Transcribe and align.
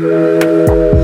Yeah. 0.00 0.97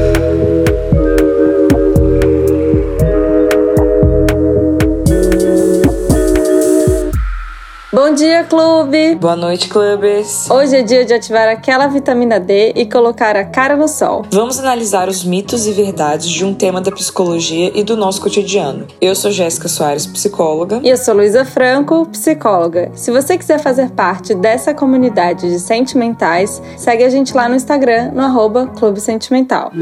Clube! 8.45 9.15
Boa 9.17 9.35
noite, 9.35 9.69
clubes! 9.69 10.49
Hoje 10.51 10.77
é 10.77 10.83
dia 10.83 11.05
de 11.05 11.15
ativar 11.15 11.49
aquela 11.49 11.87
vitamina 11.87 12.39
D 12.39 12.73
e 12.77 12.87
colocar 12.87 13.37
a 13.37 13.45
cara 13.45 13.77
no 13.77 13.89
sol. 13.89 14.25
Vamos 14.31 14.59
analisar 14.59 15.09
os 15.09 15.25
mitos 15.25 15.67
e 15.67 15.73
verdades 15.73 16.29
de 16.29 16.45
um 16.45 16.55
tema 16.55 16.81
da 16.81 16.93
psicologia 16.93 17.73
e 17.75 17.83
do 17.83 17.97
nosso 17.97 18.21
cotidiano. 18.21 18.87
Eu 19.01 19.15
sou 19.15 19.31
Jéssica 19.31 19.69
Soares, 19.69 20.07
psicóloga. 20.07 20.81
E 20.83 20.91
eu 20.91 20.97
sou 20.97 21.15
Luísa 21.15 21.45
Franco, 21.45 22.07
psicóloga. 22.07 22.91
Se 22.95 23.11
você 23.11 23.39
quiser 23.39 23.59
fazer 23.59 23.91
parte 23.91 24.35
dessa 24.35 24.75
comunidade 24.75 25.49
de 25.49 25.59
sentimentais, 25.59 26.61
segue 26.77 27.05
a 27.05 27.09
gente 27.09 27.35
lá 27.35 27.49
no 27.49 27.55
Instagram, 27.55 28.11
no 28.13 28.21
arroba 28.21 28.67
Clube 28.67 29.01
Sentimental. 29.01 29.73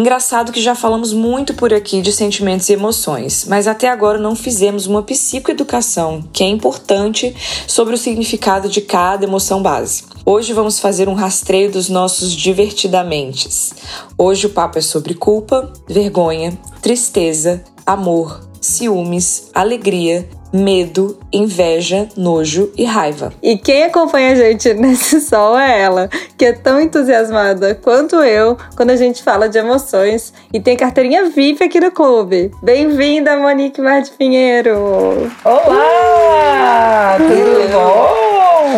Engraçado 0.00 0.50
que 0.50 0.62
já 0.62 0.74
falamos 0.74 1.12
muito 1.12 1.52
por 1.52 1.74
aqui 1.74 2.00
de 2.00 2.10
sentimentos 2.10 2.70
e 2.70 2.72
emoções, 2.72 3.44
mas 3.46 3.66
até 3.66 3.86
agora 3.86 4.18
não 4.18 4.34
fizemos 4.34 4.86
uma 4.86 5.02
psicoeducação, 5.02 6.24
que 6.32 6.42
é 6.42 6.48
importante, 6.48 7.36
sobre 7.66 7.92
o 7.92 7.98
significado 7.98 8.66
de 8.66 8.80
cada 8.80 9.26
emoção 9.26 9.62
base. 9.62 10.04
Hoje 10.24 10.54
vamos 10.54 10.78
fazer 10.78 11.06
um 11.06 11.12
rastreio 11.12 11.70
dos 11.70 11.90
nossos 11.90 12.32
divertidamentes. 12.32 13.74
Hoje 14.16 14.46
o 14.46 14.50
papo 14.50 14.78
é 14.78 14.80
sobre 14.80 15.12
culpa, 15.12 15.70
vergonha, 15.86 16.58
tristeza, 16.80 17.62
amor, 17.84 18.49
ciúmes, 18.60 19.50
alegria, 19.54 20.28
medo, 20.52 21.18
inveja, 21.32 22.08
nojo 22.16 22.70
e 22.76 22.84
raiva. 22.84 23.32
E 23.42 23.56
quem 23.56 23.84
acompanha 23.84 24.32
a 24.32 24.34
gente 24.34 24.72
nesse 24.74 25.20
sol 25.20 25.58
é 25.58 25.80
ela, 25.80 26.08
que 26.36 26.44
é 26.44 26.52
tão 26.52 26.80
entusiasmada 26.80 27.74
quanto 27.74 28.16
eu 28.16 28.56
quando 28.76 28.90
a 28.90 28.96
gente 28.96 29.22
fala 29.22 29.48
de 29.48 29.58
emoções 29.58 30.32
e 30.52 30.60
tem 30.60 30.76
carteirinha 30.76 31.30
VIP 31.30 31.64
aqui 31.64 31.80
no 31.80 31.90
clube. 31.90 32.50
Bem-vinda, 32.62 33.36
Monique 33.36 33.80
Martins 33.80 34.10
Pinheiro! 34.16 35.30
Olá! 35.44 37.16
Tudo 37.18 37.72
bom? 37.72 38.29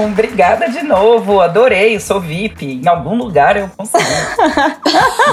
Obrigada 0.07 0.69
de 0.69 0.83
novo. 0.83 1.41
Adorei, 1.41 1.99
sou 1.99 2.21
VIP. 2.21 2.81
Em 2.83 2.89
algum 2.89 3.17
lugar 3.17 3.57
eu 3.57 3.71
consegui. 3.77 4.05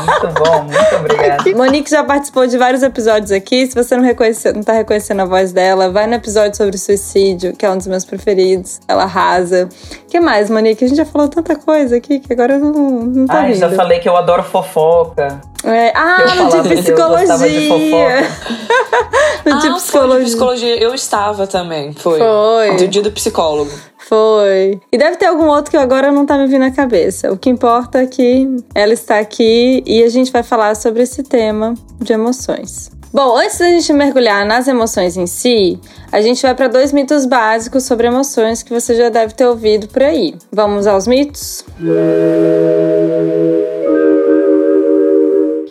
muito 0.06 0.40
bom, 0.40 0.64
muito 0.64 0.96
obrigada. 0.96 1.44
Monique 1.56 1.90
já 1.90 2.04
participou 2.04 2.48
de 2.48 2.58
vários 2.58 2.84
episódios 2.84 3.32
aqui. 3.32 3.68
Se 3.68 3.76
você 3.76 3.96
não, 3.96 4.04
reconhece, 4.04 4.52
não 4.54 4.64
tá 4.64 4.74
reconhecendo 4.74 5.22
a 5.22 5.26
voz 5.26 5.52
dela, 5.52 5.90
vai 5.90 6.08
no 6.08 6.16
episódio 6.16 6.56
sobre 6.56 6.78
suicídio, 6.78 7.56
que 7.56 7.66
é 7.66 7.70
um 7.70 7.78
dos 7.78 7.88
meus 7.88 8.06
preferidos. 8.06 8.80
Ela 8.88 9.04
arrasa. 9.04 9.70
O 10.04 10.08
que 10.08 10.20
mais, 10.20 10.50
Monique? 10.50 10.84
A 10.84 10.88
gente 10.88 10.98
já 10.98 11.06
falou 11.06 11.28
tanta 11.28 11.56
coisa 11.56 11.98
aqui 11.98 12.20
que 12.20 12.34
agora 12.34 12.54
eu 12.54 12.60
não, 12.60 12.74
não 12.74 13.28
tô 13.28 13.34
Ai, 13.34 13.54
já 13.54 13.70
falei 13.72 14.00
que 14.00 14.10
eu 14.10 14.16
adoro 14.16 14.44
fofoca. 14.44 15.42
É, 15.64 15.92
ah, 15.94 16.24
no 16.36 16.64
de 16.64 16.76
psicologia. 16.78 17.36
no 19.46 19.56
ah, 19.56 19.58
de 19.58 19.74
psicologia. 19.74 20.20
de 20.20 20.26
psicologia. 20.26 20.82
Eu 20.82 20.94
estava 20.94 21.46
também, 21.46 21.94
foi. 21.94 22.20
Foi. 22.20 22.78
Do 22.78 22.88
dia 22.88 23.02
do 23.02 23.12
psicólogo. 23.12 23.72
Foi. 24.10 24.82
E 24.92 24.98
deve 24.98 25.18
ter 25.18 25.28
algum 25.28 25.46
outro 25.46 25.70
que 25.70 25.78
agora 25.78 26.12
não 26.12 26.26
tá 26.26 26.36
me 26.36 26.48
vindo 26.48 26.62
na 26.62 26.72
cabeça. 26.72 27.32
O 27.32 27.38
que 27.38 27.48
importa 27.48 28.00
é 28.00 28.08
que 28.08 28.48
ela 28.74 28.92
está 28.92 29.20
aqui 29.20 29.84
e 29.86 30.02
a 30.02 30.10
gente 30.10 30.32
vai 30.32 30.42
falar 30.42 30.76
sobre 30.76 31.04
esse 31.04 31.22
tema 31.22 31.76
de 32.00 32.12
emoções. 32.12 32.90
Bom, 33.14 33.38
antes 33.38 33.60
da 33.60 33.68
gente 33.68 33.94
mergulhar 33.94 34.48
nas 34.48 34.68
emoções 34.68 35.16
em 35.16 35.28
si, 35.28 35.80
a 36.12 36.22
gente 36.22 36.42
vai 36.42 36.56
para 36.56 36.68
dois 36.68 36.92
mitos 36.92 37.28
básicos 37.28 37.84
sobre 37.84 38.08
emoções 38.08 38.64
que 38.64 38.74
você 38.74 38.96
já 38.96 39.10
deve 39.10 39.36
ter 39.36 39.46
ouvido 39.46 39.88
por 39.88 40.02
aí. 40.02 40.34
Vamos 40.52 40.88
aos 40.88 41.06
mitos? 41.06 41.64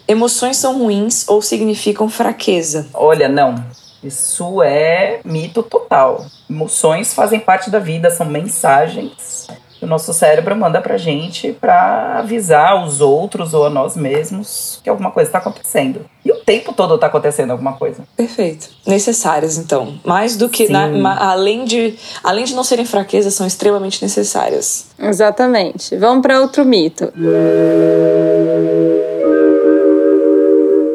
Emoções 0.06 0.56
são 0.56 0.78
ruins 0.78 1.28
ou 1.28 1.42
significam 1.42 2.08
fraqueza? 2.08 2.86
Olha, 2.94 3.28
não. 3.28 3.56
Isso 4.02 4.62
é 4.62 5.20
mito 5.24 5.62
total. 5.62 6.24
Emoções 6.48 7.14
fazem 7.14 7.40
parte 7.40 7.70
da 7.70 7.78
vida, 7.78 8.10
são 8.10 8.26
mensagens 8.26 9.48
que 9.78 9.84
o 9.84 9.88
nosso 9.88 10.12
cérebro 10.12 10.56
manda 10.56 10.80
pra 10.80 10.96
gente 10.96 11.52
para 11.52 12.18
avisar 12.18 12.84
os 12.84 13.00
outros 13.00 13.54
ou 13.54 13.66
a 13.66 13.70
nós 13.70 13.96
mesmos 13.96 14.80
que 14.82 14.90
alguma 14.90 15.10
coisa 15.10 15.28
está 15.28 15.38
acontecendo. 15.38 16.04
E 16.24 16.32
o 16.32 16.40
tempo 16.40 16.72
todo 16.72 16.96
está 16.96 17.06
acontecendo 17.06 17.52
alguma 17.52 17.74
coisa. 17.74 18.02
Perfeito. 18.16 18.70
Necessárias, 18.84 19.56
então. 19.56 19.98
Mais 20.04 20.36
do 20.36 20.48
que. 20.48 20.68
Na, 20.68 21.30
além, 21.30 21.64
de, 21.64 21.96
além 22.24 22.44
de 22.44 22.54
não 22.54 22.64
serem 22.64 22.84
fraquezas, 22.84 23.34
são 23.34 23.46
extremamente 23.46 24.02
necessárias. 24.02 24.86
Exatamente. 24.98 25.96
Vamos 25.96 26.22
para 26.22 26.40
outro 26.40 26.64
mito. 26.64 27.12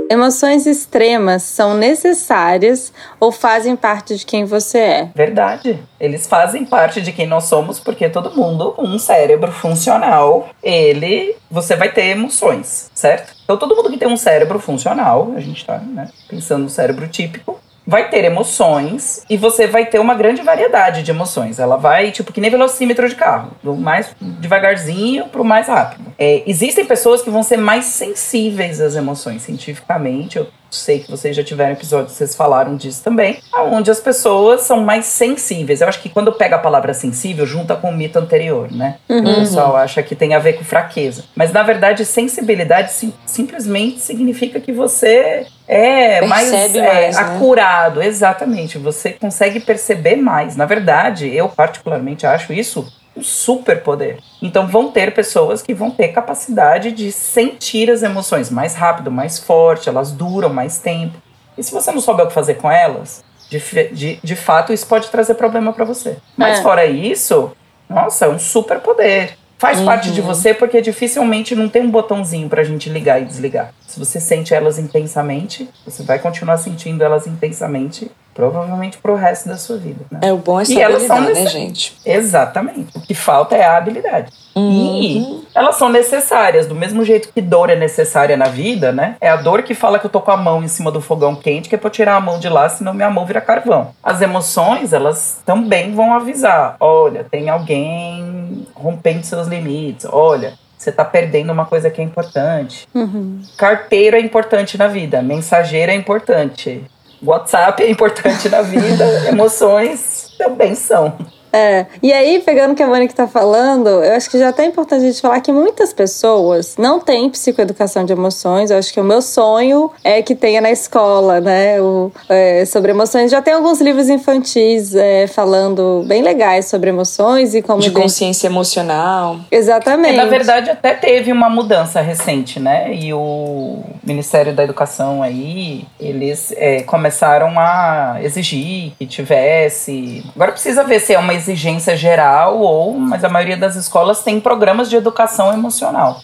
Emoções 0.09 0.65
extremas 0.65 1.43
são 1.43 1.75
necessárias 1.75 2.93
ou 3.19 3.31
fazem 3.31 3.75
parte 3.75 4.15
de 4.15 4.25
quem 4.25 4.45
você 4.45 4.77
é? 4.77 5.11
Verdade. 5.15 5.79
Eles 5.99 6.27
fazem 6.27 6.65
parte 6.65 7.01
de 7.01 7.11
quem 7.11 7.27
nós 7.27 7.45
somos 7.45 7.79
porque 7.79 8.09
todo 8.09 8.35
mundo 8.35 8.75
um 8.77 8.99
cérebro 8.99 9.51
funcional, 9.51 10.49
ele, 10.61 11.35
você 11.49 11.75
vai 11.75 11.91
ter 11.91 12.07
emoções, 12.07 12.91
certo? 12.93 13.33
Então 13.43 13.57
todo 13.57 13.75
mundo 13.75 13.89
que 13.89 13.97
tem 13.97 14.07
um 14.07 14.17
cérebro 14.17 14.59
funcional, 14.59 15.33
a 15.35 15.39
gente 15.39 15.65
tá 15.65 15.77
né, 15.77 16.09
pensando 16.27 16.63
no 16.63 16.69
cérebro 16.69 17.07
típico, 17.07 17.59
vai 17.85 18.09
ter 18.09 18.23
emoções 18.23 19.23
e 19.29 19.37
você 19.37 19.67
vai 19.67 19.85
ter 19.85 19.99
uma 19.99 20.15
grande 20.15 20.41
variedade 20.41 21.03
de 21.03 21.11
emoções. 21.11 21.59
Ela 21.59 21.77
vai, 21.77 22.11
tipo, 22.11 22.31
que 22.31 22.41
nem 22.41 22.49
velocímetro 22.49 23.07
de 23.07 23.15
carro, 23.15 23.51
do 23.61 23.75
mais 23.75 24.15
devagarzinho 24.21 25.27
pro 25.27 25.43
mais 25.43 25.67
rápido. 25.67 26.13
É, 26.17 26.43
existem 26.47 26.85
pessoas 26.85 27.21
que 27.21 27.29
vão 27.29 27.43
ser 27.43 27.57
mais 27.57 27.85
sensíveis 27.85 28.79
às 28.79 28.95
emoções, 28.95 29.41
cientificamente. 29.41 30.37
Eu 30.37 30.47
sei 30.71 30.99
que 30.99 31.09
vocês 31.09 31.35
já 31.35 31.43
tiveram 31.43 31.73
episódios, 31.73 32.13
vocês 32.13 32.35
falaram 32.35 32.75
disso 32.75 33.03
também, 33.03 33.39
onde 33.71 33.91
as 33.91 33.99
pessoas 33.99 34.61
são 34.61 34.81
mais 34.81 35.05
sensíveis. 35.05 35.81
Eu 35.81 35.87
acho 35.87 36.01
que 36.01 36.09
quando 36.09 36.31
pega 36.33 36.55
a 36.55 36.59
palavra 36.59 36.93
sensível, 36.93 37.45
junta 37.45 37.75
com 37.75 37.89
o 37.89 37.93
mito 37.95 38.17
anterior, 38.17 38.71
né? 38.71 38.97
Uhum. 39.07 39.19
O 39.19 39.35
pessoal 39.35 39.75
acha 39.75 40.01
que 40.01 40.15
tem 40.15 40.33
a 40.33 40.39
ver 40.39 40.53
com 40.53 40.63
fraqueza. 40.63 41.25
Mas 41.35 41.51
na 41.51 41.63
verdade, 41.63 42.05
sensibilidade 42.05 42.91
sim, 42.91 43.13
simplesmente 43.25 43.99
significa 43.99 44.59
que 44.59 44.71
você 44.71 45.45
é 45.67 46.19
Percebe 46.19 46.27
mais, 46.27 46.51
mais 46.51 46.75
é, 46.75 46.81
né? 46.81 47.17
acurado, 47.17 48.01
exatamente. 48.01 48.77
Você 48.77 49.13
consegue 49.13 49.59
perceber 49.59 50.17
mais. 50.17 50.55
Na 50.55 50.65
verdade, 50.65 51.33
eu 51.33 51.49
particularmente 51.49 52.25
acho 52.25 52.53
isso 52.53 52.91
um 53.15 53.23
superpoder. 53.23 54.17
Então 54.41 54.67
vão 54.67 54.91
ter 54.91 55.13
pessoas 55.13 55.61
que 55.61 55.73
vão 55.73 55.91
ter 55.91 56.09
capacidade 56.09 56.91
de 56.91 57.11
sentir 57.11 57.89
as 57.89 58.01
emoções 58.03 58.49
mais 58.49 58.75
rápido, 58.75 59.11
mais 59.11 59.39
forte, 59.39 59.87
elas 59.87 60.11
duram 60.11 60.49
mais 60.49 60.79
tempo. 60.79 61.17
E 61.57 61.63
se 61.63 61.71
você 61.71 61.91
não 61.91 62.01
souber 62.01 62.25
o 62.25 62.27
que 62.27 62.33
fazer 62.33 62.55
com 62.55 62.71
elas, 62.71 63.23
de, 63.49 63.59
de, 63.91 64.19
de 64.23 64.35
fato 64.35 64.73
isso 64.73 64.87
pode 64.87 65.09
trazer 65.09 65.35
problema 65.35 65.71
para 65.71 65.85
você. 65.85 66.17
Mas 66.35 66.59
é. 66.59 66.61
fora 66.63 66.85
isso, 66.85 67.51
nossa, 67.87 68.25
é 68.25 68.29
um 68.29 68.39
superpoder. 68.39 69.37
Faz 69.57 69.79
uhum. 69.79 69.85
parte 69.85 70.11
de 70.11 70.21
você 70.21 70.53
porque 70.53 70.81
dificilmente 70.81 71.55
não 71.55 71.69
tem 71.69 71.81
um 71.83 71.91
botãozinho 71.91 72.49
pra 72.49 72.63
gente 72.63 72.89
ligar 72.89 73.21
e 73.21 73.25
desligar. 73.25 73.73
Se 73.87 73.99
você 73.99 74.19
sente 74.19 74.53
elas 74.53 74.77
intensamente, 74.77 75.69
você 75.85 76.03
vai 76.03 76.19
continuar 76.19 76.57
sentindo 76.57 77.03
elas 77.03 77.27
intensamente 77.27 78.11
Provavelmente 78.33 78.97
pro 78.97 79.15
resto 79.15 79.47
da 79.47 79.57
sua 79.57 79.77
vida. 79.77 80.05
Né? 80.11 80.19
É 80.23 80.33
o 80.33 80.37
bom 80.37 80.59
é 80.59 80.65
saber 80.65 80.81
elas 80.81 81.01
lidar, 81.03 81.21
né, 81.21 81.45
gente? 81.47 81.95
Exatamente. 82.05 82.89
O 82.95 83.01
que 83.01 83.13
falta 83.13 83.55
é 83.55 83.63
a 83.63 83.77
habilidade. 83.77 84.31
Uhum. 84.55 84.71
E 84.71 85.47
elas 85.55 85.75
são 85.75 85.89
necessárias, 85.89 86.67
do 86.67 86.75
mesmo 86.75 87.03
jeito 87.03 87.29
que 87.33 87.41
dor 87.41 87.69
é 87.69 87.75
necessária 87.75 88.37
na 88.37 88.45
vida, 88.45 88.91
né? 88.91 89.15
É 89.19 89.29
a 89.29 89.35
dor 89.35 89.63
que 89.63 89.73
fala 89.73 89.99
que 89.99 90.05
eu 90.05 90.09
tô 90.09 90.21
com 90.21 90.31
a 90.31 90.37
mão 90.37 90.63
em 90.63 90.67
cima 90.67 90.91
do 90.91 91.01
fogão 91.01 91.35
quente, 91.35 91.69
que 91.69 91.75
é 91.75 91.77
pra 91.77 91.87
eu 91.87 91.91
tirar 91.91 92.15
a 92.15 92.21
mão 92.21 92.39
de 92.39 92.49
lá, 92.49 92.69
senão 92.69 92.93
minha 92.93 93.09
mão 93.09 93.25
vira 93.25 93.41
carvão. 93.41 93.91
As 94.01 94.21
emoções, 94.21 94.93
elas 94.93 95.41
também 95.45 95.93
vão 95.93 96.13
avisar: 96.13 96.75
olha, 96.79 97.23
tem 97.23 97.49
alguém 97.49 98.67
rompendo 98.75 99.25
seus 99.25 99.47
limites, 99.47 100.05
olha, 100.09 100.53
você 100.77 100.89
está 100.89 101.05
perdendo 101.05 101.51
uma 101.51 101.65
coisa 101.65 101.89
que 101.89 102.01
é 102.01 102.03
importante. 102.03 102.87
Uhum. 102.93 103.41
Carteiro 103.57 104.17
é 104.17 104.19
importante 104.19 104.77
na 104.77 104.87
vida, 104.87 105.21
mensageiro 105.21 105.91
é 105.91 105.95
importante, 105.95 106.83
WhatsApp 107.23 107.81
é 107.81 107.89
importante 107.89 108.49
na 108.49 108.61
vida, 108.61 109.05
emoções 109.29 110.33
também 110.37 110.75
são. 110.75 111.13
É, 111.53 111.85
e 112.01 112.11
aí, 112.11 112.39
pegando 112.39 112.71
o 112.71 112.75
que 112.75 112.81
a 112.81 112.87
Mônica 112.87 113.13
tá 113.13 113.27
falando, 113.27 113.87
eu 113.87 114.15
acho 114.15 114.27
que 114.27 114.39
já 114.39 114.51
tá 114.51 114.65
importante 114.65 115.03
a 115.03 115.05
gente 115.05 115.21
falar 115.21 115.39
que 115.39 115.51
muitas 115.51 115.93
pessoas 115.93 116.75
não 116.79 116.99
têm 116.99 117.29
psicoeducação 117.29 118.03
de 118.03 118.11
emoções. 118.11 118.71
Eu 118.71 118.79
acho 118.79 118.91
que 118.91 118.99
o 118.99 119.03
meu 119.03 119.21
sonho 119.21 119.91
é 120.03 120.23
que 120.23 120.33
tenha 120.33 120.59
na 120.59 120.71
escola, 120.71 121.39
né? 121.39 121.79
O, 121.79 122.11
é, 122.27 122.65
sobre 122.65 122.89
emoções. 122.89 123.29
Já 123.29 123.39
tem 123.39 123.53
alguns 123.53 123.79
livros 123.79 124.09
infantis 124.09 124.95
é, 124.95 125.27
falando 125.27 126.03
bem 126.07 126.23
legais 126.23 126.65
sobre 126.65 126.89
emoções 126.89 127.53
e 127.53 127.61
como. 127.61 127.81
De 127.81 127.91
consciência 127.91 128.47
emocional. 128.47 129.39
Exatamente. 129.51 130.15
É, 130.15 130.17
na 130.17 130.25
verdade, 130.25 130.71
até 130.71 130.95
teve 130.95 131.31
uma 131.31 131.49
mudança 131.49 132.01
recente, 132.01 132.59
né? 132.59 132.91
E 132.95 133.13
o 133.13 133.83
Ministério 134.03 134.53
da 134.53 134.63
Educação 134.63 135.21
aí, 135.21 135.85
eles 135.99 136.51
é, 136.57 136.81
começaram 136.81 137.59
a 137.59 138.17
exigir 138.23 138.93
que 138.97 139.05
tivesse. 139.05 140.23
Agora 140.35 140.51
precisa 140.51 140.83
ver 140.83 140.99
se 140.99 141.13
é 141.13 141.19
uma 141.19 141.42
exigência 141.43 141.95
geral, 141.95 142.59
ou, 142.59 142.97
mas 142.97 143.23
a 143.23 143.29
maioria 143.29 143.57
das 143.57 143.75
escolas 143.75 144.23
tem 144.23 144.39
programas 144.39 144.89
de 144.89 144.95
educação 144.95 145.53
emocional. 145.53 146.21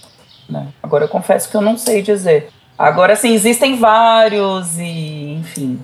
Né? 0.49 0.67
Agora 0.81 1.05
eu 1.05 1.09
confesso 1.09 1.49
que 1.49 1.55
eu 1.55 1.61
não 1.61 1.77
sei 1.77 2.01
dizer. 2.01 2.49
Agora 2.77 3.15
sim, 3.15 3.33
existem 3.33 3.77
vários 3.77 4.77
e, 4.77 5.35
enfim. 5.39 5.79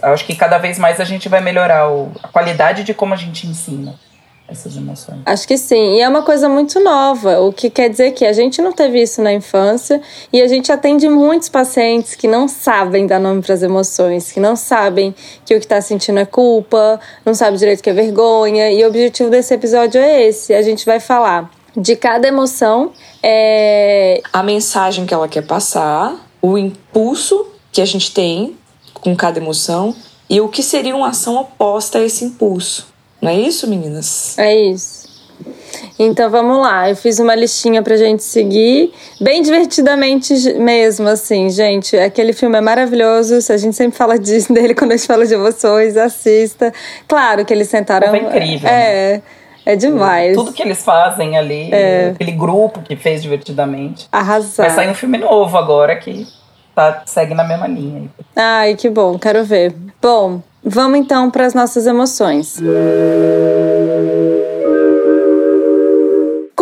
Acho 0.00 0.24
que 0.24 0.34
cada 0.34 0.58
vez 0.58 0.78
mais 0.78 1.00
a 1.00 1.04
gente 1.04 1.28
vai 1.28 1.40
melhorar 1.40 1.90
o, 1.90 2.12
a 2.22 2.28
qualidade 2.28 2.84
de 2.84 2.94
como 2.94 3.12
a 3.12 3.16
gente 3.16 3.46
ensina 3.46 3.94
essas 4.52 4.76
emoções. 4.76 5.18
Acho 5.26 5.48
que 5.48 5.58
sim. 5.58 5.96
E 5.96 6.00
é 6.00 6.08
uma 6.08 6.22
coisa 6.22 6.48
muito 6.48 6.78
nova, 6.78 7.40
o 7.40 7.52
que 7.52 7.68
quer 7.68 7.88
dizer 7.88 8.12
que 8.12 8.24
a 8.24 8.32
gente 8.32 8.62
não 8.62 8.72
teve 8.72 9.02
isso 9.02 9.20
na 9.20 9.32
infância 9.32 10.00
e 10.32 10.40
a 10.40 10.46
gente 10.46 10.70
atende 10.70 11.08
muitos 11.08 11.48
pacientes 11.48 12.14
que 12.14 12.28
não 12.28 12.46
sabem 12.46 13.06
dar 13.06 13.18
nome 13.18 13.42
para 13.42 13.54
as 13.54 13.62
emoções, 13.62 14.30
que 14.30 14.38
não 14.38 14.54
sabem 14.54 15.14
que 15.44 15.54
o 15.54 15.58
que 15.58 15.64
está 15.64 15.80
sentindo 15.80 16.20
é 16.20 16.24
culpa, 16.24 17.00
não 17.24 17.34
sabe 17.34 17.56
direito 17.56 17.82
que 17.82 17.90
é 17.90 17.94
vergonha. 17.94 18.70
E 18.70 18.84
o 18.84 18.88
objetivo 18.88 19.30
desse 19.30 19.54
episódio 19.54 20.00
é 20.00 20.22
esse: 20.28 20.54
a 20.54 20.62
gente 20.62 20.86
vai 20.86 21.00
falar 21.00 21.50
de 21.76 21.96
cada 21.96 22.28
emoção. 22.28 22.92
É... 23.22 24.20
A 24.32 24.42
mensagem 24.42 25.06
que 25.06 25.14
ela 25.14 25.28
quer 25.28 25.42
passar, 25.42 26.16
o 26.40 26.58
impulso 26.58 27.46
que 27.72 27.80
a 27.80 27.86
gente 27.86 28.12
tem 28.12 28.56
com 28.94 29.16
cada 29.16 29.38
emoção 29.38 29.94
e 30.28 30.40
o 30.40 30.48
que 30.48 30.62
seria 30.62 30.94
uma 30.94 31.08
ação 31.08 31.36
oposta 31.36 31.98
a 31.98 32.02
esse 32.02 32.24
impulso. 32.24 32.91
Não 33.22 33.30
é 33.30 33.36
isso, 33.36 33.68
meninas? 33.68 34.36
É 34.36 34.52
isso. 34.52 35.02
Então 35.98 36.28
vamos 36.28 36.58
lá, 36.58 36.90
eu 36.90 36.96
fiz 36.96 37.20
uma 37.20 37.34
listinha 37.34 37.82
pra 37.82 37.96
gente 37.96 38.22
seguir, 38.22 38.92
bem 39.20 39.42
divertidamente 39.42 40.34
mesmo, 40.54 41.08
assim, 41.08 41.48
gente. 41.48 41.96
Aquele 41.96 42.32
filme 42.32 42.58
é 42.58 42.60
maravilhoso, 42.60 43.34
a 43.52 43.56
gente 43.56 43.76
sempre 43.76 43.96
fala 43.96 44.18
disso 44.18 44.52
dele 44.54 44.74
quando 44.74 44.92
a 44.92 44.96
gente 44.96 45.06
fala 45.06 45.24
de 45.24 45.34
emoções, 45.34 45.96
assista. 45.96 46.72
Claro 47.06 47.44
que 47.44 47.54
eles 47.54 47.68
sentaram. 47.68 48.12
É 48.12 48.18
incrível. 48.18 48.68
É. 48.68 49.12
Né? 49.18 49.22
É 49.64 49.76
demais. 49.76 50.34
Tudo 50.36 50.52
que 50.52 50.60
eles 50.60 50.84
fazem 50.84 51.38
ali, 51.38 51.72
é. 51.72 52.10
aquele 52.14 52.32
grupo 52.32 52.82
que 52.82 52.96
fez 52.96 53.22
divertidamente. 53.22 54.08
Arrasar. 54.10 54.66
Vai 54.66 54.74
sair 54.74 54.90
um 54.90 54.94
filme 54.94 55.18
novo 55.18 55.56
agora 55.56 55.94
que 55.94 56.26
tá, 56.74 57.02
segue 57.06 57.34
na 57.34 57.44
mesma 57.44 57.66
linha. 57.66 58.10
Ai, 58.36 58.74
que 58.74 58.88
bom, 58.88 59.18
quero 59.18 59.44
ver. 59.44 59.74
Bom, 60.00 60.42
Vamos 60.64 61.00
então 61.00 61.28
para 61.28 61.44
as 61.44 61.54
nossas 61.54 61.88
emoções. 61.88 62.60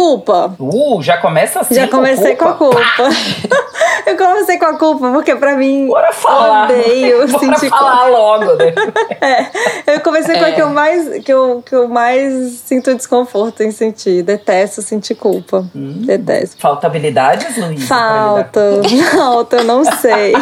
Culpa. 0.00 0.55
Uh, 0.58 1.02
já 1.02 1.19
começa 1.19 1.61
assim. 1.61 1.75
Já 1.75 1.87
comecei 1.87 2.35
com, 2.35 2.47
com 2.47 2.50
a 2.50 2.55
culpa. 2.55 2.81
eu 4.06 4.17
comecei 4.17 4.58
com 4.58 4.64
a 4.64 4.79
culpa 4.79 5.12
porque 5.12 5.35
para 5.37 5.55
mim 5.56 5.88
Bora 5.88 6.11
falar. 6.11 6.64
odeio 6.70 7.29
Bora 7.29 7.38
sentir 7.38 7.69
falar 7.69 8.06
culpa. 8.06 8.19
logo. 8.19 8.44
Né? 8.56 8.73
é, 9.87 9.94
eu 9.97 10.00
comecei 10.00 10.38
com 10.38 10.44
a 10.47 10.52
que 10.52 10.62
eu 10.62 10.70
mais 10.70 11.23
que 11.23 11.31
eu, 11.31 11.62
que 11.67 11.75
eu 11.75 11.87
mais 11.87 12.52
sinto 12.64 12.94
desconforto 12.94 13.62
em 13.62 13.70
sentir. 13.70 14.23
Detesto 14.23 14.81
sentir 14.81 15.17
culpa. 15.17 15.67
Hum. 15.76 16.00
Detesto. 16.06 16.58
Falta 16.58 16.87
habilidades, 16.87 17.58
Luísa? 17.58 17.87
Falta. 17.87 18.81
Falta, 19.12 19.56
eu 19.56 19.64
não 19.64 19.85
sei. 19.85 20.32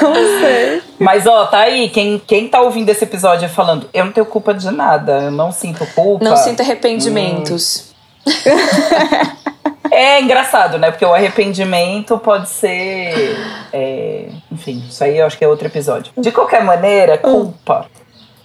não 0.00 0.14
sei. 0.40 0.82
Mas 1.02 1.26
ó, 1.26 1.46
tá 1.46 1.58
aí, 1.58 1.88
quem, 1.88 2.18
quem 2.18 2.48
tá 2.48 2.60
ouvindo 2.60 2.88
esse 2.88 3.04
episódio 3.04 3.48
falando, 3.48 3.88
eu 3.92 4.04
não 4.04 4.12
tenho 4.12 4.26
culpa 4.26 4.54
de 4.54 4.70
nada, 4.70 5.24
eu 5.24 5.30
não 5.30 5.52
sinto 5.52 5.86
culpa. 5.94 6.24
Não 6.24 6.36
sinto 6.36 6.60
arrependimentos. 6.60 7.92
Hum. 8.26 8.32
é 9.90 10.20
engraçado, 10.20 10.78
né? 10.78 10.90
Porque 10.90 11.04
o 11.04 11.12
arrependimento 11.12 12.18
pode 12.18 12.48
ser. 12.48 13.36
É, 13.72 14.28
enfim, 14.50 14.84
isso 14.88 15.02
aí 15.02 15.18
eu 15.18 15.26
acho 15.26 15.36
que 15.36 15.44
é 15.44 15.48
outro 15.48 15.66
episódio. 15.66 16.12
De 16.16 16.30
qualquer 16.30 16.62
maneira, 16.64 17.20
hum. 17.24 17.32
culpa. 17.32 17.86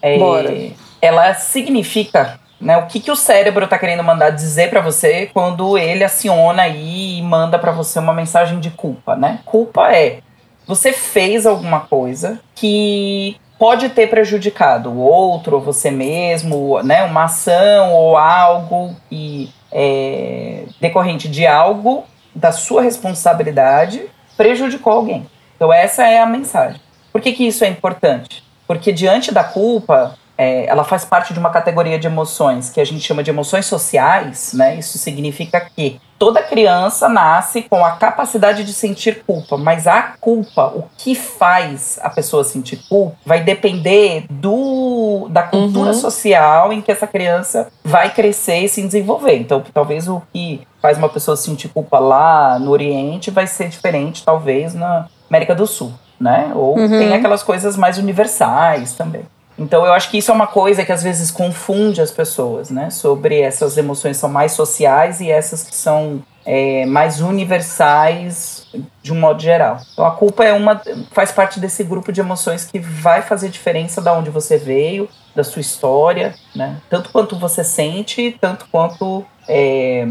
É, 0.01 0.18
Bora. 0.18 0.54
Ela 1.01 1.33
significa 1.36 2.39
né, 2.59 2.77
o 2.77 2.88
que, 2.88 3.00
que 3.00 3.12
o 3.12 3.15
cérebro 3.15 3.65
está 3.65 3.77
querendo 3.77 4.04
mandar 4.04 4.31
dizer 4.31 4.69
para 4.69 4.81
você 4.81 5.30
quando 5.31 5.77
ele 5.77 6.04
aciona 6.04 6.63
aí 6.63 7.19
e 7.19 7.21
manda 7.21 7.59
para 7.59 7.71
você 7.71 8.00
uma 8.00 8.13
mensagem 8.13 8.59
de 8.59 8.71
culpa, 8.71 9.15
né? 9.15 9.39
Culpa 9.45 9.92
é 9.92 10.19
você 10.68 10.92
fez 10.92 11.46
alguma 11.46 11.80
coisa 11.81 12.40
que 12.54 13.38
pode 13.58 13.90
ter 13.90 14.08
prejudicado 14.10 14.92
o 14.92 15.00
outro, 15.00 15.56
ou 15.56 15.62
você 15.62 15.90
mesmo, 15.90 16.81
né? 16.84 17.04
Uma 17.04 17.24
ação 17.24 17.94
ou 17.94 18.18
algo 18.18 18.96
que 19.10 19.52
é 19.72 20.66
decorrente 20.80 21.28
de 21.28 21.46
algo 21.46 22.04
da 22.36 22.52
sua 22.52 22.81
responsabilidade 22.81 24.04
prejudicou 24.36 24.94
alguém. 24.94 25.28
Então 25.56 25.74
essa 25.74 26.08
é 26.08 26.19
a 26.19 26.25
mensagem. 26.25 26.80
Por 27.12 27.22
que, 27.22 27.31
que 27.31 27.48
isso 27.48 27.64
é 27.64 27.68
importante? 27.68 28.44
Porque 28.68 28.92
diante 28.92 29.34
da 29.34 29.44
culpa, 29.44 30.16
é, 30.38 30.66
ela 30.68 30.84
faz 30.84 31.04
parte 31.04 31.34
de 31.34 31.39
uma 31.39 31.50
categoria 31.50 31.98
de 31.98 32.07
emoções 32.07 32.69
que 32.69 32.80
a 32.80 32.86
gente 32.86 33.01
chama 33.01 33.24
de 33.24 33.31
emoções 33.31 33.66
sociais, 33.66 34.54
né? 34.54 34.75
Isso 34.75 34.98
significa 34.98 35.60
que 35.60 36.00
toda 36.19 36.42
criança 36.42 37.10
nasce 37.10 37.63
com 37.63 37.84
a 37.84 37.92
capacidade 37.92 38.63
de 38.63 38.74
sentir 38.74 39.24
culpa, 39.24 39.57
mas 39.57 39.88
a 39.88 40.01
culpa, 40.19 40.68
o 40.68 40.84
que 40.98 41.16
faz 41.16 42.00
a 42.01 42.10
pessoa 42.10 42.44
sentir 42.44 42.78
culpa, 42.88 43.16
vai 43.25 43.44
depender 43.44 44.25
do 44.30 45.28
da 45.30 45.44
cultura 45.44 45.92
uhum. 45.92 45.98
social 45.98 46.74
em 46.74 46.81
que 46.81 46.92
essa 46.92 47.07
criança 47.07 47.68
vai 47.83 48.13
crescer 48.13 48.60
e 48.60 48.69
se 48.69 48.81
desenvolver. 48.81 49.38
Então, 49.38 49.63
talvez 49.74 50.07
o 50.07 50.22
que 50.33 50.62
faz 50.81 50.98
uma 50.98 51.10
pessoa 51.10 51.36
sentir 51.36 51.69
culpa 51.69 52.00
lá 52.00 52.60
no 52.60 52.72
Oriente 52.72 53.31
vai 53.31 53.48
ser 53.48 53.69
diferente, 53.69 54.24
talvez, 54.24 54.74
na 54.74 55.07
América 55.30 55.56
do 55.56 55.66
Sul, 55.66 55.94
né? 56.19 56.51
Ou 56.56 56.78
uhum. 56.78 56.90
tem 56.90 57.13
aquelas 57.13 57.44
coisas 57.44 57.75
mais 57.75 57.98
universais 57.98 58.94
também. 58.94 59.24
Então 59.57 59.86
eu 59.86 59.92
acho 59.92 60.12
que 60.12 60.18
isso 60.19 60.30
é 60.30 60.33
uma 60.33 60.45
coisa 60.45 60.86
que 60.86 60.92
às 60.92 61.01
vezes 61.01 61.31
confunde 61.31 62.00
as 62.00 62.12
pessoas, 62.12 62.69
né? 62.69 62.89
Sobre 62.89 63.42
essas 63.42 63.75
emoções 63.75 64.18
são 64.18 64.30
mais 64.30 64.51
sociais 64.51 65.19
e 65.19 65.31
essas 65.31 65.63
que 65.63 65.75
são 65.75 66.24
é, 66.45 66.86
mais 66.86 67.21
universais 67.21 68.68
de 69.01 69.12
um 69.12 69.19
modo 69.19 69.42
geral. 69.42 69.80
Então 69.92 70.06
a 70.06 70.12
culpa 70.12 70.45
é 70.45 70.54
uma 70.54 70.80
faz 71.12 71.31
parte 71.31 71.59
desse 71.59 71.83
grupo 71.83 72.12
de 72.12 72.21
emoções 72.21 72.65
que 72.65 72.77
vai 72.77 73.24
fazer 73.24 73.50
diferença 73.50 74.00
da 74.00 74.13
onde 74.13 74.30
você 74.30 74.57
veio, 74.57 75.09
da 75.36 75.44
sua 75.44 75.62
história, 75.62 76.36
né? 76.56 76.80
Tanto 76.88 77.09
quanto 77.09 77.38
você 77.38 77.63
sente, 77.63 78.38
tanto 78.39 78.68
quanto 78.71 79.25
é, 79.48 80.06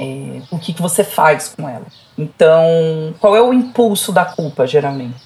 é, 0.00 0.42
o 0.50 0.58
que, 0.58 0.72
que 0.72 0.82
você 0.82 1.04
faz 1.04 1.54
com 1.56 1.68
ela. 1.68 1.86
Então, 2.18 3.14
qual 3.20 3.36
é 3.36 3.40
o 3.40 3.52
impulso 3.52 4.10
da 4.12 4.24
culpa, 4.24 4.66
geralmente? 4.66 5.22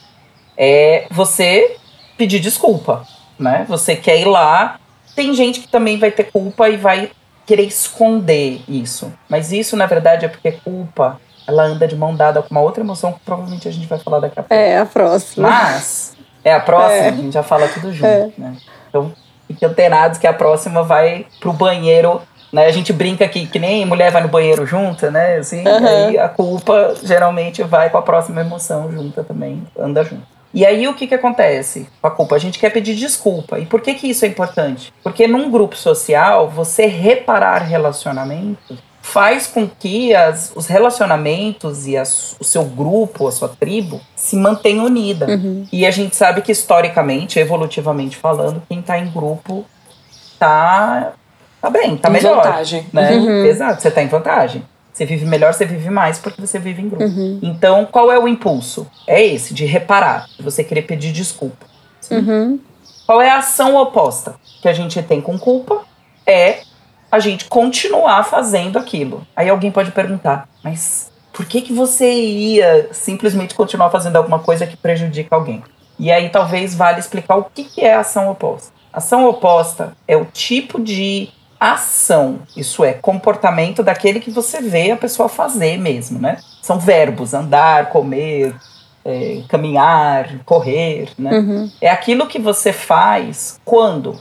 É 0.58 1.06
você 1.10 1.76
pedir 2.16 2.40
desculpa 2.40 3.06
né? 3.38 3.64
Você 3.68 3.96
quer 3.96 4.20
ir 4.20 4.26
lá. 4.26 4.78
Tem 5.14 5.32
gente 5.34 5.60
que 5.60 5.68
também 5.68 5.98
vai 5.98 6.10
ter 6.10 6.24
culpa 6.24 6.68
e 6.68 6.76
vai 6.76 7.10
querer 7.46 7.62
esconder 7.62 8.60
isso. 8.68 9.12
Mas 9.28 9.52
isso, 9.52 9.76
na 9.76 9.86
verdade, 9.86 10.26
é 10.26 10.28
porque 10.28 10.52
culpa 10.52 11.18
ela 11.46 11.62
anda 11.62 11.86
de 11.86 11.94
mão 11.94 12.14
dada 12.14 12.42
com 12.42 12.50
uma 12.50 12.60
outra 12.60 12.82
emoção 12.82 13.12
que 13.12 13.20
provavelmente 13.20 13.68
a 13.68 13.70
gente 13.70 13.86
vai 13.86 13.98
falar 13.98 14.18
daqui 14.18 14.38
a 14.38 14.42
pouco. 14.42 14.54
É, 14.54 14.78
a 14.78 14.86
próxima. 14.86 15.48
Mas, 15.48 16.16
é 16.42 16.52
a 16.52 16.60
próxima, 16.60 17.04
é. 17.04 17.08
a 17.08 17.12
gente 17.12 17.32
já 17.32 17.42
fala 17.42 17.68
tudo 17.68 17.92
junto, 17.92 18.06
é. 18.06 18.32
né? 18.36 18.56
Então, 18.88 19.12
fiquem 19.46 19.68
antenados 19.68 20.18
que 20.18 20.26
a 20.26 20.32
próxima 20.32 20.82
vai 20.82 21.26
pro 21.38 21.52
banheiro, 21.52 22.20
né? 22.52 22.66
A 22.66 22.72
gente 22.72 22.92
brinca 22.92 23.24
aqui 23.24 23.46
que 23.46 23.60
nem 23.60 23.86
mulher 23.86 24.10
vai 24.10 24.22
no 24.22 24.28
banheiro 24.28 24.66
junta, 24.66 25.10
né? 25.10 25.36
Assim, 25.36 25.62
uhum. 25.66 25.86
aí 25.86 26.18
a 26.18 26.28
culpa 26.28 26.94
geralmente 27.02 27.62
vai 27.62 27.90
com 27.90 27.98
a 27.98 28.02
próxima 28.02 28.40
emoção 28.40 28.90
junta 28.90 29.22
também, 29.22 29.62
anda 29.78 30.02
junto. 30.02 30.35
E 30.56 30.64
aí 30.64 30.88
o 30.88 30.94
que, 30.94 31.06
que 31.06 31.14
acontece 31.14 31.86
com 32.00 32.08
a 32.08 32.10
culpa? 32.10 32.34
A 32.34 32.38
gente 32.38 32.58
quer 32.58 32.70
pedir 32.70 32.94
desculpa. 32.94 33.58
E 33.58 33.66
por 33.66 33.82
que, 33.82 33.92
que 33.92 34.08
isso 34.08 34.24
é 34.24 34.28
importante? 34.28 34.90
Porque 35.02 35.28
num 35.28 35.50
grupo 35.50 35.76
social, 35.76 36.48
você 36.48 36.86
reparar 36.86 37.58
relacionamentos 37.58 38.78
faz 39.02 39.46
com 39.46 39.68
que 39.68 40.14
as, 40.14 40.52
os 40.56 40.66
relacionamentos 40.66 41.86
e 41.86 41.94
as, 41.94 42.34
o 42.40 42.44
seu 42.44 42.64
grupo, 42.64 43.28
a 43.28 43.32
sua 43.32 43.50
tribo, 43.50 44.00
se 44.16 44.34
mantenham 44.34 44.86
unida. 44.86 45.26
Uhum. 45.26 45.66
E 45.70 45.84
a 45.84 45.90
gente 45.90 46.16
sabe 46.16 46.40
que 46.40 46.50
historicamente, 46.50 47.38
evolutivamente 47.38 48.16
falando, 48.16 48.62
quem 48.66 48.80
está 48.80 48.98
em 48.98 49.10
grupo 49.10 49.66
tá, 50.38 51.12
tá 51.60 51.68
bem, 51.68 51.98
tá 51.98 52.08
em 52.08 52.12
melhor. 52.12 52.36
Vantagem. 52.36 52.86
Né? 52.94 53.12
Uhum. 53.12 53.44
Exato, 53.44 53.82
você 53.82 53.88
está 53.88 54.02
em 54.02 54.08
vantagem. 54.08 54.64
Você 54.96 55.04
vive 55.04 55.26
melhor, 55.26 55.52
você 55.52 55.66
vive 55.66 55.90
mais 55.90 56.18
porque 56.18 56.40
você 56.40 56.58
vive 56.58 56.80
em 56.80 56.88
grupo. 56.88 57.04
Uhum. 57.04 57.38
Então, 57.42 57.84
qual 57.84 58.10
é 58.10 58.18
o 58.18 58.26
impulso? 58.26 58.90
É 59.06 59.22
esse, 59.22 59.52
de 59.52 59.66
reparar, 59.66 60.26
de 60.34 60.42
você 60.42 60.64
querer 60.64 60.82
pedir 60.82 61.12
desculpa. 61.12 61.66
Uhum. 62.10 62.58
Qual 63.04 63.20
é 63.20 63.28
a 63.28 63.36
ação 63.36 63.76
oposta 63.76 64.36
que 64.62 64.66
a 64.66 64.72
gente 64.72 65.02
tem 65.02 65.20
com 65.20 65.38
culpa? 65.38 65.82
É 66.26 66.60
a 67.12 67.18
gente 67.20 67.44
continuar 67.44 68.24
fazendo 68.24 68.78
aquilo. 68.78 69.26
Aí 69.36 69.50
alguém 69.50 69.70
pode 69.70 69.90
perguntar, 69.90 70.48
mas 70.64 71.12
por 71.30 71.44
que, 71.44 71.60
que 71.60 71.74
você 71.74 72.10
ia 72.10 72.88
simplesmente 72.90 73.54
continuar 73.54 73.90
fazendo 73.90 74.16
alguma 74.16 74.38
coisa 74.38 74.66
que 74.66 74.78
prejudica 74.78 75.36
alguém? 75.36 75.62
E 75.98 76.10
aí 76.10 76.30
talvez 76.30 76.74
vale 76.74 77.00
explicar 77.00 77.36
o 77.36 77.44
que, 77.44 77.64
que 77.64 77.82
é 77.82 77.92
a 77.92 78.00
ação 78.00 78.30
oposta. 78.30 78.72
Ação 78.90 79.28
oposta 79.28 79.94
é 80.08 80.16
o 80.16 80.24
tipo 80.24 80.82
de 80.82 81.28
ação, 81.58 82.40
isso 82.56 82.84
é, 82.84 82.92
comportamento 82.92 83.82
daquele 83.82 84.20
que 84.20 84.30
você 84.30 84.60
vê 84.60 84.90
a 84.90 84.96
pessoa 84.96 85.28
fazer 85.28 85.78
mesmo, 85.78 86.18
né? 86.18 86.38
São 86.62 86.78
verbos, 86.78 87.32
andar, 87.34 87.88
comer, 87.90 88.54
é, 89.04 89.42
caminhar, 89.48 90.40
correr, 90.44 91.08
né? 91.18 91.38
Uhum. 91.38 91.70
É 91.80 91.88
aquilo 91.88 92.26
que 92.26 92.38
você 92.38 92.72
faz 92.72 93.60
quando, 93.64 94.18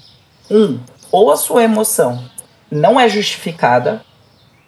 um, 0.49 0.79
ou 1.11 1.31
a 1.31 1.37
sua 1.37 1.63
emoção 1.63 2.23
não 2.71 2.99
é 2.99 3.07
justificada, 3.09 4.01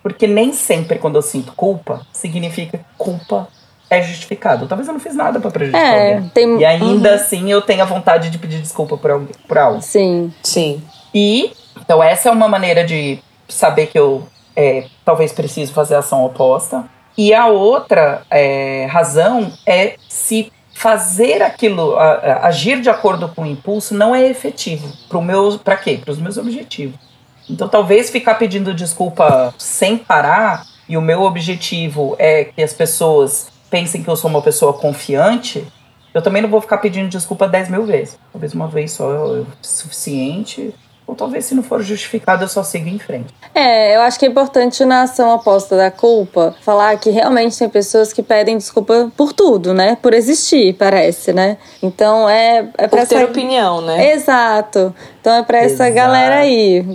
porque 0.03 0.27
nem 0.27 0.53
sempre 0.53 0.97
quando 0.99 1.15
eu 1.15 1.21
sinto 1.21 1.51
culpa, 1.53 2.01
significa 2.13 2.77
que 2.77 2.83
culpa 2.97 3.47
é 3.89 4.01
justificado. 4.01 4.67
Talvez 4.67 4.87
eu 4.87 4.93
não 4.93 4.99
fiz 4.99 5.15
nada 5.15 5.39
para 5.39 5.49
prejudicar 5.51 5.81
É, 5.81 6.15
alguém. 6.15 6.29
tem. 6.29 6.59
E 6.59 6.65
ainda 6.65 7.15
assim 7.15 7.49
eu 7.51 7.61
tenho 7.61 7.81
a 7.81 7.85
vontade 7.85 8.29
de 8.29 8.37
pedir 8.37 8.61
desculpa 8.61 8.97
por, 8.97 9.11
alguém, 9.11 9.29
por 9.47 9.57
algo. 9.57 9.81
Sim. 9.81 10.33
Sim. 10.43 10.81
E, 11.13 11.51
então, 11.81 12.01
essa 12.03 12.29
é 12.29 12.31
uma 12.31 12.47
maneira 12.47 12.83
de 12.83 13.19
saber 13.47 13.87
que 13.87 13.97
eu 13.97 14.27
é, 14.55 14.85
talvez 15.05 15.31
preciso 15.31 15.71
fazer 15.73 15.95
ação 15.95 16.25
oposta. 16.25 16.85
E 17.17 17.33
a 17.33 17.47
outra 17.47 18.23
é, 18.29 18.85
razão 18.89 19.51
é 19.65 19.95
se 20.09 20.51
fazer 20.73 21.41
aquilo, 21.41 21.95
a- 21.95 22.13
a- 22.13 22.47
agir 22.47 22.79
de 22.81 22.89
acordo 22.89 23.27
com 23.29 23.41
o 23.43 23.45
impulso 23.45 23.93
não 23.95 24.13
é 24.15 24.27
efetivo. 24.27 24.91
Para 25.09 25.21
meu, 25.21 25.59
para 25.59 25.77
quê? 25.77 25.99
Para 26.03 26.11
os 26.11 26.19
meus 26.19 26.37
objetivos. 26.37 26.99
Então, 27.49 27.67
talvez 27.67 28.09
ficar 28.09 28.35
pedindo 28.35 28.73
desculpa 28.73 29.53
sem 29.57 29.97
parar 29.97 30.65
e 30.87 30.97
o 30.97 31.01
meu 31.01 31.21
objetivo 31.23 32.15
é 32.19 32.45
que 32.45 32.61
as 32.61 32.73
pessoas 32.73 33.47
pensem 33.69 34.03
que 34.03 34.09
eu 34.09 34.15
sou 34.15 34.29
uma 34.29 34.41
pessoa 34.41 34.73
confiante, 34.73 35.65
eu 36.13 36.21
também 36.21 36.41
não 36.41 36.49
vou 36.49 36.61
ficar 36.61 36.77
pedindo 36.77 37.09
desculpa 37.09 37.47
10 37.47 37.69
mil 37.69 37.85
vezes. 37.85 38.17
Talvez 38.31 38.53
uma 38.53 38.67
vez 38.67 38.91
só 38.91 39.11
é 39.37 39.43
suficiente. 39.61 40.73
Ou 41.07 41.15
talvez, 41.15 41.45
se 41.45 41.55
não 41.55 41.63
for 41.63 41.81
justificado, 41.81 42.43
eu 42.43 42.49
só 42.49 42.61
siga 42.63 42.89
em 42.89 42.99
frente. 42.99 43.33
É, 43.55 43.95
eu 43.95 44.01
acho 44.01 44.19
que 44.19 44.25
é 44.25 44.29
importante 44.29 44.83
na 44.83 45.03
ação 45.03 45.33
oposta 45.33 45.77
da 45.77 45.89
culpa 45.89 46.53
falar 46.61 46.97
que 46.97 47.09
realmente 47.09 47.57
tem 47.57 47.69
pessoas 47.69 48.11
que 48.11 48.21
pedem 48.21 48.57
desculpa 48.57 49.09
por 49.15 49.31
tudo, 49.31 49.73
né? 49.73 49.97
Por 50.01 50.13
existir, 50.13 50.73
parece, 50.73 51.31
né? 51.31 51.57
Então 51.81 52.29
é, 52.29 52.69
é 52.77 52.87
pra 52.89 53.01
Por 53.01 53.07
ter 53.07 53.15
essa... 53.15 53.25
opinião, 53.25 53.79
né? 53.79 54.11
Exato. 54.11 54.93
Então 55.21 55.33
é 55.33 55.43
pra 55.43 55.59
essa 55.59 55.85
Exato. 55.85 55.93
galera 55.93 56.39
aí. 56.39 56.85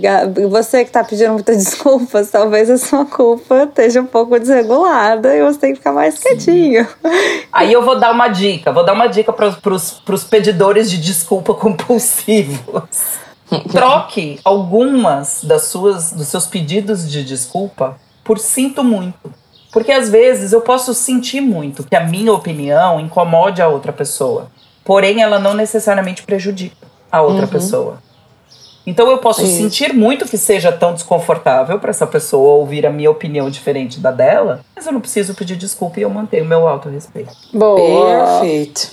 Você 0.47 0.85
que 0.85 0.91
tá 0.91 1.03
pedindo 1.03 1.33
muitas 1.33 1.57
desculpas, 1.65 2.29
talvez 2.29 2.69
a 2.69 2.77
sua 2.77 3.05
culpa 3.05 3.63
esteja 3.63 3.99
um 3.99 4.05
pouco 4.05 4.39
desregulada 4.39 5.35
e 5.35 5.41
você 5.41 5.57
tem 5.57 5.71
que 5.71 5.77
ficar 5.77 5.91
mais 5.91 6.19
quietinho. 6.19 6.87
Aí 7.51 7.73
eu 7.73 7.83
vou 7.83 7.99
dar 7.99 8.11
uma 8.11 8.27
dica. 8.27 8.71
Vou 8.71 8.85
dar 8.85 8.93
uma 8.93 9.07
dica 9.07 9.33
para 9.33 9.73
os 9.73 10.23
pedidores 10.23 10.89
de 10.89 10.97
desculpa 10.99 11.53
compulsivos. 11.55 13.23
Troque 13.71 14.39
algumas 14.43 15.43
das 15.43 15.65
suas, 15.65 16.11
dos 16.11 16.27
seus 16.27 16.47
pedidos 16.47 17.09
de 17.09 17.23
desculpa 17.23 17.97
por 18.23 18.39
sinto 18.39 18.83
muito. 18.83 19.31
Porque 19.71 19.91
às 19.91 20.09
vezes 20.09 20.53
eu 20.53 20.61
posso 20.61 20.93
sentir 20.93 21.41
muito 21.41 21.83
que 21.83 21.95
a 21.95 22.05
minha 22.05 22.31
opinião 22.31 22.99
incomode 22.99 23.61
a 23.61 23.67
outra 23.67 23.91
pessoa. 23.91 24.47
Porém, 24.85 25.21
ela 25.21 25.39
não 25.39 25.53
necessariamente 25.53 26.23
prejudica 26.23 26.87
a 27.11 27.21
outra 27.21 27.47
pessoa. 27.47 27.97
Então 28.85 29.09
eu 29.09 29.17
posso 29.17 29.43
Isso. 29.43 29.57
sentir 29.57 29.93
muito 29.93 30.25
que 30.25 30.37
seja 30.37 30.71
tão 30.71 30.93
desconfortável 30.93 31.79
para 31.79 31.89
essa 31.89 32.05
pessoa 32.05 32.55
ouvir 32.55 32.85
a 32.85 32.89
minha 32.89 33.09
opinião 33.09 33.49
diferente 33.49 33.99
da 33.99 34.11
dela, 34.11 34.59
mas 34.75 34.85
eu 34.85 34.91
não 34.91 34.99
preciso 34.99 35.33
pedir 35.33 35.55
desculpa 35.55 35.99
e 35.99 36.03
eu 36.03 36.09
mantenho 36.09 36.43
o 36.43 36.47
meu 36.47 36.67
autorrespeito. 36.67 37.31
Boa. 37.53 38.41
Perfeito. 38.41 38.91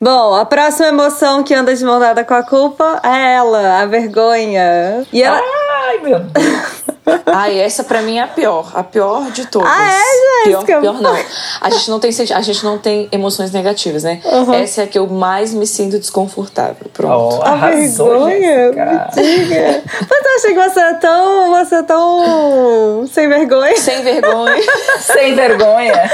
Bom, 0.00 0.32
a 0.32 0.44
próxima 0.44 0.86
emoção 0.86 1.42
que 1.42 1.52
anda 1.52 1.74
de 1.74 1.84
mão 1.84 1.98
dada 1.98 2.22
com 2.22 2.32
a 2.32 2.44
culpa 2.44 3.00
é 3.02 3.34
ela, 3.34 3.80
a 3.80 3.86
vergonha. 3.86 5.04
E 5.12 5.20
ela. 5.20 5.40
Ai, 5.88 5.98
meu 5.98 6.20
Deus. 6.20 6.88
Ai, 7.26 7.58
essa 7.58 7.82
pra 7.82 8.00
mim 8.02 8.18
é 8.18 8.22
a 8.22 8.28
pior, 8.28 8.70
a 8.74 8.84
pior 8.84 9.30
de 9.32 9.46
todas. 9.46 9.68
Ah, 9.68 9.90
é, 9.90 10.44
Pior, 10.44 10.60
Jéssica? 10.60 10.80
pior 10.80 11.00
não. 11.00 11.16
A 11.60 11.70
gente 11.70 11.90
não 11.90 11.98
tem 11.98 12.10
a 12.32 12.40
gente 12.42 12.64
não 12.64 12.78
tem 12.78 13.08
emoções 13.10 13.50
negativas, 13.50 14.04
né? 14.04 14.20
Uhum. 14.24 14.54
Essa 14.54 14.82
é 14.82 14.84
a 14.84 14.86
que 14.86 14.98
eu 14.98 15.06
mais 15.08 15.52
me 15.52 15.66
sinto 15.66 15.98
desconfortável. 15.98 16.86
Pronto. 16.92 17.38
Oh, 17.40 17.42
A 17.42 17.56
vergonha, 17.56 18.72
Jéssica. 18.72 19.08
diga. 19.14 19.82
Mas 20.08 20.24
eu 20.24 20.36
achei 20.36 20.54
que 20.54 20.70
você 20.70 20.80
é 20.80 20.94
tão. 20.94 21.50
Você 21.50 21.74
é 21.74 21.82
tão. 21.82 23.06
sem 23.12 23.28
vergonha. 23.28 23.76
Sem 23.76 24.02
vergonha. 24.02 24.62
Sem 25.00 25.34
vergonha. 25.34 26.10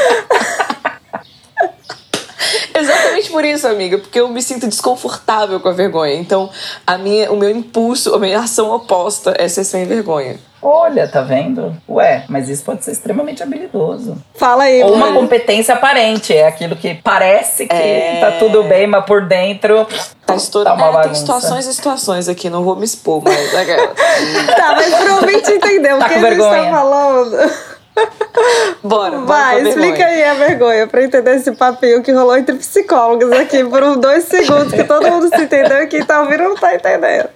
Exatamente 2.74 3.30
por 3.30 3.44
isso, 3.44 3.66
amiga, 3.66 3.98
porque 3.98 4.20
eu 4.20 4.28
me 4.28 4.42
sinto 4.42 4.66
desconfortável 4.66 5.60
com 5.60 5.68
a 5.68 5.72
vergonha. 5.72 6.14
Então, 6.14 6.50
a 6.86 6.98
minha, 6.98 7.30
o 7.32 7.36
meu 7.36 7.50
impulso, 7.50 8.14
a 8.14 8.18
minha 8.18 8.38
ação 8.40 8.70
oposta 8.70 9.34
é 9.38 9.48
ser 9.48 9.64
sem 9.64 9.84
vergonha. 9.84 10.38
Olha, 10.66 11.06
tá 11.06 11.20
vendo? 11.20 11.76
Ué, 11.86 12.24
mas 12.26 12.48
isso 12.48 12.64
pode 12.64 12.82
ser 12.82 12.92
extremamente 12.92 13.42
habilidoso. 13.42 14.16
Fala 14.34 14.64
aí, 14.64 14.82
Ou 14.82 14.94
uma 14.94 15.12
competência 15.12 15.74
aparente. 15.74 16.34
É 16.34 16.48
aquilo 16.48 16.74
que 16.74 16.94
parece 16.94 17.66
que 17.66 17.74
É. 17.74 18.18
tá 18.18 18.38
tudo 18.38 18.62
bem, 18.64 18.86
mas 18.86 19.04
por 19.04 19.26
dentro 19.26 19.86
Tá 20.24 20.34
estourando. 20.34 20.78
tá 20.78 21.00
É, 21.00 21.02
tem 21.02 21.14
situações 21.14 21.66
e 21.66 21.74
situações 21.74 22.30
aqui, 22.30 22.48
não 22.48 22.64
vou 22.64 22.76
me 22.76 22.84
expor, 22.86 23.20
mas. 23.22 23.54
aquela. 23.54 23.88
Tá, 24.56 24.74
mas 24.74 24.94
pro 24.94 25.14
ouvinte 25.16 25.52
entender 25.52 25.94
o 25.94 25.98
Tá 25.98 26.08
que 26.08 26.14
a 26.14 26.18
gente 26.30 26.38
tá 26.38 26.70
falando. 26.70 27.73
Bora, 28.82 29.18
bora 29.18 29.26
Vai, 29.26 29.62
explica 29.62 30.04
aí 30.04 30.24
a 30.24 30.34
vergonha 30.34 30.86
pra 30.86 31.04
entender 31.04 31.36
esse 31.36 31.52
papinho 31.52 32.02
que 32.02 32.12
rolou 32.12 32.36
entre 32.36 32.56
psicólogos 32.56 33.30
aqui 33.32 33.64
por 33.64 33.82
uns 33.82 33.96
dois 33.96 34.24
segundos, 34.24 34.72
que 34.72 34.84
todo 34.84 35.08
mundo 35.10 35.28
se 35.28 35.42
entendeu 35.42 35.82
e 35.82 35.86
quem 35.86 36.04
tá 36.04 36.20
ouvindo 36.20 36.42
não 36.42 36.54
tá 36.54 36.74
entendendo. 36.74 37.28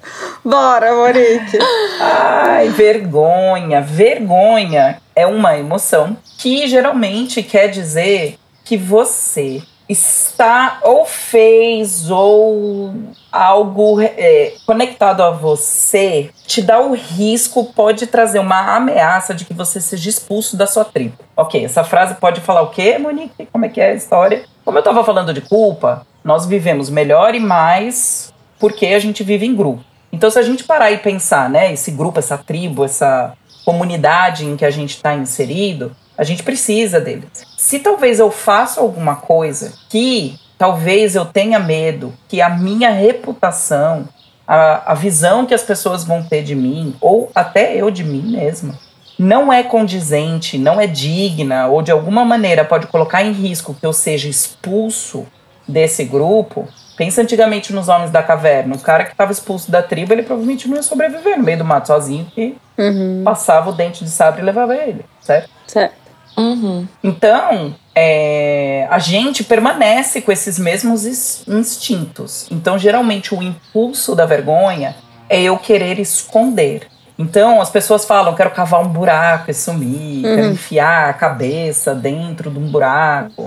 Bora, 0.45 0.95
Monique. 0.95 1.59
Ai, 2.01 2.69
vergonha. 2.69 3.81
Vergonha 3.81 5.01
é 5.15 5.27
uma 5.27 5.57
emoção 5.57 6.17
que 6.39 6.67
geralmente 6.67 7.43
quer 7.43 7.69
dizer 7.69 8.39
que 8.65 8.77
você 8.77 9.63
está 9.89 10.81
ou 10.83 11.05
fez 11.07 12.11
ou 12.11 12.95
algo 13.33 14.01
é, 14.01 14.55
conectado 14.67 15.23
a 15.23 15.31
você 15.31 16.31
te 16.47 16.61
dá 16.61 16.79
o 16.81 16.95
risco, 16.95 17.73
pode 17.73 18.07
trazer 18.07 18.39
uma 18.39 18.77
ameaça 18.77 19.35
de 19.35 19.45
que 19.45 19.55
você 19.55 19.81
seja 19.81 20.11
expulso 20.11 20.57
da 20.57 20.67
sua 20.67 20.85
tribo. 20.85 21.17
Ok, 21.37 21.65
essa 21.65 21.85
frase 21.85 22.15
pode 22.17 22.41
falar 22.41 22.63
o 22.63 22.71
quê, 22.71 22.99
Monique? 22.99 23.47
Como 23.51 23.65
é 23.65 23.69
que 23.69 23.81
é 23.81 23.91
a 23.91 23.95
história? 23.95 24.45
Como 24.65 24.77
eu 24.77 24.81
estava 24.81 25.03
falando 25.03 25.33
de 25.33 25.41
culpa, 25.41 26.07
nós 26.23 26.45
vivemos 26.45 26.91
melhor 26.91 27.35
e 27.35 27.41
mais 27.41 28.33
porque 28.59 28.87
a 28.87 28.99
gente 28.99 29.23
vive 29.23 29.47
em 29.47 29.55
grupo. 29.55 29.83
Então, 30.13 30.31
se 30.31 30.39
a 30.39 30.43
gente 30.43 30.65
parar 30.65 30.91
e 30.91 30.99
pensar, 30.99 31.49
né, 31.49 31.73
esse 31.73 31.91
grupo, 31.91 32.19
essa 32.19 32.37
tribo, 32.37 32.85
essa 32.85 33.35
comunidade 33.65 34.47
em 34.47 34.57
que 34.57 34.65
a 34.65 34.71
gente 34.71 34.97
está 34.97 35.15
inserido, 35.15 35.95
a 36.19 36.25
gente 36.25 36.43
precisa 36.43 37.01
deles. 37.01 37.29
Se 37.57 37.79
talvez 37.79 38.19
eu 38.19 38.31
faça 38.31 38.81
alguma 38.81 39.15
coisa 39.17 39.73
que 39.89 40.39
talvez 40.59 41.15
eu 41.15 41.25
tenha 41.25 41.61
medo 41.61 42.13
que 42.29 42.43
a 42.43 42.49
minha 42.49 42.91
reputação, 42.91 44.09
a, 44.47 44.93
a 44.93 44.95
visão 44.95 45.47
que 45.47 45.55
as 45.55 45.63
pessoas 45.63 46.03
vão 46.03 46.25
ter 46.25 46.43
de 46.43 46.57
mim, 46.57 46.97
ou 47.01 47.31
até 47.33 47.77
eu 47.77 47.89
de 47.89 48.03
mim 48.03 48.21
mesma, 48.23 48.75
não 49.17 49.53
é 49.53 49.63
condizente, 49.63 50.59
não 50.59 50.81
é 50.81 50.87
digna, 50.89 51.69
ou 51.69 51.83
de 51.83 51.93
alguma 51.93 52.25
maneira 52.25 52.65
pode 52.65 52.89
colocar 52.89 53.23
em 53.23 53.33
risco 53.33 53.75
que 53.75 53.87
eu 53.87 53.93
seja 53.93 54.29
expulso 54.29 55.25
desse 55.69 56.05
grupo. 56.05 56.67
Pensa 56.97 57.23
antigamente 57.23 57.73
nos 57.73 57.89
homens 57.89 58.11
da 58.11 58.23
caverna. 58.25 58.75
O 58.75 58.81
cara 58.81 59.05
que 59.05 59.13
estava 59.13 59.31
expulso 59.31 59.71
da 59.71 59.83
tribo, 59.83 60.13
ele 60.13 60.25
provavelmente 60.25 60.67
não 60.69 60.77
ia 60.77 60.83
sobreviver 60.83 61.39
no 61.39 61.45
meio 61.45 61.59
do 61.59 61.65
mato 61.65 61.87
sozinho, 61.89 62.27
que 62.35 62.57
Uhum, 62.79 63.23
passava 63.25 63.71
o 63.71 63.73
dente 63.73 64.05
de 64.05 64.11
sabre 64.11 64.41
e 64.41 64.45
levava 64.45 64.75
ele, 64.77 65.05
certo? 65.21 65.51
certo. 65.67 66.08
Uhum. 66.39 66.87
Então, 67.03 67.75
é, 67.95 68.87
a 68.89 69.01
gente 69.01 69.43
permanece 69.43 70.21
com 70.21 70.31
esses 70.31 70.57
mesmos 70.57 71.05
instintos. 71.49 72.47
Então, 72.49 72.79
geralmente, 72.79 73.35
o 73.35 73.43
impulso 73.43 74.15
da 74.15 74.25
vergonha 74.25 74.95
é 75.29 75.43
eu 75.43 75.59
querer 75.59 75.99
esconder. 75.99 76.87
Então, 77.19 77.61
as 77.61 77.71
pessoas 77.71 78.05
falam: 78.05 78.37
quero 78.37 78.53
cavar 78.53 78.81
um 78.81 78.89
buraco 78.89 79.51
e 79.51 79.55
sumir, 79.55 80.23
quero 80.23 80.47
enfiar 80.47 81.11
a 81.11 81.13
cabeça 81.13 81.93
dentro 81.93 82.51
de 82.51 82.59
um 82.59 82.71
buraco, 82.71 83.43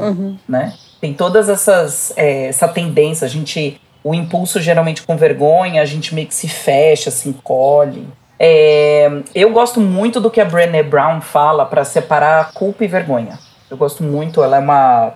né? 0.47 0.73
Tem 0.99 1.13
todas 1.13 1.47
essas 1.47 2.11
é, 2.17 2.47
essa 2.47 2.67
tendência. 2.67 3.25
A 3.25 3.29
gente, 3.29 3.79
o 4.03 4.13
impulso 4.13 4.59
geralmente 4.59 5.01
com 5.03 5.15
vergonha, 5.15 5.81
a 5.81 5.85
gente 5.85 6.13
meio 6.13 6.27
que 6.27 6.35
se 6.35 6.49
fecha, 6.49 7.09
se 7.09 7.29
encolhe. 7.29 8.05
É, 8.43 9.07
eu 9.35 9.51
gosto 9.51 9.79
muito 9.79 10.19
do 10.19 10.31
que 10.31 10.41
a 10.41 10.45
Brené 10.45 10.81
Brown 10.81 11.21
fala 11.21 11.63
para 11.63 11.85
separar 11.85 12.53
culpa 12.53 12.83
e 12.83 12.87
vergonha. 12.87 13.37
Eu 13.69 13.77
gosto 13.77 14.03
muito, 14.03 14.41
ela 14.41 14.57
é 14.57 14.59
uma, 14.59 15.13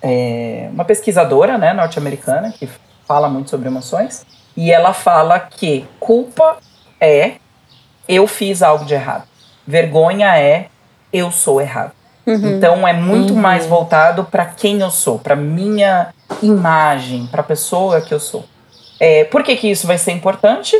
é, 0.00 0.68
uma 0.72 0.84
pesquisadora 0.84 1.58
né, 1.58 1.72
norte-americana 1.72 2.54
que 2.56 2.68
fala 3.04 3.28
muito 3.28 3.50
sobre 3.50 3.66
emoções. 3.66 4.24
E 4.56 4.70
ela 4.70 4.92
fala 4.92 5.40
que 5.40 5.88
culpa 5.98 6.58
é 7.00 7.32
eu 8.08 8.28
fiz 8.28 8.62
algo 8.62 8.84
de 8.84 8.94
errado. 8.94 9.24
Vergonha 9.66 10.38
é 10.38 10.68
eu 11.12 11.32
sou 11.32 11.60
errado. 11.60 11.90
Então 12.24 12.86
é 12.86 12.92
muito 12.92 13.34
mais 13.34 13.66
voltado 13.66 14.22
para 14.22 14.46
quem 14.46 14.82
eu 14.82 14.90
sou, 14.92 15.18
para 15.18 15.34
minha 15.34 16.14
imagem, 16.40 17.26
para 17.26 17.40
a 17.40 17.44
pessoa 17.44 18.00
que 18.00 18.14
eu 18.14 18.20
sou. 18.20 18.44
É, 19.00 19.24
por 19.24 19.42
que, 19.42 19.56
que 19.56 19.68
isso 19.68 19.84
vai 19.84 19.98
ser 19.98 20.12
importante? 20.12 20.76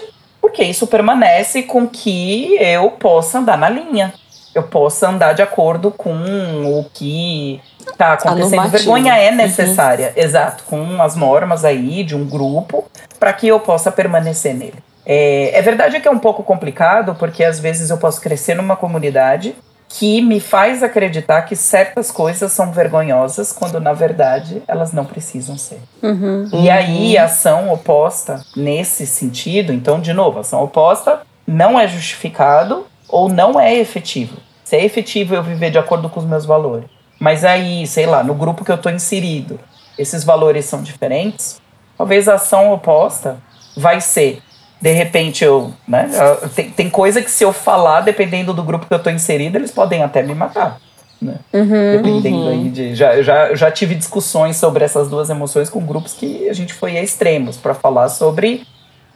Porque 0.49 0.65
isso 0.65 0.87
permanece 0.87 1.63
com 1.63 1.87
que 1.87 2.57
eu 2.59 2.91
possa 2.93 3.39
andar 3.39 3.59
na 3.59 3.69
linha. 3.69 4.15
Eu 4.55 4.63
possa 4.63 5.09
andar 5.09 5.35
de 5.35 5.43
acordo 5.43 5.91
com 5.91 6.11
o 6.11 6.87
que 6.95 7.61
tá 7.99 8.15
acontecendo. 8.15 8.69
Vergonha 8.69 9.15
é 9.15 9.31
necessária, 9.31 10.15
uhum. 10.17 10.23
exato, 10.23 10.65
com 10.65 11.03
as 11.03 11.15
normas 11.15 11.67
aí 11.67 12.03
de 12.03 12.17
um 12.17 12.27
grupo, 12.27 12.87
para 13.21 13.33
que 13.35 13.47
eu 13.47 13.61
possa 13.61 13.93
permanecer 13.93 14.55
nele. 14.55 14.83
É, 15.05 15.51
é 15.53 15.61
verdade 15.61 16.01
que 16.01 16.09
é 16.09 16.11
um 16.11 16.19
pouco 16.19 16.43
complicado, 16.43 17.15
porque 17.15 17.45
às 17.45 17.61
vezes 17.61 17.91
eu 17.91 17.99
posso 17.99 18.21
crescer 18.21 18.55
numa 18.55 18.75
comunidade 18.75 19.55
que 19.89 20.21
me 20.21 20.39
faz 20.39 20.83
acreditar 20.83 21.43
que 21.43 21.57
certas 21.57 22.11
coisas 22.11 22.53
são 22.53 22.71
vergonhosas 22.73 23.53
quando 23.53 23.81
na 23.81 23.95
verdade 23.95 24.63
elas 24.69 24.93
não 24.93 25.05
precisam 25.05 25.57
ser. 25.57 25.81
Uhum. 26.03 26.49
E 26.53 26.69
aí 26.69 27.17
a 27.17 27.25
ação 27.25 27.73
oposta 27.73 28.45
nesse 28.55 29.07
sentido, 29.07 29.73
então 29.73 30.01
de 30.01 30.13
novo, 30.13 30.41
ação 30.41 30.63
oposta 30.63 31.23
não 31.47 31.81
é 31.81 31.89
justificado 31.89 32.87
ou 33.09 33.29
não 33.31 33.59
é 33.59 33.75
efetivo. 33.75 34.37
Se 34.63 34.77
é 34.77 34.85
efetivo 34.85 35.35
eu 35.35 35.43
viver 35.43 35.71
de 35.71 35.79
acordo 35.79 36.11
com 36.11 36.21
os 36.21 36.27
meus 36.27 36.45
valores, 36.45 36.91
mas 37.19 37.43
aí, 37.45 37.87
sei 37.87 38.05
lá, 38.05 38.23
no 38.23 38.35
grupo 38.35 38.65
que 38.65 38.71
eu 38.71 38.77
estou 38.77 38.93
inserido, 38.93 39.59
esses 39.99 40.23
valores 40.23 40.67
são 40.67 40.83
diferentes, 40.83 41.61
talvez 41.97 42.29
a 42.29 42.35
ação 42.35 42.71
oposta 42.71 43.39
vai 43.75 44.01
ser 44.01 44.43
de 44.81 44.93
repente 44.93 45.45
eu, 45.45 45.73
né, 45.87 46.09
tem, 46.55 46.71
tem 46.71 46.91
coisa 46.91 47.21
que 47.21 47.31
se 47.31 47.45
eu 47.45 47.53
falar, 47.53 48.03
dependendo 48.03 48.55
do 48.55 48.63
grupo 48.63 48.87
que 48.87 48.95
eu 48.95 49.03
tô 49.03 49.11
inserido, 49.11 49.57
eles 49.57 49.71
podem 49.71 50.03
até 50.03 50.23
me 50.23 50.35
matar. 50.35 50.81
Né? 51.21 51.35
Uhum, 51.53 51.97
Dependendo 51.97 52.37
uhum. 52.37 52.49
aí 52.49 52.69
de. 52.71 52.95
Já, 52.95 53.21
já, 53.23 53.55
já 53.55 53.71
tive 53.73 53.97
discussões 53.97 54.57
sobre 54.57 54.85
essas 54.85 55.09
duas 55.09 55.29
emoções 55.29 55.69
com 55.69 55.85
grupos 55.85 56.15
que 56.15 56.49
a 56.49 56.53
gente 56.53 56.73
foi 56.73 56.97
a 56.97 57.03
extremos 57.03 57.57
para 57.57 57.75
falar 57.75 58.09
sobre 58.09 58.65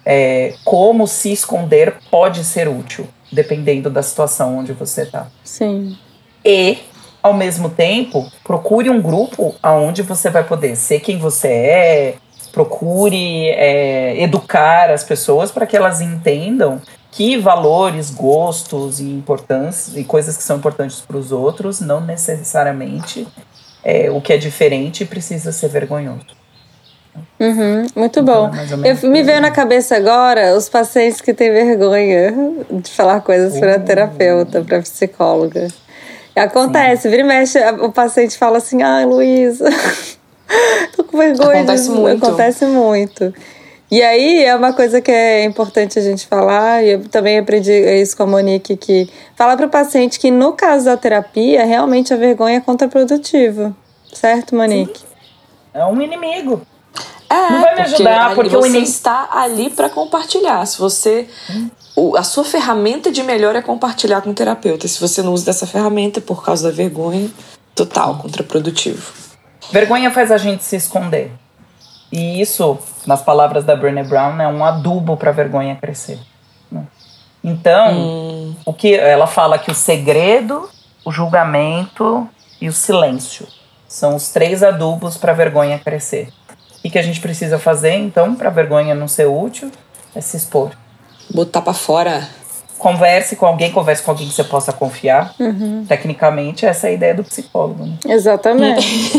é, 0.04 0.54
como 0.64 1.06
se 1.06 1.32
esconder 1.32 1.94
pode 2.10 2.42
ser 2.44 2.68
útil, 2.68 3.06
dependendo 3.30 3.88
da 3.88 4.02
situação 4.02 4.58
onde 4.58 4.72
você 4.72 5.06
tá. 5.06 5.28
Sim. 5.44 5.96
E, 6.44 6.78
ao 7.22 7.34
mesmo 7.34 7.70
tempo, 7.70 8.28
procure 8.42 8.90
um 8.90 9.00
grupo 9.00 9.54
aonde 9.62 10.02
você 10.02 10.28
vai 10.28 10.42
poder 10.42 10.74
ser 10.74 10.98
quem 10.98 11.18
você 11.18 11.48
é, 11.48 12.14
procure 12.52 13.48
é, 13.48 14.22
educar 14.22 14.90
as 14.90 15.02
pessoas 15.02 15.50
para 15.50 15.66
que 15.66 15.76
elas 15.76 16.00
entendam 16.00 16.80
que 17.10 17.36
valores, 17.36 18.10
gostos 18.10 19.00
e 19.00 19.04
importâncias 19.04 19.96
e 19.96 20.04
coisas 20.04 20.36
que 20.36 20.42
são 20.42 20.56
importantes 20.56 21.00
para 21.00 21.16
os 21.16 21.32
outros 21.32 21.80
não 21.80 22.00
necessariamente 22.00 23.26
é, 23.84 24.10
o 24.10 24.20
que 24.20 24.32
é 24.32 24.36
diferente 24.36 25.04
precisa 25.04 25.52
ser 25.52 25.68
vergonhoso. 25.68 26.42
Uhum, 27.38 27.86
muito 27.94 28.20
então, 28.20 28.50
bom. 28.50 28.50
É 28.84 28.92
Eu, 28.92 29.10
me 29.10 29.22
veio 29.22 29.40
na 29.40 29.50
cabeça 29.50 29.96
agora 29.96 30.56
os 30.56 30.68
pacientes 30.68 31.20
que 31.20 31.34
têm 31.34 31.50
vergonha 31.50 32.32
de 32.70 32.90
falar 32.90 33.20
coisas 33.20 33.58
para 33.58 33.76
uh. 33.76 33.84
terapeuta, 33.84 34.62
para 34.62 34.80
psicóloga. 34.80 35.68
Acontece, 36.34 37.02
Sim. 37.02 37.10
vira 37.10 37.22
e 37.22 37.24
mexe, 37.26 37.58
o 37.80 37.92
paciente 37.92 38.38
fala 38.38 38.58
assim: 38.58 38.82
ai, 38.82 39.04
Luísa. 39.04 39.68
Tô 40.96 41.04
com 41.04 41.18
vergonha. 41.18 41.62
Acontece 41.62 41.88
de... 41.88 41.90
muito. 41.90 42.26
Acontece 42.26 42.64
muito. 42.66 43.34
E 43.90 44.00
aí 44.00 44.42
é 44.42 44.56
uma 44.56 44.72
coisa 44.72 45.02
que 45.02 45.10
é 45.10 45.44
importante 45.44 45.98
a 45.98 46.02
gente 46.02 46.26
falar, 46.26 46.82
e 46.82 46.92
eu 46.92 47.08
também 47.08 47.38
aprendi 47.38 47.72
isso 47.72 48.16
com 48.16 48.22
a 48.22 48.26
Monique, 48.26 48.74
que 48.74 49.06
fala 49.36 49.54
para 49.54 49.66
o 49.66 49.68
paciente 49.68 50.18
que 50.18 50.30
no 50.30 50.54
caso 50.54 50.86
da 50.86 50.96
terapia, 50.96 51.62
realmente 51.66 52.14
a 52.14 52.16
vergonha 52.16 52.56
é 52.56 52.60
contraprodutiva. 52.60 53.76
Certo, 54.10 54.54
Monique? 54.54 54.98
Sim. 54.98 55.06
É 55.74 55.84
um 55.84 56.00
inimigo. 56.00 56.62
É, 57.28 57.50
não 57.50 57.60
vai 57.62 57.74
me 57.74 57.80
ajudar, 57.82 58.34
porque, 58.34 58.50
porque 58.50 58.56
você 58.56 58.68
inimigo... 58.68 58.90
está 58.90 59.28
ali 59.30 59.70
para 59.70 59.88
compartilhar. 59.88 60.64
Se 60.66 60.78
você. 60.78 61.26
Hum. 61.50 61.68
O, 61.94 62.16
a 62.16 62.22
sua 62.22 62.44
ferramenta 62.44 63.12
de 63.12 63.22
melhor 63.22 63.54
é 63.54 63.60
compartilhar 63.60 64.22
com 64.22 64.30
o 64.30 64.34
terapeuta. 64.34 64.88
Se 64.88 64.98
você 64.98 65.22
não 65.22 65.34
usa 65.34 65.44
dessa 65.44 65.66
ferramenta 65.66 66.22
por 66.22 66.42
causa 66.42 66.70
da 66.70 66.74
vergonha, 66.74 67.30
total, 67.74 68.16
contraprodutivo. 68.16 69.12
Vergonha 69.70 70.10
faz 70.10 70.30
a 70.30 70.38
gente 70.38 70.64
se 70.64 70.76
esconder. 70.76 71.30
E 72.10 72.40
isso, 72.40 72.78
nas 73.06 73.22
palavras 73.22 73.64
da 73.64 73.74
Brené 73.74 74.04
Brown, 74.04 74.40
é 74.40 74.46
um 74.46 74.64
adubo 74.64 75.16
para 75.16 75.30
a 75.30 75.32
vergonha 75.32 75.76
crescer. 75.76 76.18
Né? 76.70 76.84
Então, 77.42 77.92
hum. 77.94 78.54
o 78.66 78.72
que 78.74 78.94
ela 78.94 79.26
fala 79.26 79.58
que 79.58 79.70
o 79.70 79.74
segredo, 79.74 80.68
o 81.04 81.10
julgamento 81.10 82.28
e 82.60 82.68
o 82.68 82.72
silêncio 82.72 83.46
são 83.88 84.14
os 84.16 84.30
três 84.30 84.62
adubos 84.62 85.16
para 85.16 85.32
a 85.32 85.34
vergonha 85.34 85.78
crescer. 85.78 86.28
O 86.84 86.90
que 86.90 86.98
a 86.98 87.02
gente 87.02 87.20
precisa 87.20 87.58
fazer, 87.58 87.94
então, 87.94 88.34
para 88.34 88.48
a 88.48 88.52
vergonha 88.52 88.94
não 88.94 89.08
ser 89.08 89.26
útil? 89.26 89.70
É 90.14 90.20
se 90.20 90.36
expor. 90.36 90.72
Botar 91.30 91.62
para 91.62 91.72
fora 91.72 92.28
converse 92.82 93.36
com 93.36 93.46
alguém, 93.46 93.70
converse 93.70 94.02
com 94.02 94.10
alguém 94.10 94.26
que 94.26 94.34
você 94.34 94.42
possa 94.42 94.72
confiar. 94.72 95.32
Uhum. 95.38 95.84
Tecnicamente, 95.88 96.66
essa 96.66 96.88
é 96.88 96.90
a 96.90 96.92
ideia 96.92 97.14
do 97.14 97.22
psicólogo. 97.22 97.86
Né? 97.86 97.92
Exatamente. 98.08 98.84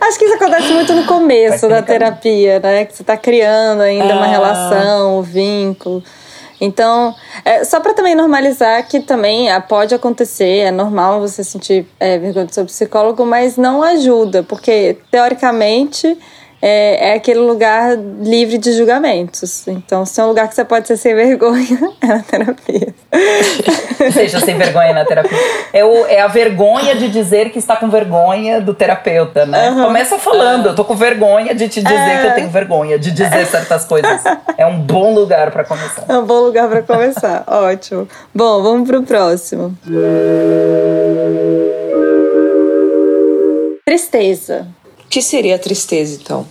Acho 0.00 0.18
que 0.18 0.24
isso 0.24 0.34
acontece 0.34 0.72
muito 0.72 0.92
no 0.92 1.06
começo 1.06 1.68
da 1.68 1.80
terapia, 1.80 2.58
né? 2.58 2.84
Que 2.84 2.96
você 2.96 3.02
está 3.02 3.16
criando 3.16 3.82
ainda 3.82 4.12
ah. 4.12 4.16
uma 4.16 4.26
relação, 4.26 5.20
um 5.20 5.22
vínculo. 5.22 6.02
Então, 6.60 7.14
é, 7.44 7.64
só 7.64 7.78
para 7.80 7.94
também 7.94 8.14
normalizar 8.14 8.86
que 8.86 9.00
também 9.00 9.50
ah, 9.50 9.60
pode 9.60 9.94
acontecer, 9.94 10.58
é 10.58 10.70
normal 10.70 11.20
você 11.20 11.42
sentir 11.42 11.86
é, 11.98 12.18
vergonha 12.18 12.46
do 12.46 12.52
seu 12.52 12.66
psicólogo, 12.66 13.24
mas 13.24 13.56
não 13.56 13.82
ajuda, 13.82 14.42
porque 14.42 14.98
teoricamente 15.10 16.18
é, 16.62 17.10
é, 17.10 17.14
aquele 17.14 17.40
lugar 17.40 17.96
livre 18.20 18.58
de 18.58 18.72
julgamentos. 18.72 19.66
Então, 19.66 20.04
se 20.04 20.20
é 20.20 20.24
um 20.24 20.28
lugar 20.28 20.48
que 20.48 20.54
você 20.54 20.64
pode 20.64 20.86
ser 20.86 20.96
sem 20.96 21.14
vergonha, 21.16 21.78
é 22.02 22.06
na 22.06 22.22
terapia. 22.22 22.94
Seja 24.12 24.40
sem 24.40 24.56
vergonha 24.56 24.92
na 24.92 25.04
terapia. 25.04 25.38
É, 25.72 25.84
o, 25.84 26.06
é 26.06 26.20
a 26.20 26.26
vergonha 26.26 26.94
de 26.94 27.08
dizer 27.08 27.50
que 27.50 27.58
está 27.58 27.76
com 27.76 27.88
vergonha 27.88 28.60
do 28.60 28.74
terapeuta, 28.74 29.46
né? 29.46 29.70
Uhum. 29.70 29.84
Começa 29.84 30.18
falando, 30.18 30.66
eu 30.66 30.74
tô 30.74 30.84
com 30.84 30.94
vergonha 30.94 31.54
de 31.54 31.68
te 31.68 31.82
dizer 31.82 31.94
é. 31.94 32.20
que 32.20 32.26
eu 32.26 32.34
tenho 32.34 32.50
vergonha, 32.50 32.98
de 32.98 33.10
dizer 33.10 33.46
certas 33.46 33.84
coisas. 33.84 34.22
É 34.56 34.66
um 34.66 34.78
bom 34.80 35.14
lugar 35.14 35.50
para 35.50 35.64
começar. 35.64 36.04
É 36.08 36.18
um 36.18 36.24
bom 36.24 36.40
lugar 36.40 36.68
para 36.68 36.82
começar, 36.82 37.44
ótimo. 37.48 38.08
Bom, 38.34 38.62
vamos 38.62 38.88
pro 38.88 39.02
próximo. 39.02 39.76
Tristeza 43.84 44.66
que 45.10 45.20
seria 45.20 45.56
a 45.56 45.58
tristeza, 45.58 46.18
então? 46.22 46.46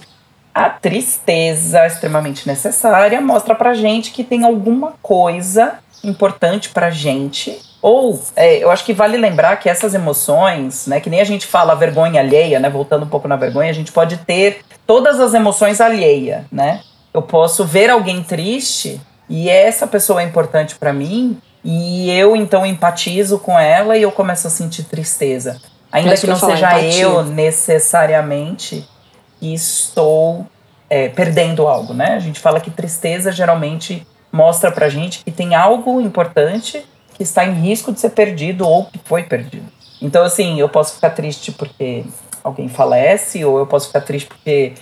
A 0.54 0.70
tristeza, 0.70 1.88
extremamente 1.88 2.46
necessária, 2.46 3.22
mostra 3.22 3.56
pra 3.56 3.74
gente 3.74 4.12
que 4.12 4.24
tem 4.24 4.44
alguma 4.44 4.94
coisa 5.02 5.80
importante 6.04 6.70
pra 6.70 6.90
gente. 6.90 7.58
Ou, 7.82 8.22
é, 8.36 8.58
eu 8.58 8.70
acho 8.70 8.84
que 8.84 8.92
vale 8.92 9.18
lembrar 9.18 9.56
que 9.58 9.70
essas 9.70 9.94
emoções, 9.94 10.86
né, 10.86 11.00
que 11.00 11.10
nem 11.10 11.22
a 11.22 11.24
gente 11.24 11.48
fala 11.48 11.74
vergonha 11.74 12.20
alheia, 12.20 12.60
né, 12.60 12.70
voltando 12.70 13.06
um 13.06 13.10
pouco 13.10 13.28
na 13.28 13.38
vergonha, 13.38 13.70
a 13.70 13.74
gente 13.74 13.94
pode 13.94 14.18
ter 14.18 14.60
todas 14.86 15.20
as 15.22 15.34
emoções 15.34 15.80
alheia, 15.80 16.46
né? 16.52 16.82
Eu 17.14 17.22
posso 17.22 17.64
ver 17.64 17.90
alguém 17.90 18.22
triste 18.22 19.00
e 19.30 19.50
essa 19.50 19.88
pessoa 19.88 20.22
é 20.22 20.26
importante 20.26 20.76
para 20.76 20.92
mim 20.92 21.38
e 21.64 22.12
eu 22.12 22.36
então 22.36 22.66
empatizo 22.66 23.40
com 23.40 23.58
ela 23.58 23.96
e 23.96 24.02
eu 24.02 24.12
começo 24.12 24.48
a 24.48 24.50
sentir 24.50 24.84
tristeza. 24.84 25.62
Ainda 25.92 26.16
que 26.16 26.28
não 26.28 26.36
seja 26.36 26.82
eu 26.82 27.24
necessariamente 27.24 28.88
que 29.40 29.54
estou 29.54 30.46
é, 30.90 31.10
perdendo 31.10 31.68
algo, 31.68 31.94
né? 31.94 32.16
A 32.16 32.20
gente 32.20 32.40
fala 32.40 32.60
que 32.60 32.70
tristeza 32.70 33.32
geralmente 33.32 34.06
mostra 34.32 34.72
pra 34.72 34.90
gente 34.90 35.24
que 35.24 35.32
tem 35.32 35.56
algo 35.56 36.00
importante 36.00 36.86
que 37.16 37.24
está 37.24 37.46
em 37.46 37.54
risco 37.54 37.92
de 37.92 38.00
ser 38.00 38.12
perdido 38.12 38.68
ou 38.68 38.86
que 38.86 39.00
foi 39.04 39.24
perdido. 39.24 39.66
Então, 40.02 40.24
assim, 40.24 40.60
eu 40.60 40.70
posso 40.70 40.96
ficar 40.96 41.10
triste 41.10 41.52
porque 41.52 42.06
alguém 42.44 42.70
falece, 42.70 43.44
ou 43.44 43.58
eu 43.58 43.68
posso 43.68 43.88
ficar 43.88 44.02
triste 44.02 44.28
porque, 44.28 44.74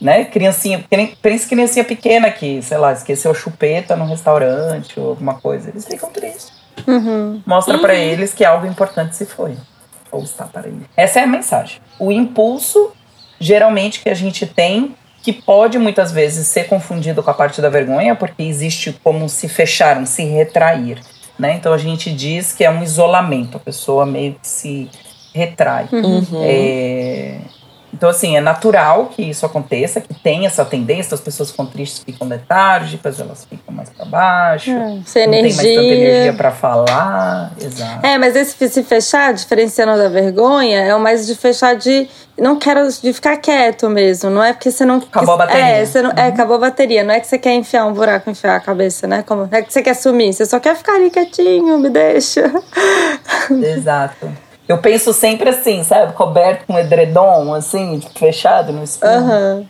né, 0.00 0.24
criancinha, 0.24 0.84
pensa 1.20 1.48
criancinha 1.48 1.84
pequena 1.84 2.30
que, 2.30 2.62
sei 2.62 2.78
lá, 2.78 2.92
esqueceu 2.92 3.34
chupeta 3.34 3.96
no 3.96 4.06
restaurante 4.06 5.00
ou 5.00 5.10
alguma 5.10 5.34
coisa. 5.34 5.70
Eles 5.70 5.86
ficam 5.86 6.10
tristes. 6.10 6.52
Uhum. 6.86 7.42
Mostra 7.44 7.74
uhum. 7.74 7.80
para 7.80 7.94
eles 7.94 8.32
que 8.32 8.44
algo 8.44 8.66
importante 8.66 9.16
se 9.16 9.26
foi 9.26 9.56
ou 10.14 10.22
está 10.22 10.44
para 10.44 10.68
ele. 10.68 10.86
Essa 10.96 11.20
é 11.20 11.24
a 11.24 11.26
mensagem. 11.26 11.80
O 11.98 12.10
impulso, 12.10 12.92
geralmente, 13.38 14.00
que 14.00 14.08
a 14.08 14.14
gente 14.14 14.46
tem, 14.46 14.94
que 15.22 15.32
pode 15.32 15.78
muitas 15.78 16.12
vezes 16.12 16.46
ser 16.48 16.64
confundido 16.68 17.22
com 17.22 17.30
a 17.30 17.34
parte 17.34 17.60
da 17.60 17.68
vergonha, 17.68 18.14
porque 18.14 18.42
existe 18.42 18.92
como 19.02 19.28
se 19.28 19.48
fechar, 19.48 19.96
um 19.96 20.06
se 20.06 20.22
retrair. 20.24 21.00
Né? 21.38 21.54
Então 21.54 21.72
a 21.72 21.78
gente 21.78 22.12
diz 22.12 22.52
que 22.52 22.62
é 22.62 22.70
um 22.70 22.82
isolamento, 22.82 23.56
a 23.56 23.60
pessoa 23.60 24.06
meio 24.06 24.34
que 24.34 24.46
se 24.46 24.90
retrai. 25.34 25.88
Uhum. 25.90 26.42
É, 26.42 27.38
então, 28.04 28.10
assim, 28.10 28.36
é 28.36 28.40
natural 28.40 29.06
que 29.06 29.22
isso 29.22 29.46
aconteça, 29.46 29.98
que 29.98 30.12
tem 30.12 30.44
essa 30.44 30.62
tendência, 30.62 31.14
as 31.14 31.22
pessoas 31.22 31.50
ficam 31.50 31.64
tristes, 31.64 32.04
ficam 32.04 32.28
letárgicas, 32.28 33.18
elas 33.18 33.46
ficam 33.46 33.74
mais 33.74 33.88
para 33.88 34.04
baixo. 34.04 34.72
É, 34.72 35.00
sem 35.06 35.26
não 35.26 35.32
energia. 35.32 35.62
tem 35.62 35.74
mais 35.74 35.86
tanta 35.86 35.94
energia 35.94 36.32
para 36.34 36.50
falar. 36.50 37.52
Exato. 37.58 38.06
É, 38.06 38.18
mas 38.18 38.36
esse 38.36 38.68
se 38.68 38.82
fechar, 38.82 39.32
diferenciando 39.32 39.96
da 39.96 40.10
vergonha, 40.10 40.80
é 40.80 40.94
o 40.94 41.00
mais 41.00 41.26
de 41.26 41.34
fechar 41.34 41.76
de. 41.76 42.06
Não 42.36 42.58
quero 42.58 42.86
de 42.86 43.10
ficar 43.14 43.38
quieto 43.38 43.88
mesmo. 43.88 44.28
Não 44.28 44.44
é 44.44 44.52
porque 44.52 44.70
você 44.70 44.84
não. 44.84 44.96
Acabou 44.96 45.32
a 45.32 45.38
bateria. 45.38 45.62
É, 45.62 45.86
você 45.86 46.02
não, 46.02 46.10
é, 46.10 46.12
uhum. 46.12 46.18
é, 46.18 46.26
acabou 46.26 46.56
a 46.56 46.60
bateria. 46.60 47.04
Não 47.04 47.14
é 47.14 47.20
que 47.20 47.26
você 47.26 47.38
quer 47.38 47.54
enfiar 47.54 47.86
um 47.86 47.94
buraco, 47.94 48.28
enfiar 48.28 48.56
a 48.56 48.60
cabeça, 48.60 49.06
né? 49.06 49.22
Como, 49.22 49.48
não 49.50 49.58
é 49.58 49.62
que 49.62 49.72
você 49.72 49.80
quer 49.80 49.94
sumir. 49.94 50.34
Você 50.34 50.44
só 50.44 50.60
quer 50.60 50.76
ficar 50.76 50.96
ali 50.96 51.08
quietinho, 51.08 51.78
me 51.78 51.88
deixa. 51.88 52.52
Exato. 53.50 54.43
Eu 54.68 54.78
penso 54.78 55.12
sempre 55.12 55.48
assim, 55.50 55.84
sabe? 55.84 56.12
Coberto 56.14 56.66
com 56.66 56.78
edredom, 56.78 57.52
assim, 57.54 58.00
fechado 58.16 58.72
no 58.72 58.82
espelho. 58.82 59.12
Aham. 59.12 59.66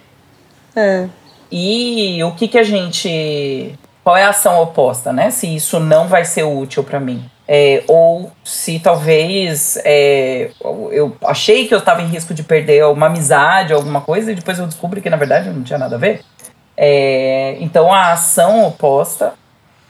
É. 0.76 1.08
E 1.50 2.22
o 2.24 2.32
que 2.32 2.48
que 2.48 2.58
a 2.58 2.64
gente. 2.64 3.78
Qual 4.02 4.16
é 4.16 4.24
a 4.24 4.30
ação 4.30 4.60
oposta, 4.60 5.12
né? 5.12 5.30
Se 5.30 5.52
isso 5.54 5.80
não 5.80 6.06
vai 6.06 6.24
ser 6.24 6.44
útil 6.44 6.84
para 6.84 7.00
mim. 7.00 7.24
É, 7.46 7.82
ou 7.86 8.32
se 8.42 8.78
talvez 8.78 9.78
é, 9.84 10.50
eu 10.90 11.14
achei 11.24 11.68
que 11.68 11.74
eu 11.74 11.78
estava 11.78 12.00
em 12.00 12.06
risco 12.06 12.32
de 12.32 12.42
perder 12.42 12.86
uma 12.86 13.06
amizade, 13.06 13.72
alguma 13.72 14.00
coisa, 14.00 14.32
e 14.32 14.34
depois 14.34 14.58
eu 14.58 14.66
descobri 14.66 15.02
que 15.02 15.10
na 15.10 15.16
verdade 15.18 15.50
não 15.50 15.62
tinha 15.62 15.78
nada 15.78 15.96
a 15.96 15.98
ver. 15.98 16.22
É, 16.76 17.56
então 17.60 17.92
a 17.92 18.12
ação 18.12 18.66
oposta 18.66 19.34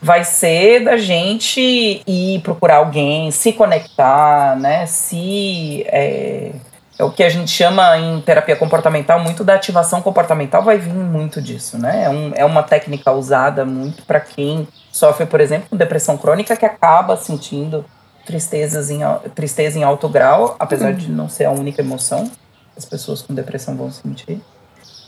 vai 0.04 0.22
ser 0.22 0.84
da 0.84 0.98
gente 0.98 2.02
ir 2.06 2.38
procurar 2.42 2.76
alguém, 2.76 3.30
se 3.30 3.54
conectar, 3.54 4.54
né? 4.54 4.84
Se 4.84 5.82
é, 5.88 6.52
é 6.98 7.02
o 7.02 7.10
que 7.10 7.22
a 7.22 7.30
gente 7.30 7.50
chama 7.50 7.96
em 7.96 8.20
terapia 8.20 8.54
comportamental 8.54 9.18
muito 9.18 9.42
da 9.42 9.54
ativação 9.54 10.02
comportamental 10.02 10.62
vai 10.62 10.76
vir 10.76 10.92
muito 10.92 11.40
disso, 11.40 11.78
né? 11.78 12.04
É, 12.04 12.10
um, 12.10 12.32
é 12.34 12.44
uma 12.44 12.62
técnica 12.62 13.12
usada 13.12 13.64
muito 13.64 14.02
para 14.02 14.20
quem 14.20 14.68
sofre, 14.92 15.24
por 15.24 15.40
exemplo, 15.40 15.68
com 15.70 15.76
depressão 15.76 16.18
crônica 16.18 16.54
que 16.54 16.66
acaba 16.66 17.16
sentindo 17.16 17.82
tristezas 18.26 18.90
em, 18.90 19.00
tristeza 19.34 19.78
em 19.78 19.84
alto 19.84 20.06
grau, 20.06 20.54
apesar 20.58 20.92
de 20.92 21.10
não 21.10 21.30
ser 21.30 21.46
a 21.46 21.50
única 21.50 21.80
emoção 21.80 22.30
as 22.76 22.84
pessoas 22.84 23.22
com 23.22 23.32
depressão 23.32 23.74
vão 23.74 23.90
sentir. 23.90 24.38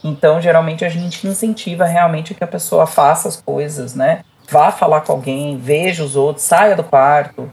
Então, 0.03 0.41
geralmente 0.41 0.87
a 0.87 0.89
gente 0.89 1.27
incentiva 1.27 1.85
realmente 1.85 2.33
que 2.33 2.45
a 2.45 2.47
pessoa 2.47 2.87
faça 2.87 3.29
as 3.29 3.37
coisas, 3.37 3.95
né? 3.95 4.23
Vá 4.51 4.71
falar 4.71 5.01
com 5.01 5.13
alguém, 5.13 5.59
veja 5.59 6.05
os 6.05 6.15
outros, 6.15 6.45
saia 6.45 6.77
do 6.77 6.85
quarto, 6.85 7.51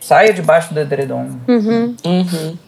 saia 0.00 0.32
debaixo 0.32 0.72
do 0.72 0.80
edredom. 0.80 1.28
Uhum. 1.48 1.96
Uhum. 2.04 2.58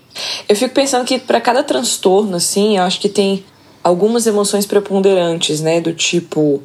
Eu 0.49 0.57
fico 0.57 0.75
pensando 0.75 1.05
que 1.05 1.19
para 1.19 1.41
cada 1.41 1.63
transtorno, 1.63 2.37
assim, 2.37 2.77
eu 2.77 2.83
acho 2.83 3.01
que 3.01 3.09
tem 3.09 3.45
algumas 3.83 4.27
emoções 4.27 4.67
preponderantes, 4.67 5.61
né? 5.61 5.81
Do 5.81 5.93
tipo, 5.93 6.63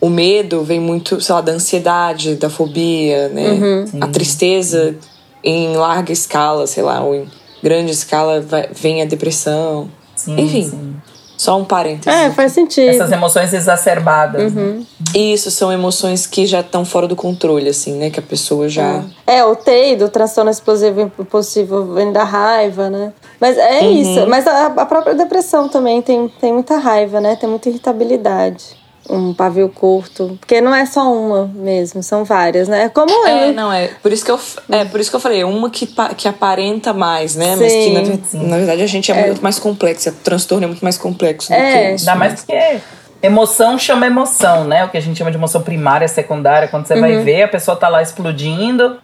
o 0.00 0.08
medo 0.08 0.62
vem 0.62 0.80
muito, 0.80 1.20
sei 1.20 1.34
lá, 1.34 1.40
da 1.40 1.52
ansiedade, 1.52 2.36
da 2.36 2.50
fobia, 2.50 3.28
né? 3.28 3.50
Uhum. 3.50 3.84
A 4.00 4.08
tristeza 4.08 4.96
em 5.44 5.76
larga 5.76 6.12
escala, 6.12 6.66
sei 6.66 6.82
lá, 6.82 7.00
ou 7.00 7.14
em 7.14 7.28
grande 7.62 7.92
escala 7.92 8.40
vai, 8.40 8.68
vem 8.72 9.02
a 9.02 9.04
depressão. 9.04 9.90
Sim, 10.14 10.40
Enfim. 10.40 10.70
sim. 10.70 10.96
Só 11.36 11.58
um 11.58 11.64
parênteses. 11.64 12.06
É, 12.18 12.30
faz 12.30 12.52
sentido. 12.52 12.88
Essas 12.88 13.12
emoções 13.12 13.52
exacerbadas. 13.52 14.52
né? 14.54 14.82
Isso 15.14 15.50
são 15.50 15.70
emoções 15.70 16.26
que 16.26 16.46
já 16.46 16.60
estão 16.60 16.84
fora 16.84 17.06
do 17.06 17.14
controle, 17.14 17.68
assim, 17.68 17.92
né? 17.94 18.08
Que 18.10 18.18
a 18.20 18.22
pessoa 18.22 18.68
já. 18.68 19.02
É, 19.26 19.44
o 19.44 19.54
TEI 19.54 19.96
do 19.96 20.08
transtorno 20.08 20.50
explosivo 20.50 21.00
impulsivo 21.02 21.92
vem 21.94 22.10
da 22.12 22.24
raiva, 22.24 22.88
né? 22.88 23.12
Mas 23.40 23.58
é 23.58 23.80
Uhum. 23.82 23.92
isso. 23.92 24.26
Mas 24.26 24.46
a, 24.46 24.66
a 24.66 24.86
própria 24.86 25.14
depressão 25.14 25.68
também 25.68 26.00
tem, 26.00 26.26
tem 26.40 26.52
muita 26.54 26.78
raiva, 26.78 27.20
né? 27.20 27.36
Tem 27.36 27.48
muita 27.48 27.68
irritabilidade. 27.68 28.64
Um 29.08 29.32
pavio 29.32 29.68
curto. 29.68 30.36
Porque 30.40 30.60
não 30.60 30.74
é 30.74 30.84
só 30.84 31.12
uma 31.12 31.46
mesmo, 31.54 32.02
são 32.02 32.24
várias, 32.24 32.66
né? 32.66 32.88
Como 32.88 33.10
É, 33.26 33.50
eu. 33.50 33.52
não, 33.54 33.72
é. 33.72 33.88
Por 34.02 34.12
isso 34.12 34.24
que 34.24 34.30
eu, 34.30 34.40
é 34.70 34.84
por 34.84 34.98
isso 34.98 35.08
que 35.10 35.16
eu 35.16 35.20
falei, 35.20 35.44
uma 35.44 35.70
que, 35.70 35.86
pa- 35.86 36.12
que 36.14 36.26
aparenta 36.26 36.92
mais, 36.92 37.36
né? 37.36 37.54
Mas 37.56 37.72
que 37.72 37.90
na, 37.90 38.04
Sim. 38.04 38.46
na 38.48 38.56
verdade 38.56 38.82
a 38.82 38.86
gente 38.86 39.12
é, 39.12 39.26
muito 39.26 39.42
mais 39.42 39.58
complexo. 39.58 40.08
O 40.08 40.12
transtorno 40.12 40.64
é 40.64 40.66
muito 40.66 40.82
mais 40.82 40.98
complexo 40.98 41.48
do 41.50 41.54
É. 41.54 41.90
que 41.90 41.94
isso. 41.94 42.08
Ainda 42.10 42.18
mais 42.18 42.34
porque 42.44 42.78
emoção 43.22 43.78
chama 43.78 44.06
emoção, 44.06 44.64
né? 44.64 44.84
O 44.84 44.88
que 44.88 44.96
a 44.96 45.00
gente 45.00 45.16
chama 45.18 45.30
de 45.30 45.36
emoção 45.36 45.62
primária, 45.62 46.08
secundária. 46.08 46.68
Quando 46.68 46.86
você 46.86 47.00
vai 47.00 47.18
ver, 47.18 47.42
a 47.44 47.48
pessoa 47.48 47.76
tá 47.76 47.88
lá 47.88 48.02
explodindo. 48.02 48.98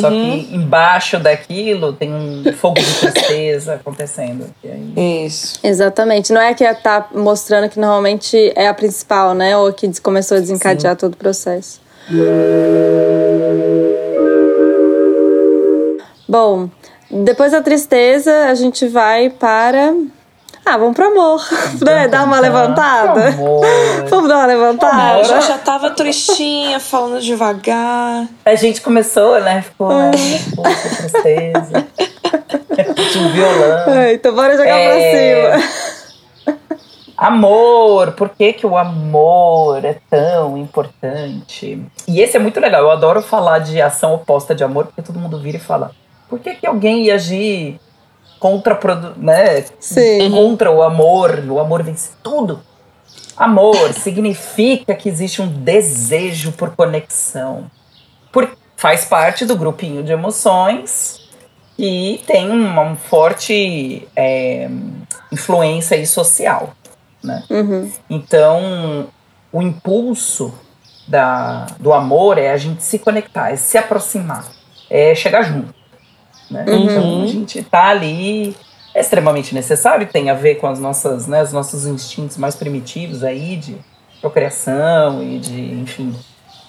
Só 0.00 0.08
que 0.10 0.54
embaixo 0.54 1.18
daquilo 1.18 1.92
tem 1.92 2.14
um 2.14 2.44
fogo 2.52 2.80
de 2.80 2.94
tristeza 3.00 3.74
acontecendo. 3.74 4.46
E 4.62 4.68
aí, 4.68 5.26
Isso. 5.26 5.58
Exatamente. 5.62 6.32
Não 6.32 6.40
é 6.40 6.54
que 6.54 6.64
tá 6.74 7.08
mostrando 7.12 7.68
que 7.68 7.80
normalmente 7.80 8.52
é 8.54 8.68
a 8.68 8.74
principal, 8.74 9.34
né? 9.34 9.56
Ou 9.56 9.72
que 9.72 10.00
começou 10.00 10.36
a 10.36 10.40
desencadear 10.40 10.96
todo 10.96 11.14
o 11.14 11.16
processo. 11.16 11.80
Bom, 16.28 16.70
depois 17.10 17.52
da 17.52 17.60
tristeza, 17.60 18.46
a 18.46 18.54
gente 18.54 18.86
vai 18.86 19.30
para. 19.30 19.94
Ah, 20.64 20.76
vamos 20.78 20.94
pro 20.94 21.06
amor, 21.08 21.40
né? 21.84 22.06
Dar 22.08 22.24
uma 22.24 22.38
levantada. 22.38 23.28
Amor. 23.28 23.66
Vamos 24.08 24.28
dar 24.28 24.36
uma 24.36 24.46
levantada? 24.46 25.18
eu 25.18 25.24
já, 25.24 25.40
já 25.40 25.58
tava 25.58 25.90
tristinha, 25.90 26.78
falando 26.78 27.20
devagar. 27.20 28.26
A 28.44 28.54
gente 28.54 28.80
começou, 28.80 29.40
né? 29.40 29.62
Ficou, 29.62 29.88
né? 29.92 30.10
Poxa, 30.54 30.88
tristeza. 30.96 31.86
Tinha 33.12 33.24
um 33.26 33.32
violão. 33.32 33.84
Ai, 33.88 34.14
Então 34.14 34.34
bora 34.34 34.56
jogar 34.56 34.78
É. 34.78 35.50
pra 35.50 35.58
cima. 35.60 35.72
Amor, 37.16 38.12
por 38.12 38.30
que, 38.30 38.52
que 38.52 38.66
o 38.66 38.76
amor 38.76 39.84
é 39.84 39.96
tão 40.10 40.56
importante? 40.56 41.80
E 42.08 42.20
esse 42.20 42.36
é 42.36 42.40
muito 42.40 42.58
legal, 42.58 42.82
eu 42.82 42.90
adoro 42.90 43.22
falar 43.22 43.60
de 43.60 43.80
ação 43.80 44.14
oposta 44.14 44.54
de 44.54 44.64
amor, 44.64 44.86
porque 44.86 45.02
todo 45.02 45.20
mundo 45.20 45.38
vira 45.38 45.56
e 45.56 45.60
fala: 45.60 45.92
por 46.28 46.40
que, 46.40 46.54
que 46.54 46.66
alguém 46.66 47.04
ia 47.04 47.14
agir 47.14 47.78
contra, 48.42 48.76
né, 49.16 49.64
Sim. 49.78 50.32
contra 50.32 50.68
o 50.68 50.82
amor? 50.82 51.44
O 51.48 51.60
amor 51.60 51.84
vence 51.84 52.10
tudo. 52.24 52.60
Amor 53.36 53.92
significa 53.94 54.96
que 54.96 55.08
existe 55.08 55.40
um 55.40 55.46
desejo 55.46 56.50
por 56.50 56.74
conexão. 56.74 57.70
Por, 58.32 58.50
faz 58.76 59.04
parte 59.04 59.44
do 59.44 59.54
grupinho 59.54 60.02
de 60.02 60.10
emoções 60.10 61.20
e 61.78 62.20
tem 62.26 62.50
uma 62.50 62.96
forte 62.96 64.08
é, 64.16 64.68
influência 65.30 65.96
aí 65.96 66.04
social. 66.04 66.74
Né? 67.22 67.44
Uhum. 67.48 67.92
Então, 68.10 69.06
o 69.52 69.62
impulso 69.62 70.52
da, 71.06 71.66
do 71.78 71.92
amor 71.92 72.38
é 72.38 72.50
a 72.50 72.56
gente 72.56 72.82
se 72.82 72.98
conectar, 72.98 73.52
é 73.52 73.56
se 73.56 73.78
aproximar, 73.78 74.50
é 74.90 75.14
chegar 75.14 75.44
junto. 75.44 75.81
Né? 76.52 76.64
Então, 76.68 77.22
a 77.22 77.26
gente 77.26 77.62
tá 77.62 77.86
ali, 77.88 78.54
é 78.94 79.00
extremamente 79.00 79.54
necessário, 79.54 80.06
tem 80.06 80.28
a 80.30 80.34
ver 80.34 80.56
com 80.56 80.66
as 80.66 80.78
nossas, 80.78 81.26
né, 81.26 81.42
os 81.42 81.52
nossos 81.52 81.86
instintos 81.86 82.36
mais 82.36 82.54
primitivos 82.54 83.24
aí 83.24 83.56
de 83.56 83.76
procriação 84.20 85.22
e 85.22 85.38
de, 85.38 85.72
enfim, 85.74 86.14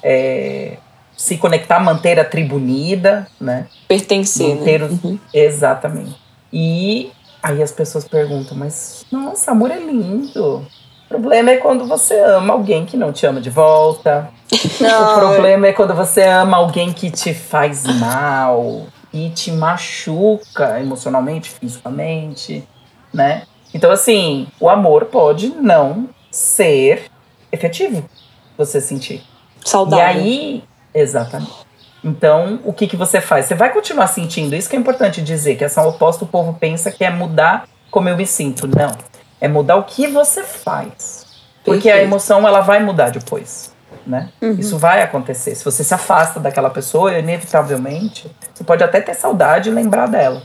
é, 0.02 0.78
se 1.16 1.38
conectar, 1.38 1.80
manter 1.80 2.20
a 2.20 2.26
tribo 2.26 2.56
unida, 2.56 3.28
né? 3.40 3.68
Pertencer, 3.88 4.56
Manter 4.56 4.80
né? 4.82 4.86
os- 5.04 5.20
Exatamente. 5.34 6.16
E 6.52 7.12
aí 7.42 7.62
as 7.62 7.72
pessoas 7.72 8.08
perguntam, 8.08 8.58
mas 8.58 9.06
nossa, 9.12 9.52
amor 9.52 9.70
é 9.72 9.78
lindo. 9.80 10.66
O 11.06 11.10
problema 11.10 11.52
é 11.52 11.58
quando 11.58 11.86
você 11.88 12.20
ama 12.20 12.54
alguém 12.54 12.86
que 12.86 12.98
não 12.98 13.12
te 13.12 13.26
ama 13.26 13.40
de 13.40 13.50
volta. 13.50 14.30
O 14.82 15.20
problema 15.20 15.68
é 15.68 15.74
quando 15.74 15.94
você 15.94 16.24
ama 16.24 16.58
alguém 16.58 16.92
que 16.94 17.10
te 17.12 17.34
faz 17.34 17.86
mal 18.00 18.88
e 19.14 19.30
te 19.30 19.52
machuca 19.52 20.80
emocionalmente, 20.80 21.50
fisicamente, 21.50 22.68
né? 23.14 23.44
Então, 23.74 23.92
assim, 23.92 24.48
o 24.60 24.70
amor 24.70 25.06
pode 25.06 25.50
não 25.50 26.10
ser 26.32 27.12
efetivo, 27.52 28.10
você 28.58 28.82
sentir. 28.82 29.24
Saudável. 29.64 30.22
E 30.22 30.22
aí, 30.22 30.64
exatamente. 30.94 31.64
Então, 32.04 32.60
o 32.66 32.74
que, 32.74 32.88
que 32.88 32.98
você 32.98 33.22
faz? 33.22 33.46
Você 33.46 33.56
vai 33.56 33.72
continuar 33.72 34.08
sentindo. 34.08 34.56
Isso 34.56 34.70
que 34.70 34.76
é 34.76 34.80
importante 34.80 35.22
dizer, 35.22 35.56
que 35.56 35.64
ação 35.64 35.88
oposta 35.88 36.26
o 36.26 36.28
povo 36.28 36.54
pensa 36.60 36.92
que 36.92 37.04
é 37.04 37.10
mudar 37.10 37.66
como 37.90 38.10
eu 38.10 38.18
me 38.18 38.28
sinto. 38.28 38.68
Não. 38.68 38.98
É 39.40 39.48
mudar 39.48 39.78
o 39.78 39.84
que 39.84 40.08
você 40.08 40.44
faz. 40.44 41.26
Porque 41.64 41.90
a 41.90 41.94
Perfeito. 41.94 42.12
emoção, 42.12 42.48
ela 42.48 42.60
vai 42.60 42.84
mudar 42.84 43.10
depois. 43.10 43.73
Né? 44.06 44.30
Isso 44.60 44.78
vai 44.78 45.02
acontecer. 45.02 45.56
Se 45.56 45.64
você 45.64 45.84
se 45.84 45.94
afasta 45.94 46.40
daquela 46.40 46.70
pessoa, 46.70 47.18
inevitavelmente, 47.18 48.30
você 48.54 48.64
pode 48.64 48.84
até 48.84 49.00
ter 49.00 49.14
saudade 49.14 49.70
e 49.70 49.72
lembrar 49.72 50.08
dela. 50.08 50.44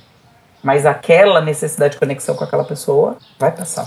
Mas 0.63 0.87
aquela 0.87 1.41
necessidade 1.41 1.95
de 1.95 1.99
conexão 1.99 2.35
com 2.35 2.45
aquela 2.45 2.65
pessoa 2.65 3.17
vai 3.39 3.51
passar. 3.51 3.87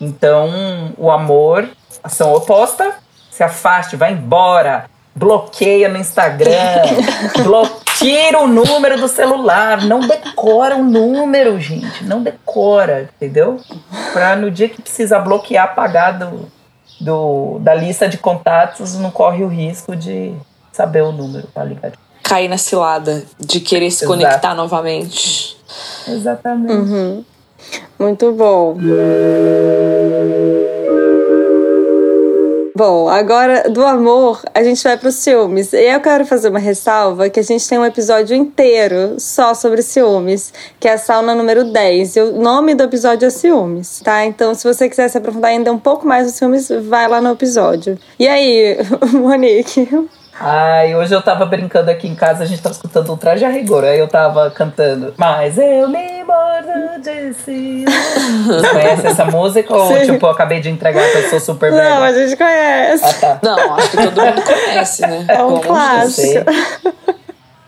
Então, 0.00 0.94
o 0.98 1.10
amor, 1.10 1.68
ação 2.02 2.32
oposta, 2.34 2.94
se 3.30 3.42
afaste, 3.42 3.96
vai 3.96 4.12
embora, 4.12 4.86
bloqueia 5.14 5.88
no 5.88 5.98
Instagram, 5.98 6.48
tira 7.98 8.40
o 8.40 8.46
número 8.46 8.98
do 8.98 9.08
celular, 9.08 9.82
não 9.82 10.00
decora 10.00 10.76
o 10.76 10.82
número, 10.82 11.60
gente, 11.60 12.04
não 12.04 12.22
decora, 12.22 13.08
entendeu? 13.16 13.60
Pra 14.12 14.34
no 14.34 14.50
dia 14.50 14.68
que 14.68 14.82
precisa 14.82 15.18
bloquear, 15.18 15.66
apagar 15.66 16.18
do, 16.18 16.50
do- 17.02 17.58
da 17.60 17.74
lista 17.74 18.08
de 18.08 18.16
contatos, 18.18 18.94
não 18.98 19.10
corre 19.10 19.42
o 19.44 19.48
risco 19.48 19.94
de 19.96 20.32
saber 20.72 21.02
o 21.02 21.12
número, 21.12 21.46
tá 21.52 21.64
ligado? 21.64 21.98
Cair 22.22 22.48
na 22.48 22.56
cilada 22.56 23.24
de 23.38 23.60
querer 23.60 23.90
se 23.90 24.04
Exato. 24.04 24.12
conectar 24.18 24.54
novamente. 24.54 25.56
Exatamente. 26.08 27.26
Muito 27.98 28.32
bom. 28.32 28.76
Bom, 32.84 33.08
agora 33.08 33.70
do 33.70 33.86
amor, 33.86 34.42
a 34.52 34.64
gente 34.64 34.82
vai 34.82 34.98
para 34.98 35.08
os 35.08 35.14
ciúmes. 35.14 35.72
E 35.72 35.84
eu 35.84 36.00
quero 36.00 36.26
fazer 36.26 36.48
uma 36.48 36.58
ressalva 36.58 37.30
que 37.30 37.38
a 37.38 37.42
gente 37.44 37.68
tem 37.68 37.78
um 37.78 37.84
episódio 37.84 38.34
inteiro 38.34 39.20
só 39.20 39.54
sobre 39.54 39.82
ciúmes, 39.82 40.52
que 40.80 40.88
é 40.88 40.94
a 40.94 40.98
sauna 40.98 41.32
número 41.32 41.62
10. 41.62 42.16
E 42.16 42.20
o 42.22 42.42
nome 42.42 42.74
do 42.74 42.82
episódio 42.82 43.24
é 43.24 43.30
ciúmes, 43.30 44.00
tá? 44.00 44.24
Então, 44.24 44.52
se 44.52 44.64
você 44.64 44.88
quiser 44.88 45.06
se 45.08 45.16
aprofundar 45.16 45.52
ainda 45.52 45.72
um 45.72 45.78
pouco 45.78 46.08
mais 46.08 46.26
nos 46.26 46.34
ciúmes, 46.34 46.70
vai 46.88 47.06
lá 47.06 47.20
no 47.20 47.30
episódio. 47.30 47.96
E 48.18 48.26
aí, 48.26 48.76
Monique? 49.14 49.88
Ai, 50.44 50.96
hoje 50.96 51.14
eu 51.14 51.22
tava 51.22 51.46
brincando 51.46 51.88
aqui 51.88 52.08
em 52.08 52.16
casa, 52.16 52.42
a 52.42 52.46
gente 52.46 52.60
tava 52.60 52.74
escutando 52.74 53.12
um 53.12 53.16
traje 53.16 53.44
a 53.44 53.48
rigor. 53.48 53.84
Aí 53.84 54.00
eu 54.00 54.08
tava 54.08 54.50
cantando, 54.50 55.14
mas 55.16 55.56
eu 55.56 55.88
me 55.88 56.24
mordo 56.24 57.00
de 57.00 57.32
ciúmes. 57.32 57.94
Você 58.48 58.68
conhece 58.70 59.06
essa 59.06 59.24
música? 59.24 59.72
Ou, 59.72 59.96
Sim. 59.96 60.12
tipo, 60.12 60.26
eu 60.26 60.30
acabei 60.30 60.58
de 60.58 60.68
entregar 60.68 61.08
que 61.12 61.18
eu 61.18 61.30
sou 61.30 61.38
super 61.38 61.70
Não, 61.70 61.78
velha? 61.78 61.98
a 62.04 62.12
gente 62.12 62.36
conhece. 62.36 63.04
Ah, 63.04 63.14
tá. 63.14 63.38
Não, 63.40 63.74
acho 63.76 63.90
que 63.92 63.96
todo 63.98 64.20
mundo 64.20 64.42
conhece, 64.42 65.02
né? 65.02 65.24
É 65.28 65.44
um 65.44 65.54
Deus. 65.54 65.64
clássico. 65.66 66.44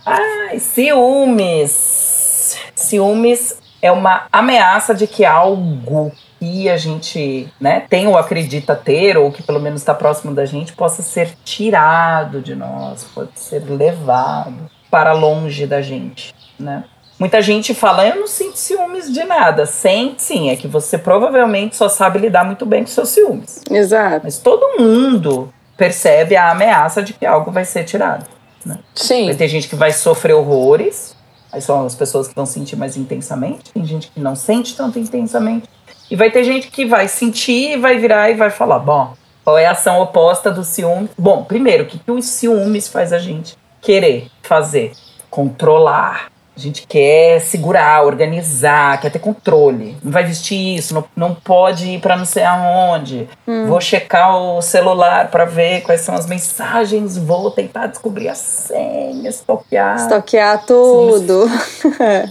Ai, 0.05 0.59
ciúmes. 0.59 2.59
Ciúmes 2.75 3.57
é 3.81 3.93
uma 3.93 4.23
ameaça 4.33 4.93
de 4.93 5.07
que 5.07 5.25
algo 5.25 6.11
que 6.45 6.69
a 6.69 6.77
gente 6.77 7.49
né, 7.59 7.81
tem 7.89 8.07
ou 8.07 8.19
acredita 8.19 8.77
ter, 8.77 9.17
ou 9.17 9.33
que 9.33 9.43
pelo 9.43 9.61
menos 9.61 9.81
está 9.81 9.95
próximo 9.95 10.35
da 10.35 10.45
gente, 10.45 10.75
possa 10.75 11.01
ser 11.03 11.35
tirado 11.43 12.43
de 12.43 12.55
nós, 12.55 13.05
pode 13.15 13.31
ser 13.35 13.63
levado 13.65 14.71
para 14.91 15.13
longe 15.13 15.67
da 15.67 15.81
gente, 15.81 16.35
né? 16.59 16.85
Muita 17.19 17.41
gente 17.41 17.73
fala, 17.75 18.07
eu 18.07 18.17
não 18.17 18.27
sinto 18.27 18.57
ciúmes 18.57 19.11
de 19.11 19.23
nada. 19.23 19.67
Sente 19.67 20.21
sim, 20.21 20.51
é 20.51 20.57
que 20.57 20.67
você 20.67 20.99
provavelmente 20.99 21.77
só 21.77 21.89
sabe 21.89 22.19
lidar 22.19 22.45
muito 22.45 22.67
bem 22.67 22.83
com 22.83 22.89
seus 22.89 23.11
ciúmes. 23.11 23.63
Exato. 23.71 24.23
Mas 24.25 24.39
todo 24.39 24.81
mundo 24.81 25.53
percebe 25.77 26.37
a 26.37 26.51
ameaça 26.51 27.03
de 27.03 27.13
que 27.13 27.25
algo 27.25 27.53
vai 27.53 27.65
ser 27.65 27.85
tirado. 27.85 28.27
Vai 28.67 28.79
Sim. 28.95 29.35
ter 29.35 29.49
gente 29.49 29.69
que 29.69 29.77
vai 29.77 29.93
sofrer 29.93 30.35
horrores, 30.35 31.15
aí 31.53 31.63
são 31.63 31.87
as 31.87 31.95
pessoas 31.95 32.27
que 32.27 32.35
vão 32.35 32.47
sentir 32.47 32.77
mais 32.77 32.97
intensamente, 32.97 33.73
tem 33.73 33.85
gente 33.85 34.11
que 34.11 34.19
não 34.19 34.35
sente 34.35 34.77
tanto 34.77 34.99
intensamente, 34.99 35.69
e 36.11 36.17
vai 36.17 36.31
ter 36.31 36.45
gente 36.45 36.69
que 36.69 36.85
vai 36.85 37.09
sentir 37.09 37.73
e 37.73 37.77
vai 37.77 37.99
virar 37.99 38.31
e 38.31 38.35
vai 38.35 38.51
falar: 38.51 38.79
bom, 38.79 39.15
qual 39.45 39.59
é 39.59 39.67
a 39.67 39.73
ação 39.73 40.01
oposta 40.01 40.51
do 40.51 40.65
ciúme? 40.65 41.11
Bom, 41.19 41.45
primeiro, 41.45 41.85
o 41.85 41.87
que, 41.87 41.99
que 41.99 42.11
os 42.11 42.27
ciúmes 42.27 42.89
faz 42.89 43.13
a 43.13 43.19
gente 43.19 43.57
querer 43.81 44.29
fazer? 44.43 44.93
Controlar. 45.31 46.33
A 46.57 46.61
gente 46.61 46.87
quer 46.87 47.41
segurar, 47.41 48.05
organizar, 48.05 49.01
quer 49.01 49.11
ter 49.11 49.19
controle. 49.19 49.97
Não 50.01 50.13
vai 50.13 50.23
vestir 50.23 50.77
isso, 50.77 50.95
não, 50.95 51.05
não 51.17 51.35
pode 51.35 51.91
ir 51.91 52.01
para 52.01 52.17
não 52.17 52.25
sei 52.25 52.45
aonde. 52.45 53.29
Vou 53.67 53.81
checar 53.81 54.37
o 54.37 54.63
celular 54.63 55.33
para 55.33 55.45
ver 55.45 55.83
quais 55.83 56.03
são 56.03 56.15
as 56.15 56.27
mensagens, 56.27 57.19
vou 57.19 57.51
tentar 57.51 57.89
descobrir 57.89 58.29
a 58.29 58.37
senha, 58.37 59.29
estoquear. 59.29 59.97
Estoquear 59.97 60.65
tudo. 60.65 61.51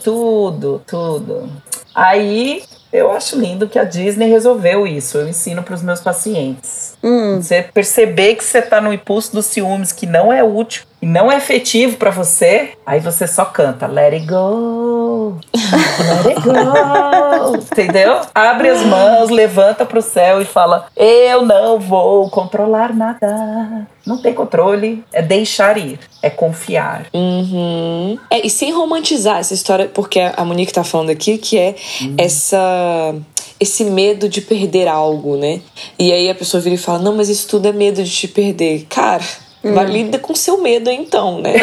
Tudo, 0.02 0.82
tudo. 0.88 1.50
Aí 1.94 2.64
eu 2.94 3.12
acho 3.12 3.38
lindo 3.38 3.68
que 3.68 3.80
a 3.80 3.84
Disney 3.84 4.30
resolveu 4.30 4.86
isso. 4.86 5.18
Eu 5.18 5.28
ensino 5.28 5.64
para 5.64 5.74
os 5.74 5.82
meus 5.82 6.00
pacientes. 6.00 6.94
Hum. 7.04 7.42
Você 7.42 7.64
perceber 7.64 8.36
que 8.36 8.44
você 8.44 8.62
tá 8.62 8.80
no 8.80 8.94
impulso 8.94 9.34
dos 9.34 9.48
ciúmes 9.48 9.92
que 9.92 10.06
não 10.06 10.32
é 10.32 10.44
útil 10.44 10.84
e 11.04 11.06
não 11.06 11.30
é 11.30 11.36
efetivo 11.36 11.98
para 11.98 12.12
você, 12.12 12.70
aí 12.86 13.02
você 13.02 13.28
só 13.28 13.44
canta 13.44 13.88
Let 13.88 14.14
it 14.14 14.26
go. 14.26 15.36
Let 15.54 16.28
it 16.28 16.42
go. 16.42 17.58
Entendeu? 17.60 18.22
Abre 18.34 18.70
as 18.70 18.86
mãos, 18.86 19.30
levanta 19.30 19.86
pro 19.86 20.02
céu 20.02 20.42
e 20.42 20.46
fala: 20.46 20.88
Eu 20.96 21.46
não 21.46 21.78
vou 21.78 22.30
controlar 22.30 22.96
nada. 22.96 23.86
Não 24.06 24.22
tem 24.22 24.34
controle, 24.34 25.04
é 25.12 25.22
deixar 25.22 25.78
ir, 25.78 26.00
é 26.22 26.30
confiar. 26.30 27.08
Uhum. 27.14 28.18
É, 28.30 28.48
e 28.48 28.50
sem 28.50 28.72
romantizar 28.72 29.40
essa 29.40 29.54
história, 29.54 29.92
porque 29.94 30.22
a 30.22 30.46
Monique 30.46 30.72
tá 30.72 30.86
falando 30.86 31.10
aqui 31.10 31.38
que 31.38 31.60
é 31.60 31.76
essa 32.18 33.14
esse 33.60 33.84
medo 33.84 34.30
de 34.30 34.40
perder 34.40 34.88
algo, 34.88 35.36
né? 35.36 35.60
E 36.00 36.14
aí 36.14 36.30
a 36.30 36.36
pessoa 36.36 36.62
vira 36.62 36.76
e 36.76 36.80
fala: 36.80 37.00
Não, 37.00 37.14
mas 37.14 37.28
isso 37.28 37.46
tudo 37.50 37.68
é 37.68 37.74
medo 37.74 38.02
de 38.02 38.10
te 38.10 38.30
perder. 38.30 38.86
Cara, 38.88 39.22
vai 39.64 39.86
lida 39.86 40.20
com 40.20 40.36
seu 40.36 40.62
medo 40.62 40.90
então, 40.90 41.40
né? 41.40 41.54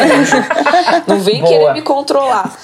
Não 1.05 1.19
vem 1.19 1.41
Boa. 1.41 1.47
querer 1.47 1.73
me 1.73 1.81
controlar. 1.81 2.57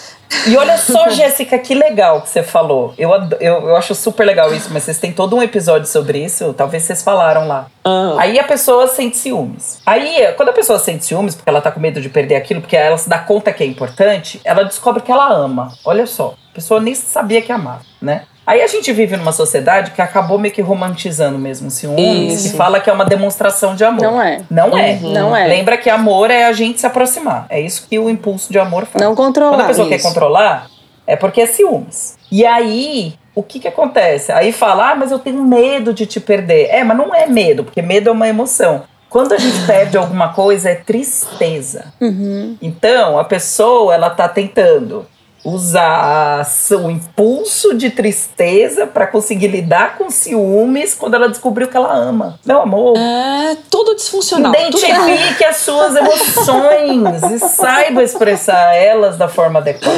E 0.45 0.57
olha 0.57 0.77
só, 0.77 1.09
Jéssica, 1.09 1.57
que 1.57 1.73
legal 1.73 2.21
que 2.21 2.29
você 2.29 2.43
falou. 2.43 2.93
Eu, 2.97 3.09
eu, 3.39 3.69
eu 3.69 3.75
acho 3.75 3.95
super 3.95 4.25
legal 4.25 4.53
isso, 4.53 4.69
mas 4.71 4.83
vocês 4.83 4.99
têm 4.99 5.11
todo 5.11 5.35
um 5.35 5.41
episódio 5.41 5.87
sobre 5.87 6.23
isso, 6.23 6.53
talvez 6.53 6.83
vocês 6.83 7.01
falaram 7.01 7.47
lá. 7.47 7.67
Ah. 7.83 8.15
Aí 8.17 8.37
a 8.37 8.43
pessoa 8.43 8.87
sente 8.87 9.17
ciúmes. 9.17 9.79
Aí, 9.85 10.33
quando 10.35 10.49
a 10.49 10.53
pessoa 10.53 10.79
sente 10.79 11.05
ciúmes, 11.05 11.35
porque 11.35 11.49
ela 11.49 11.61
tá 11.61 11.71
com 11.71 11.79
medo 11.79 12.01
de 12.01 12.09
perder 12.09 12.35
aquilo, 12.35 12.61
porque 12.61 12.75
ela 12.75 12.97
se 12.97 13.07
dá 13.07 13.19
conta 13.19 13.53
que 13.53 13.63
é 13.63 13.67
importante, 13.67 14.41
ela 14.43 14.63
descobre 14.63 15.01
que 15.01 15.11
ela 15.11 15.31
ama. 15.31 15.71
Olha 15.85 16.05
só, 16.05 16.35
a 16.51 16.55
pessoa 16.55 16.81
nem 16.81 16.93
sabia 16.93 17.41
que 17.41 17.51
amava, 17.51 17.81
né? 18.01 18.23
Aí 18.47 18.61
a 18.61 18.67
gente 18.67 18.93
vive 18.93 19.17
numa 19.17 19.33
sociedade 19.33 19.91
que 19.91 20.01
acabou 20.01 20.39
meio 20.39 20.53
que 20.53 20.61
romantizando 20.61 21.37
mesmo 21.37 21.67
o 21.67 21.71
ciúmes 21.71 22.45
Isso. 22.45 22.55
e 22.55 22.57
fala 22.57 22.79
que 22.79 22.89
é 22.89 22.93
uma 22.93 23.03
demonstração 23.03 23.75
de 23.75 23.83
amor. 23.83 24.01
Não 24.01 24.21
é. 24.21 24.41
Não 24.49 24.77
é. 24.77 24.99
Não 25.01 25.35
é. 25.35 25.45
Lembra 25.47 25.75
que 25.75 25.89
amor 25.89 26.31
é 26.31 26.45
a 26.45 26.53
gente 26.53 26.79
se 26.79 26.87
aproximar. 26.87 27.45
É 27.49 27.59
isso 27.59 27.85
que 27.89 27.99
o 27.99 28.09
impulso 28.09 28.49
de 28.49 28.57
amor 28.57 28.85
faz. 28.85 29.03
Não 29.03 29.13
controlar. 29.13 29.51
Quando 29.51 29.61
a 29.65 29.67
pessoa 29.67 29.89
quer 29.89 29.97
Isso. 29.97 30.07
controlar, 30.07 30.67
é 31.05 31.17
porque 31.17 31.41
é 31.41 31.45
ciúmes. 31.45 32.17
E 32.31 32.45
aí, 32.45 33.15
o 33.35 33.43
que 33.43 33.59
que 33.59 33.67
acontece? 33.67 34.31
Aí 34.31 34.53
fala, 34.53 34.91
ah, 34.91 34.95
mas 34.95 35.11
eu 35.11 35.19
tenho 35.19 35.43
medo 35.43 35.93
de 35.93 36.05
te 36.05 36.21
perder. 36.21 36.69
É, 36.69 36.85
mas 36.85 36.97
não 36.97 37.13
é 37.13 37.27
medo, 37.27 37.65
porque 37.65 37.81
medo 37.81 38.07
é 38.07 38.11
uma 38.13 38.29
emoção. 38.29 38.83
Quando 39.09 39.33
a 39.33 39.37
gente 39.37 39.59
perde 39.67 39.97
alguma 39.97 40.29
coisa, 40.31 40.69
é 40.69 40.75
tristeza. 40.75 41.93
Uhum. 41.99 42.55
Então, 42.61 43.19
a 43.19 43.25
pessoa, 43.25 43.93
ela 43.93 44.09
tá 44.09 44.29
tentando 44.29 45.05
usar 45.47 46.45
o 46.71 46.89
impulso 46.89 47.73
de 47.75 47.89
tristeza 47.89 48.85
para 48.85 49.07
conseguir 49.07 49.47
lidar 49.47 49.97
com 49.97 50.09
ciúmes 50.09 50.93
quando 50.93 51.15
ela 51.15 51.29
descobriu 51.29 51.67
que 51.67 51.77
ela 51.77 51.93
ama. 51.93 52.37
Meu 52.45 52.61
amor, 52.61 52.97
É 52.97 53.55
todo 53.69 53.95
disfuncional. 53.95 54.51
Tudo 54.53 54.83
errado. 54.85 55.07
Identifique 55.09 55.43
as 55.45 55.57
suas 55.57 55.95
emoções 55.95 57.23
e 57.31 57.39
saiba 57.39 58.03
expressar 58.03 58.73
elas 58.75 59.17
da 59.17 59.27
forma 59.27 59.59
adequada. 59.59 59.97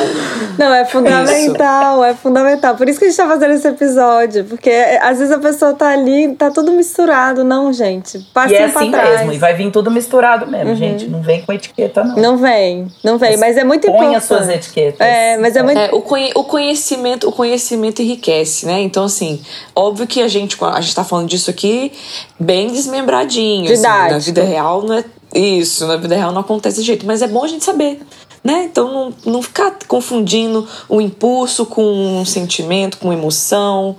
Não, 0.58 0.74
é 0.74 0.86
fundamental, 0.86 2.04
é 2.04 2.14
fundamental. 2.14 2.76
Por 2.76 2.88
isso 2.88 3.00
que 3.00 3.06
a 3.06 3.08
gente 3.10 3.18
tá 3.18 3.28
fazendo 3.28 3.54
esse 3.54 3.68
episódio. 3.68 4.46
Porque 4.46 4.70
é, 4.70 5.00
às 5.02 5.18
vezes 5.20 5.34
a 5.34 5.40
pessoa 5.40 5.74
tá 5.74 5.90
ali, 5.90 6.34
tá 6.36 6.52
tudo 6.52 6.72
misturado. 6.72 7.44
Não, 7.44 7.72
gente. 7.74 8.20
Passe 8.34 8.54
E 8.54 8.58
é 8.58 8.68
pra 8.68 8.80
assim 8.82 8.92
trás. 8.92 9.10
mesmo, 9.20 9.34
e 9.34 9.38
vai 9.38 9.54
vir 9.54 9.72
tudo 9.72 9.90
misturado 9.90 10.46
mesmo, 10.48 10.76
gente. 10.76 11.08
Não 11.08 11.22
vem 11.22 11.42
com 11.42 11.52
etiqueta, 11.54 12.04
não. 12.04 12.16
Não 12.16 12.38
vem, 12.38 12.88
não 13.04 13.18
vem. 13.18 13.38
Mas 13.38 13.58
é 13.58 13.64
muito 13.64 13.86
Põe 13.88 13.96
importante. 13.96 14.16
as 14.18 14.24
suas 14.26 14.50
etiquetas. 14.50 15.00
É, 15.00 15.38
mas 15.40 15.56
é 15.56 15.64
muito. 15.64 15.78
É, 15.78 15.90
o, 15.94 16.02
conhe- 16.02 16.32
o 16.36 16.44
conhecimento 16.44 17.28
o 17.28 17.32
conhecimento 17.32 18.02
enriquece, 18.02 18.66
né? 18.66 18.82
Então, 18.82 19.06
assim, 19.06 19.42
óbvio 19.76 20.06
que 20.08 20.22
a 20.22 20.28
gente, 20.28 20.58
a 20.62 20.82
gente 20.82 20.96
tá 20.96 21.04
falando 21.04 21.28
disso 21.28 21.50
aqui 21.50 21.92
bem 22.40 22.68
desmembradinho. 22.72 23.66
assim, 23.74 24.14
na 24.14 24.20
vida 24.20 24.44
real 24.44 24.84
não 24.84 24.96
é 24.96 25.04
isso, 25.34 25.86
na 25.88 25.96
vida 25.98 26.16
real 26.16 26.32
não 26.32 26.42
acontece 26.42 26.78
desse 26.78 26.88
jeito, 26.88 27.06
mas 27.06 27.22
é 27.22 27.28
bom 27.28 27.44
a 27.44 27.48
gente 27.48 27.64
saber. 27.64 28.02
Né? 28.42 28.64
Então 28.72 28.92
não, 29.26 29.34
não 29.34 29.42
ficar 29.42 29.78
confundindo 29.86 30.66
o 30.88 31.02
impulso 31.02 31.66
com 31.66 31.84
um 31.84 32.24
sentimento, 32.24 32.98
com 32.98 33.12
emoção, 33.12 33.98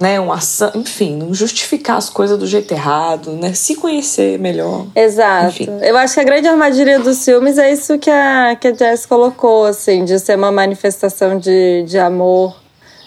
né? 0.00 0.18
Uma 0.18 0.36
ação, 0.36 0.72
enfim, 0.74 1.14
não 1.14 1.34
justificar 1.34 1.98
as 1.98 2.08
coisas 2.08 2.38
do 2.38 2.46
jeito 2.46 2.72
errado, 2.72 3.32
né? 3.32 3.52
Se 3.52 3.74
conhecer 3.74 4.38
melhor. 4.38 4.86
Exato. 4.96 5.48
Enfim. 5.48 5.68
Eu 5.82 5.96
acho 5.98 6.14
que 6.14 6.20
a 6.20 6.24
grande 6.24 6.48
armadilha 6.48 6.98
dos 6.98 7.18
ciúmes 7.18 7.58
é 7.58 7.70
isso 7.70 7.98
que 7.98 8.10
a, 8.10 8.56
que 8.58 8.68
a 8.68 8.74
Jess 8.74 9.04
colocou, 9.04 9.66
assim, 9.66 10.04
de 10.04 10.18
ser 10.18 10.36
uma 10.36 10.50
manifestação 10.50 11.38
de, 11.38 11.84
de 11.86 11.98
amor. 11.98 12.56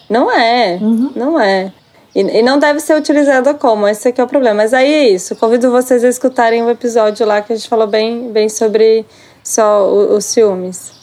Não 0.08 0.32
é, 0.32 0.80
não 1.16 1.40
é. 1.40 1.74
E, 2.16 2.20
e 2.22 2.42
não 2.44 2.60
deve 2.60 2.80
ser 2.80 2.96
utilizada 2.96 3.56
como, 3.56 3.88
esse 3.88 4.10
aqui 4.10 4.22
é 4.22 4.24
o 4.24 4.28
problema. 4.28 4.58
Mas 4.58 4.74
aí 4.74 4.94
é 4.94 5.10
isso, 5.10 5.36
convido 5.36 5.72
vocês 5.72 6.04
a 6.04 6.08
escutarem 6.08 6.62
o 6.64 6.70
episódio 6.70 7.26
lá 7.26 7.42
que 7.42 7.52
a 7.52 7.56
gente 7.56 7.68
falou 7.68 7.88
bem, 7.88 8.32
bem 8.32 8.48
sobre 8.48 9.04
só 9.44 9.84
os 9.88 10.26
ciúmes. 10.26 11.03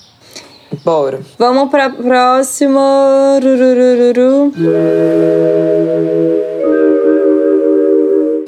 Bora. 0.85 1.21
Vamos 1.39 1.71
para 1.71 1.91
próximo. 1.91 2.81
Rururururu. 3.43 4.53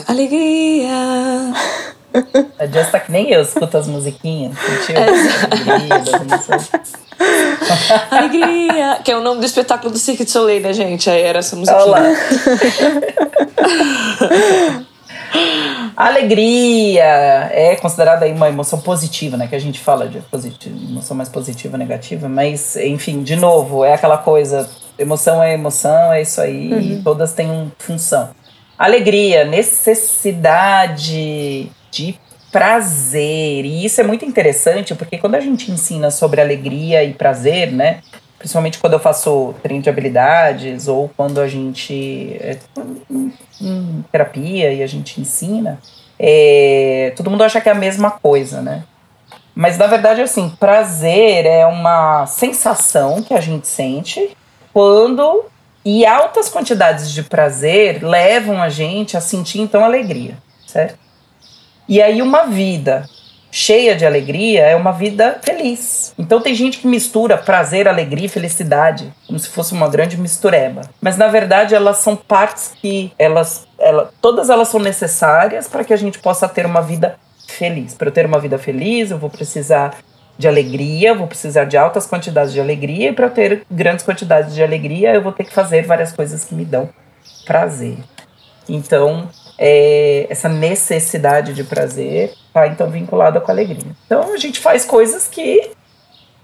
Alegria! 0.07 1.53
A 2.59 2.67
tá 2.91 3.01
que 3.01 3.11
nem 3.11 3.31
eu, 3.31 3.41
escuta 3.41 3.79
as 3.79 3.87
musiquinhas. 3.87 4.55
Sentiu? 4.59 4.97
Alegria 5.03 5.99
das 5.99 6.49
emoções. 6.49 6.71
Alegria! 8.11 9.01
Que 9.03 9.13
é 9.13 9.17
o 9.17 9.23
nome 9.23 9.41
do 9.41 9.47
espetáculo 9.47 9.91
do 9.91 9.99
Cirque 9.99 10.25
du 10.25 10.31
Soleil, 10.31 10.61
né, 10.61 10.73
gente? 10.73 11.09
Aí 11.09 11.23
era 11.23 11.39
essa 11.39 11.57
musiquinha. 11.57 11.83
Olha 11.83 12.03
lá. 12.03 12.13
Alegria 15.97 17.05
é 17.53 17.77
considerada 17.77 18.25
aí 18.25 18.33
uma 18.33 18.49
emoção 18.49 18.81
positiva, 18.81 19.37
né? 19.37 19.47
Que 19.47 19.55
a 19.55 19.59
gente 19.59 19.79
fala 19.81 20.09
de 20.09 20.21
positiva, 20.21 20.75
emoção 20.75 21.17
mais 21.17 21.29
positiva, 21.29 21.77
negativa, 21.77 22.29
mas 22.29 22.77
enfim, 22.77 23.23
de 23.23 23.37
novo, 23.37 23.85
é 23.85 23.95
aquela 23.95 24.19
coisa, 24.19 24.69
emoção 24.99 25.43
é 25.43 25.55
emoção, 25.55 26.13
é 26.13 26.23
isso 26.23 26.41
aí, 26.41 26.95
e 26.95 27.03
todas 27.03 27.33
têm 27.35 27.71
função. 27.79 28.31
alegria, 28.79 29.45
necessidade 29.45 31.71
de 31.91 32.15
prazer. 32.51 33.65
E 33.65 33.85
isso 33.85 34.01
é 34.01 34.05
muito 34.05 34.25
interessante, 34.25 34.95
porque 34.95 35.19
quando 35.19 35.35
a 35.37 35.41
gente 35.41 35.71
ensina 35.71 36.11
sobre 36.11 36.41
alegria 36.41 37.05
e 37.05 37.15
prazer, 37.15 37.71
né? 37.73 38.01
Principalmente 38.43 38.81
quando 38.81 38.95
eu 38.95 38.99
faço 38.99 39.55
treino 39.63 39.85
de 39.85 39.89
habilidades 39.89 40.89
ou 40.89 41.09
quando 41.17 41.41
a 41.41 41.47
gente 41.47 42.37
é, 42.41 42.59
em, 43.61 44.05
terapia 44.11 44.73
e 44.73 44.83
a 44.83 44.87
gente 44.89 45.21
ensina, 45.21 45.79
é, 46.19 47.13
todo 47.17 47.31
mundo 47.31 47.45
acha 47.45 47.61
que 47.61 47.69
é 47.69 47.73
a 47.73 47.77
mesma 47.77 48.11
coisa, 48.11 48.61
né? 48.61 48.83
Mas 49.55 49.79
na 49.79 49.87
verdade, 49.87 50.21
assim, 50.21 50.49
prazer 50.59 51.47
é 51.47 51.65
uma 51.65 52.27
sensação 52.27 53.23
que 53.23 53.33
a 53.33 53.41
gente 53.41 53.69
sente 53.69 54.37
quando 54.73 55.45
e 55.85 56.05
altas 56.05 56.49
quantidades 56.49 57.13
de 57.13 57.23
prazer 57.23 58.03
levam 58.03 58.61
a 58.61 58.69
gente 58.69 59.17
a 59.17 59.21
sentir 59.21 59.61
então 59.61 59.85
alegria, 59.85 60.37
certo? 60.67 60.99
E 61.89 62.03
aí 62.03 62.21
uma 62.21 62.47
vida 62.47 63.09
cheia 63.53 63.95
de 63.95 64.07
alegria 64.07 64.63
é 64.63 64.75
uma 64.75 64.93
vida 64.93 65.39
feliz. 65.43 66.15
Então 66.19 66.41
tem 66.41 66.55
gente 66.55 66.79
que 66.79 66.87
mistura 66.87 67.37
prazer, 67.37 67.87
alegria 67.87 68.25
e 68.25 68.29
felicidade 68.29 69.13
como 69.27 69.39
se 69.39 69.49
fosse 69.49 69.75
uma 69.75 69.89
grande 69.89 70.17
mistureba. 70.17 70.81
Mas 71.01 71.19
na 71.19 71.29
verdade 71.29 71.75
elas 71.75 71.99
são 71.99 72.17
partes 72.17 72.73
que 72.81 73.13
elas, 73.19 73.69
ela, 73.79 74.11
todas 74.23 74.49
elas 74.49 74.69
são 74.69 74.81
necessárias 74.81 75.69
para 75.69 75.85
que 75.85 75.93
a 75.93 75.99
gente 75.99 76.19
possa 76.19 76.49
ter 76.49 76.65
uma 76.65 76.81
vida 76.81 77.17
feliz. 77.47 77.95
Para 77.95 78.09
eu 78.09 78.13
ter 78.13 78.25
uma 78.25 78.41
vida 78.41 78.59
feliz, 78.59 79.11
eu 79.11 79.19
vou 79.19 79.29
precisar 79.29 79.95
de 80.39 80.49
alegria, 80.49 81.15
vou 81.15 81.27
precisar 81.27 81.65
de 81.67 81.77
altas 81.77 82.07
quantidades 82.07 82.55
de 82.55 82.61
alegria, 82.61 83.11
e 83.11 83.13
para 83.13 83.29
ter 83.29 83.67
grandes 83.71 84.03
quantidades 84.05 84.55
de 84.55 84.63
alegria, 84.63 85.15
eu 85.15 85.23
vou 85.23 85.31
ter 85.31 85.45
que 85.45 85.53
fazer 85.53 85.87
várias 85.87 86.11
coisas 86.11 86.43
que 86.43 86.55
me 86.55 86.65
dão 86.65 86.89
prazer. 87.45 87.99
Então, 88.67 89.29
é, 89.65 90.27
essa 90.29 90.49
necessidade 90.49 91.55
de 91.55 91.63
prazer 91.63 92.33
está 92.49 92.67
então 92.67 92.91
vinculada 92.91 93.41
com 93.41 93.49
a 93.49 93.55
alegria. 93.55 93.93
Então, 94.05 94.35
a 94.35 94.37
gente 94.37 94.59
faz 94.59 94.85
coisas 94.85 95.29
que 95.29 95.71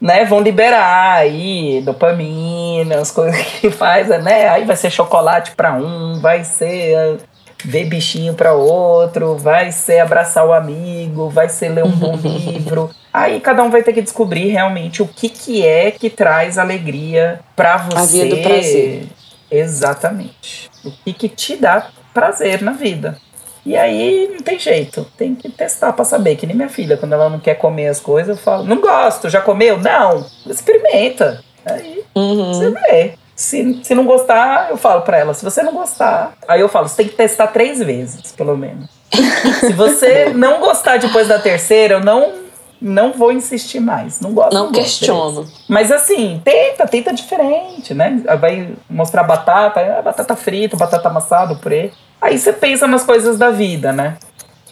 né, 0.00 0.24
vão 0.24 0.40
liberar 0.40 1.16
aí 1.16 1.82
dopamina, 1.84 3.00
as 3.00 3.10
coisas 3.10 3.40
que 3.40 3.70
faz, 3.74 4.06
né? 4.22 4.48
Aí 4.48 4.64
vai 4.64 4.76
ser 4.76 4.90
chocolate 4.90 5.50
para 5.56 5.72
um, 5.72 6.20
vai 6.20 6.44
ser 6.44 7.18
ver 7.64 7.86
bichinho 7.86 8.34
para 8.34 8.52
outro, 8.52 9.36
vai 9.36 9.72
ser 9.72 9.98
abraçar 9.98 10.46
o 10.46 10.52
amigo, 10.52 11.28
vai 11.28 11.48
ser 11.48 11.70
ler 11.70 11.84
um 11.84 11.90
bom 11.90 12.14
livro. 12.22 12.88
Aí 13.12 13.40
cada 13.40 13.64
um 13.64 13.70
vai 13.70 13.82
ter 13.82 13.92
que 13.92 14.00
descobrir 14.00 14.46
realmente 14.50 15.02
o 15.02 15.08
que, 15.08 15.28
que 15.28 15.66
é 15.66 15.90
que 15.90 16.08
traz 16.08 16.56
alegria 16.56 17.40
para 17.56 17.78
você. 17.78 17.98
A 17.98 18.04
via 18.04 18.26
do 18.36 18.42
prazer. 18.42 19.08
Exatamente. 19.50 20.70
O 20.84 20.92
que, 21.04 21.12
que 21.12 21.28
te 21.28 21.56
dá 21.56 21.88
prazer 22.18 22.62
na 22.62 22.72
vida. 22.72 23.18
E 23.64 23.76
aí 23.76 24.28
não 24.32 24.38
tem 24.38 24.58
jeito, 24.58 25.06
tem 25.16 25.34
que 25.34 25.50
testar 25.50 25.92
para 25.92 26.04
saber. 26.04 26.36
Que 26.36 26.46
nem 26.46 26.56
minha 26.56 26.68
filha, 26.68 26.96
quando 26.96 27.12
ela 27.12 27.28
não 27.28 27.38
quer 27.38 27.54
comer 27.54 27.88
as 27.88 28.00
coisas, 28.00 28.36
eu 28.36 28.42
falo: 28.42 28.64
Não 28.64 28.80
gosto, 28.80 29.28
já 29.28 29.40
comeu? 29.40 29.78
Não, 29.78 30.24
experimenta. 30.46 31.42
Aí 31.64 32.02
uhum. 32.14 32.52
você 32.54 32.70
vê. 32.70 33.14
Se, 33.36 33.80
se 33.84 33.94
não 33.94 34.04
gostar, 34.04 34.68
eu 34.70 34.76
falo 34.76 35.02
para 35.02 35.18
ela, 35.18 35.32
se 35.32 35.44
você 35.44 35.62
não 35.62 35.72
gostar, 35.72 36.32
aí 36.48 36.60
eu 36.60 36.68
falo, 36.68 36.88
você 36.88 36.96
tem 36.96 37.08
que 37.08 37.14
testar 37.14 37.46
três 37.46 37.78
vezes, 37.78 38.32
pelo 38.32 38.56
menos. 38.56 38.90
se 39.60 39.72
você 39.74 40.30
não 40.30 40.58
gostar 40.58 40.98
depois 40.98 41.28
da 41.28 41.38
terceira, 41.38 41.94
eu 41.94 42.00
não 42.00 42.48
não 42.80 43.12
vou 43.12 43.32
insistir 43.32 43.80
mais. 43.80 44.20
Não 44.20 44.32
gosto. 44.32 44.54
Não, 44.54 44.66
não 44.66 44.72
questiono. 44.72 45.46
Mas 45.68 45.90
assim, 45.92 46.40
tenta, 46.44 46.86
tenta 46.86 47.12
diferente, 47.12 47.92
né? 47.92 48.22
Vai 48.40 48.70
mostrar 48.88 49.24
batata, 49.24 49.80
é 49.80 50.00
batata 50.00 50.36
frita, 50.36 50.76
batata 50.76 51.08
amassada, 51.08 51.54
purê. 51.56 51.92
Aí 52.20 52.38
você 52.38 52.52
pensa 52.52 52.86
nas 52.86 53.04
coisas 53.04 53.38
da 53.38 53.50
vida, 53.50 53.92
né? 53.92 54.18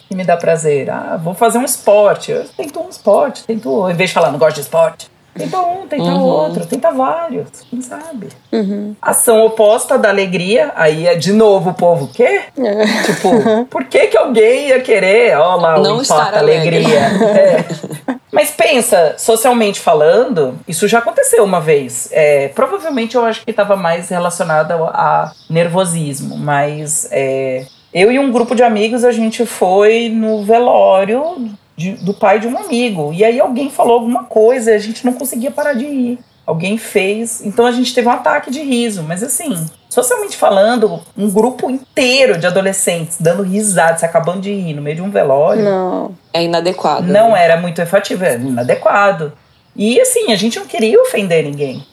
Que 0.07 0.15
me 0.15 0.23
dá 0.23 0.37
prazer. 0.37 0.89
Ah, 0.89 1.19
vou 1.21 1.33
fazer 1.33 1.57
um 1.57 1.63
esporte. 1.63 2.31
Eu 2.31 2.47
tento 2.49 2.79
um 2.79 2.89
esporte, 2.89 3.43
tento. 3.45 3.89
Em 3.89 3.93
vez 3.93 4.09
de 4.09 4.13
falar, 4.13 4.31
não 4.31 4.39
gosto 4.39 4.55
de 4.55 4.61
esporte, 4.61 5.09
Tenta 5.37 5.59
um, 5.61 5.87
tenta 5.87 6.03
uhum. 6.03 6.23
outro, 6.23 6.65
tenta 6.65 6.91
vários, 6.91 7.47
quem 7.69 7.81
sabe? 7.81 8.27
Uhum. 8.51 8.95
Ação 9.01 9.45
oposta 9.45 9.97
da 9.97 10.09
alegria, 10.09 10.71
aí 10.75 11.07
é 11.07 11.15
de 11.15 11.33
novo 11.33 11.71
o 11.71 11.73
povo 11.73 12.07
quê? 12.13 12.41
É. 12.57 13.03
Tipo, 13.05 13.65
por 13.69 13.85
que 13.85 14.07
que 14.07 14.17
alguém 14.17 14.69
ia 14.69 14.79
querer, 14.79 15.37
ó 15.37 15.55
lá, 15.55 15.79
Não 15.79 15.97
o 15.97 16.01
importa 16.01 16.39
alegria. 16.39 16.87
é. 17.35 18.17
Mas 18.31 18.51
pensa, 18.51 19.15
socialmente 19.17 19.79
falando, 19.79 20.59
isso 20.67 20.87
já 20.87 20.99
aconteceu 20.99 21.43
uma 21.43 21.61
vez. 21.61 22.09
É, 22.11 22.49
provavelmente 22.49 23.15
eu 23.15 23.25
acho 23.25 23.43
que 23.43 23.51
estava 23.51 23.75
mais 23.75 24.09
relacionado 24.09 24.71
a 24.83 25.31
nervosismo, 25.49 26.37
mas 26.37 27.07
é, 27.11 27.65
eu 27.93 28.11
e 28.11 28.19
um 28.19 28.31
grupo 28.31 28.53
de 28.53 28.63
amigos 28.63 29.03
a 29.03 29.11
gente 29.11 29.45
foi 29.45 30.09
no 30.09 30.43
velório 30.43 31.51
de, 31.77 31.91
do 31.91 32.13
pai 32.13 32.39
de 32.39 32.47
um 32.47 32.57
amigo. 32.57 33.13
E 33.13 33.23
aí 33.23 33.39
alguém 33.39 33.69
falou 33.69 33.93
alguma 33.93 34.23
coisa, 34.23 34.73
a 34.73 34.79
gente 34.79 35.05
não 35.05 35.13
conseguia 35.13 35.51
parar 35.51 35.73
de 35.73 35.85
rir. 35.85 36.19
Alguém 36.45 36.77
fez. 36.77 37.45
Então 37.45 37.65
a 37.65 37.71
gente 37.71 37.93
teve 37.93 38.07
um 38.07 38.11
ataque 38.11 38.49
de 38.49 38.61
riso. 38.61 39.03
Mas 39.03 39.21
assim, 39.21 39.65
socialmente 39.89 40.35
falando, 40.35 41.01
um 41.15 41.29
grupo 41.29 41.69
inteiro 41.69 42.37
de 42.37 42.47
adolescentes 42.47 43.17
dando 43.19 43.43
risada, 43.43 43.99
se 43.99 44.05
acabando 44.05 44.41
de 44.41 44.51
rir 44.51 44.73
no 44.73 44.81
meio 44.81 44.95
de 44.95 45.01
um 45.01 45.11
velório. 45.11 45.63
Não. 45.63 46.15
É 46.33 46.43
inadequado. 46.43 47.05
Não 47.05 47.31
né? 47.31 47.43
era 47.43 47.57
muito 47.57 47.79
efetivo, 47.79 48.25
era 48.25 48.41
inadequado. 48.41 49.33
E 49.75 50.01
assim, 50.01 50.31
a 50.31 50.35
gente 50.35 50.57
não 50.57 50.65
queria 50.65 50.99
ofender 50.99 51.43
ninguém. 51.43 51.85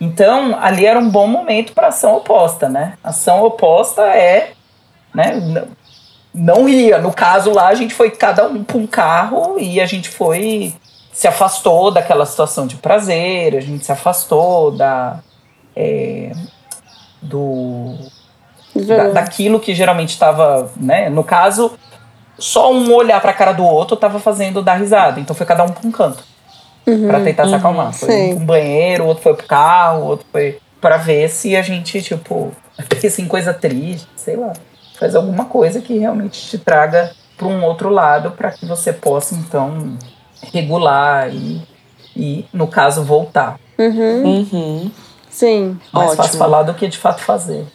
Então, 0.00 0.56
ali 0.60 0.86
era 0.86 0.98
um 0.98 1.10
bom 1.10 1.26
momento 1.26 1.72
para 1.72 1.88
ação 1.88 2.16
oposta, 2.16 2.68
né? 2.68 2.94
Ação 3.02 3.42
oposta 3.42 4.02
é, 4.02 4.52
né, 5.14 5.66
não 6.36 6.68
ia. 6.68 6.98
No 6.98 7.12
caso 7.12 7.50
lá, 7.50 7.68
a 7.68 7.74
gente 7.74 7.94
foi 7.94 8.10
cada 8.10 8.46
um 8.46 8.62
para 8.62 8.76
um 8.76 8.86
carro 8.86 9.56
e 9.58 9.80
a 9.80 9.86
gente 9.86 10.08
foi. 10.08 10.74
Se 11.12 11.26
afastou 11.26 11.90
daquela 11.90 12.26
situação 12.26 12.66
de 12.66 12.76
prazer, 12.76 13.56
a 13.56 13.60
gente 13.60 13.84
se 13.84 13.90
afastou 13.90 14.70
da. 14.70 15.20
É, 15.74 16.32
do. 17.22 17.94
Da, 18.74 19.08
daquilo 19.08 19.58
que 19.58 19.74
geralmente 19.74 20.10
estava, 20.10 20.70
né? 20.76 21.08
No 21.08 21.24
caso, 21.24 21.72
só 22.38 22.70
um 22.70 22.92
olhar 22.92 23.18
para 23.22 23.30
a 23.30 23.34
cara 23.34 23.52
do 23.52 23.64
outro 23.64 23.94
estava 23.94 24.20
fazendo 24.20 24.60
dar 24.60 24.74
risada. 24.74 25.18
Então 25.18 25.34
foi 25.34 25.46
cada 25.46 25.64
um 25.64 25.68
para 25.68 25.88
um 25.88 25.90
canto. 25.90 26.22
Uhum, 26.86 27.08
para 27.08 27.20
tentar 27.20 27.44
uhum, 27.44 27.48
se 27.48 27.54
acalmar. 27.54 27.92
Foi 27.94 28.10
sim. 28.10 28.34
um 28.34 28.44
banheiro, 28.44 29.04
o 29.04 29.06
outro 29.06 29.22
foi 29.22 29.34
pro 29.34 29.46
carro, 29.46 30.02
o 30.02 30.06
outro 30.08 30.26
foi 30.30 30.58
para 30.80 30.98
ver 30.98 31.30
se 31.30 31.56
a 31.56 31.62
gente, 31.62 32.00
tipo, 32.02 32.52
assim, 33.04 33.26
coisa 33.26 33.54
triste, 33.54 34.06
sei 34.14 34.36
lá 34.36 34.52
faz 34.98 35.14
alguma 35.14 35.44
coisa 35.44 35.80
que 35.80 35.98
realmente 35.98 36.48
te 36.48 36.58
traga 36.58 37.12
para 37.36 37.46
um 37.46 37.62
outro 37.64 37.90
lado 37.90 38.30
para 38.32 38.50
que 38.50 38.64
você 38.64 38.92
possa 38.92 39.34
então 39.34 39.96
regular 40.52 41.32
e, 41.32 41.62
e 42.16 42.44
no 42.52 42.66
caso 42.66 43.02
voltar. 43.02 43.58
Uhum. 43.78 44.46
Uhum. 44.52 44.90
Sim. 45.30 45.78
Mais 45.92 46.10
Ótimo. 46.10 46.24
fácil 46.24 46.38
falar 46.38 46.62
do 46.62 46.74
que 46.74 46.88
de 46.88 46.96
fato 46.96 47.20
fazer. 47.20 47.66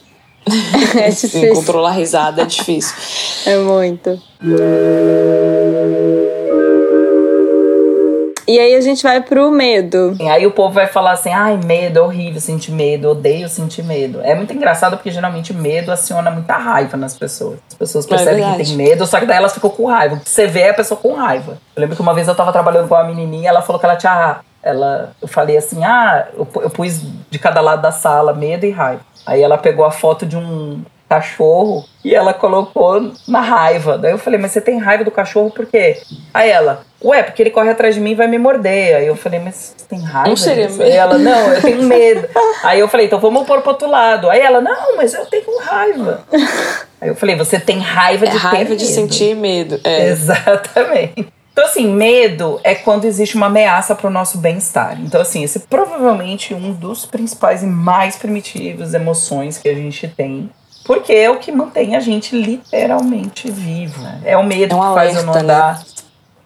é 0.98 1.08
difícil. 1.08 1.40
Sim, 1.40 1.54
controlar 1.54 1.90
a 1.90 1.92
risada 1.92 2.42
é 2.42 2.44
difícil. 2.44 2.96
é 3.46 3.56
muito. 3.58 4.20
E 8.46 8.58
aí 8.58 8.74
a 8.74 8.80
gente 8.80 9.02
vai 9.02 9.20
pro 9.20 9.50
medo. 9.50 10.16
Aí 10.30 10.46
o 10.46 10.50
povo 10.50 10.74
vai 10.74 10.86
falar 10.86 11.12
assim: 11.12 11.30
ai, 11.30 11.56
medo, 11.56 11.98
é 11.98 12.02
horrível 12.02 12.40
sentir 12.40 12.72
medo, 12.72 13.10
odeio 13.10 13.48
sentir 13.48 13.82
medo. 13.82 14.20
É 14.22 14.34
muito 14.34 14.52
engraçado 14.52 14.96
porque 14.96 15.10
geralmente 15.10 15.52
medo 15.52 15.92
aciona 15.92 16.30
muita 16.30 16.56
raiva 16.56 16.96
nas 16.96 17.16
pessoas. 17.16 17.58
As 17.68 17.74
pessoas 17.74 18.06
é 18.06 18.08
percebem 18.08 18.44
é 18.44 18.56
que 18.56 18.64
tem 18.64 18.76
medo, 18.76 19.06
só 19.06 19.20
que 19.20 19.26
daí 19.26 19.36
elas 19.36 19.54
ficam 19.54 19.70
com 19.70 19.86
raiva. 19.86 20.20
Você 20.24 20.46
vê 20.46 20.68
a 20.68 20.74
pessoa 20.74 20.98
com 20.98 21.14
raiva. 21.14 21.58
Eu 21.76 21.80
lembro 21.80 21.96
que 21.96 22.02
uma 22.02 22.14
vez 22.14 22.28
eu 22.28 22.34
tava 22.34 22.52
trabalhando 22.52 22.88
com 22.88 22.94
uma 22.94 23.04
menininha, 23.04 23.48
ela 23.48 23.62
falou 23.62 23.78
que 23.78 23.86
ela 23.86 23.96
tinha. 23.96 24.40
Ela, 24.62 25.12
eu 25.20 25.28
falei 25.28 25.56
assim: 25.56 25.84
ah, 25.84 26.26
eu, 26.34 26.46
eu 26.56 26.70
pus 26.70 27.00
de 27.30 27.38
cada 27.38 27.60
lado 27.60 27.82
da 27.82 27.92
sala 27.92 28.32
medo 28.32 28.66
e 28.66 28.70
raiva. 28.70 29.02
Aí 29.24 29.40
ela 29.40 29.56
pegou 29.56 29.84
a 29.84 29.90
foto 29.90 30.26
de 30.26 30.36
um 30.36 30.82
cachorro 31.12 31.84
e 32.02 32.14
ela 32.14 32.32
colocou 32.32 33.12
na 33.28 33.40
raiva. 33.40 33.98
Daí 33.98 34.12
eu 34.12 34.18
falei, 34.18 34.40
mas 34.40 34.52
você 34.52 34.60
tem 34.60 34.78
raiva 34.78 35.04
do 35.04 35.10
cachorro 35.10 35.50
por 35.50 35.66
quê? 35.66 36.00
Aí 36.32 36.48
ela, 36.48 36.84
ué, 37.04 37.22
porque 37.22 37.42
ele 37.42 37.50
corre 37.50 37.68
atrás 37.68 37.94
de 37.94 38.00
mim 38.00 38.12
e 38.12 38.14
vai 38.14 38.26
me 38.26 38.38
morder. 38.38 38.96
Aí 38.96 39.06
eu 39.06 39.14
falei, 39.14 39.38
mas 39.38 39.74
você 39.76 39.86
tem 39.86 40.00
raiva? 40.00 40.28
Não 40.28 40.36
seria 40.36 40.64
mesmo. 40.64 40.82
Aí 40.82 40.92
ela, 40.92 41.18
não, 41.18 41.52
eu 41.52 41.60
tenho 41.60 41.82
medo. 41.82 42.26
Aí 42.64 42.80
eu 42.80 42.88
falei, 42.88 43.06
então 43.06 43.20
vamos 43.20 43.46
pôr 43.46 43.60
pro 43.60 43.72
outro 43.72 43.90
lado. 43.90 44.30
Aí 44.30 44.40
ela, 44.40 44.60
não, 44.60 44.96
mas 44.96 45.12
eu 45.12 45.26
tenho 45.26 45.58
raiva. 45.60 46.24
Aí 47.00 47.08
eu 47.08 47.14
falei, 47.14 47.36
você 47.36 47.60
tem 47.60 47.78
raiva 47.78 48.26
de 48.26 48.36
é 48.36 48.38
raiva 48.38 48.70
ter 48.70 48.76
de 48.76 48.84
medo. 48.84 48.94
sentir 48.94 49.36
medo. 49.36 49.80
É. 49.84 50.08
Exatamente. 50.08 51.26
Então, 51.52 51.66
assim, 51.66 51.86
medo 51.86 52.58
é 52.64 52.74
quando 52.74 53.04
existe 53.04 53.36
uma 53.36 53.46
ameaça 53.46 53.94
para 53.94 54.06
o 54.06 54.10
nosso 54.10 54.38
bem-estar. 54.38 54.98
Então, 54.98 55.20
assim, 55.20 55.44
esse 55.44 55.58
é 55.58 55.62
provavelmente 55.68 56.54
um 56.54 56.72
dos 56.72 57.04
principais 57.04 57.62
e 57.62 57.66
mais 57.66 58.16
primitivos 58.16 58.94
emoções 58.94 59.58
que 59.58 59.68
a 59.68 59.74
gente 59.74 60.08
tem 60.08 60.48
porque 60.84 61.12
é 61.12 61.30
o 61.30 61.38
que 61.38 61.52
mantém 61.52 61.96
a 61.96 62.00
gente 62.00 62.36
literalmente 62.40 63.50
vivo. 63.50 64.00
É 64.24 64.36
o 64.36 64.44
medo 64.44 64.74
é 64.74 64.76
um 64.76 64.80
que 64.80 64.94
faz 64.94 65.16
eu 65.16 65.22
não 65.24 65.34
andar. 65.34 65.78
Né? 65.78 65.84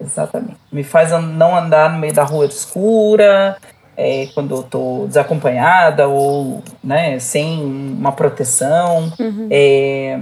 Exatamente. 0.01 0.57
Me 0.71 0.85
faz 0.85 1.11
não 1.11 1.57
andar 1.57 1.93
no 1.93 1.99
meio 1.99 2.13
da 2.13 2.23
rua 2.23 2.47
escura, 2.47 3.57
é, 3.97 4.29
quando 4.35 4.55
eu 4.55 4.63
tô 4.63 5.07
desacompanhada 5.07 6.07
ou 6.07 6.63
né, 6.85 7.19
sem 7.19 7.63
uma 7.65 8.13
proteção. 8.13 9.13
Uhum. 9.19 9.49
É, 9.51 10.19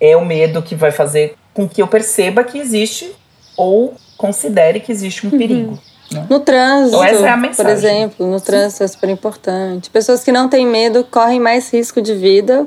é 0.00 0.16
o 0.16 0.24
medo 0.24 0.60
que 0.62 0.74
vai 0.74 0.90
fazer 0.90 1.36
com 1.54 1.68
que 1.68 1.80
eu 1.80 1.88
perceba 1.88 2.44
que 2.44 2.58
existe 2.58 3.14
ou 3.56 3.94
considere 4.16 4.80
que 4.80 4.92
existe 4.92 5.26
um 5.26 5.30
Uhum. 5.30 5.38
perigo. 5.38 5.78
né? 6.10 6.26
No 6.28 6.40
trânsito, 6.40 6.96
Então, 6.96 7.04
essa 7.04 7.26
é 7.26 7.30
a 7.30 7.54
por 7.54 7.66
exemplo, 7.66 8.26
no 8.26 8.40
trânsito 8.40 8.84
é 8.84 8.88
super 8.88 9.08
importante. 9.08 9.88
Pessoas 9.88 10.22
que 10.22 10.30
não 10.30 10.48
têm 10.48 10.66
medo 10.66 11.04
correm 11.10 11.40
mais 11.40 11.72
risco 11.72 12.02
de 12.02 12.14
vida. 12.14 12.66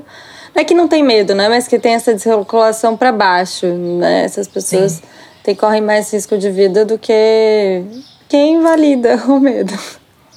Não 0.55 0.61
é 0.61 0.63
que 0.63 0.73
não 0.73 0.87
tem 0.87 1.03
medo, 1.03 1.35
né? 1.35 1.49
Mas 1.49 1.67
que 1.67 1.77
tem 1.77 1.95
essa 1.95 2.13
desregulação 2.13 2.95
para 2.95 3.11
baixo, 3.11 3.67
né? 3.67 4.23
Essas 4.23 4.47
pessoas 4.47 5.03
têm, 5.43 5.53
correm 5.53 5.81
mais 5.81 6.11
risco 6.13 6.37
de 6.37 6.49
vida 6.49 6.85
do 6.85 6.97
que 6.97 7.83
quem 8.29 8.55
invalida 8.55 9.17
o 9.27 9.37
medo. 9.37 9.73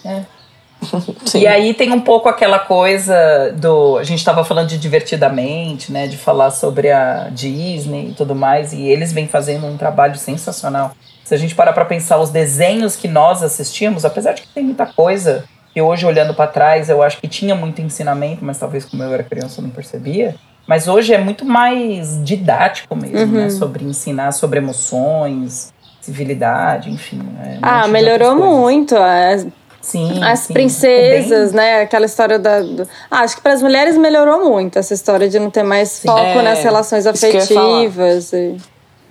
Sim. 1.25 1.41
E 1.41 1.47
aí 1.47 1.73
tem 1.73 1.93
um 1.93 2.01
pouco 2.01 2.29
aquela 2.29 2.59
coisa 2.59 3.53
do. 3.57 3.97
A 3.97 4.03
gente 4.03 4.19
estava 4.19 4.45
falando 4.45 4.69
de 4.69 4.79
divertidamente, 4.79 5.93
né? 5.93 6.09
De 6.09 6.17
falar 6.17 6.51
sobre 6.51 6.91
a 6.91 7.29
Disney 7.31 8.11
e 8.11 8.15
tudo 8.15 8.35
mais, 8.35 8.73
e 8.73 8.83
eles 8.83 9.13
vêm 9.13 9.29
fazendo 9.29 9.67
um 9.67 9.77
trabalho 9.77 10.17
sensacional. 10.17 10.93
Se 11.25 11.35
a 11.35 11.39
gente 11.39 11.55
parar 11.55 11.73
para 11.73 11.85
pensar 11.85 12.19
os 12.19 12.31
desenhos 12.31 12.97
que 12.97 13.07
nós 13.07 13.43
assistimos, 13.43 14.05
apesar 14.05 14.33
de 14.33 14.43
que 14.43 14.49
tem 14.49 14.65
muita 14.65 14.87
coisa, 14.87 15.45
que 15.73 15.81
hoje 15.83 16.05
olhando 16.07 16.35
para 16.35 16.47
trás 16.51 16.89
eu 16.89 17.03
acho 17.03 17.19
que 17.19 17.29
tinha 17.29 17.55
muito 17.55 17.81
ensinamento, 17.81 18.45
mas 18.45 18.59
talvez 18.59 18.85
como 18.85 19.03
eu 19.03 19.13
era 19.13 19.23
criança 19.23 19.61
eu 19.61 19.65
não 19.65 19.71
percebia. 19.71 20.35
Mas 20.67 20.87
hoje 20.87 21.15
é 21.15 21.19
muito 21.19 21.45
mais 21.47 22.23
didático 22.23 22.95
mesmo, 22.95 23.33
né? 23.33 23.49
Sobre 23.51 23.85
ensinar 23.85 24.33
sobre 24.33 24.59
emoções, 24.59 25.73
civilidade, 26.01 26.91
enfim. 26.91 27.21
é, 27.43 27.55
um 27.57 27.59
Ah, 27.63 27.89
melhorou 27.89 28.35
muito. 28.37 28.95
As, 28.97 29.47
Sim, 29.81 30.23
as 30.23 30.41
sim. 30.41 30.53
princesas, 30.53 31.55
É 31.55 31.57
bem- 31.57 31.57
né? 31.57 31.81
Aquela 31.83 32.05
história 32.05 32.39
da. 32.39 32.61
do- 32.61 32.87
Ah, 33.11 33.21
acho 33.21 33.37
que 33.37 33.43
para 33.43 33.53
as 33.55 33.63
mulheres 33.63 33.97
melhorou 33.97 34.47
muito 34.51 34.79
essa 34.79 34.93
história 34.93 35.29
de 35.29 35.39
não 35.39 35.51
ter 35.51 35.63
mais 35.63 36.03
foco 36.03 36.21
É, 36.21 36.43
nas 36.43 36.63
relações 36.63 37.07
afetivas. 37.07 38.33
e- 38.33 38.57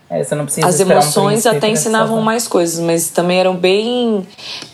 É, 0.10 0.24
você 0.24 0.36
não 0.36 0.45
precisa 0.45 0.66
As 0.66 0.80
um 0.80 0.89
emoções 0.89 1.41
príncipe 1.43 1.58
até 1.58 1.68
ensinavam 1.70 2.22
mais 2.22 2.47
coisas, 2.47 2.80
mas 2.80 3.10
também 3.10 3.39
eram 3.39 3.55
bem. 3.55 4.26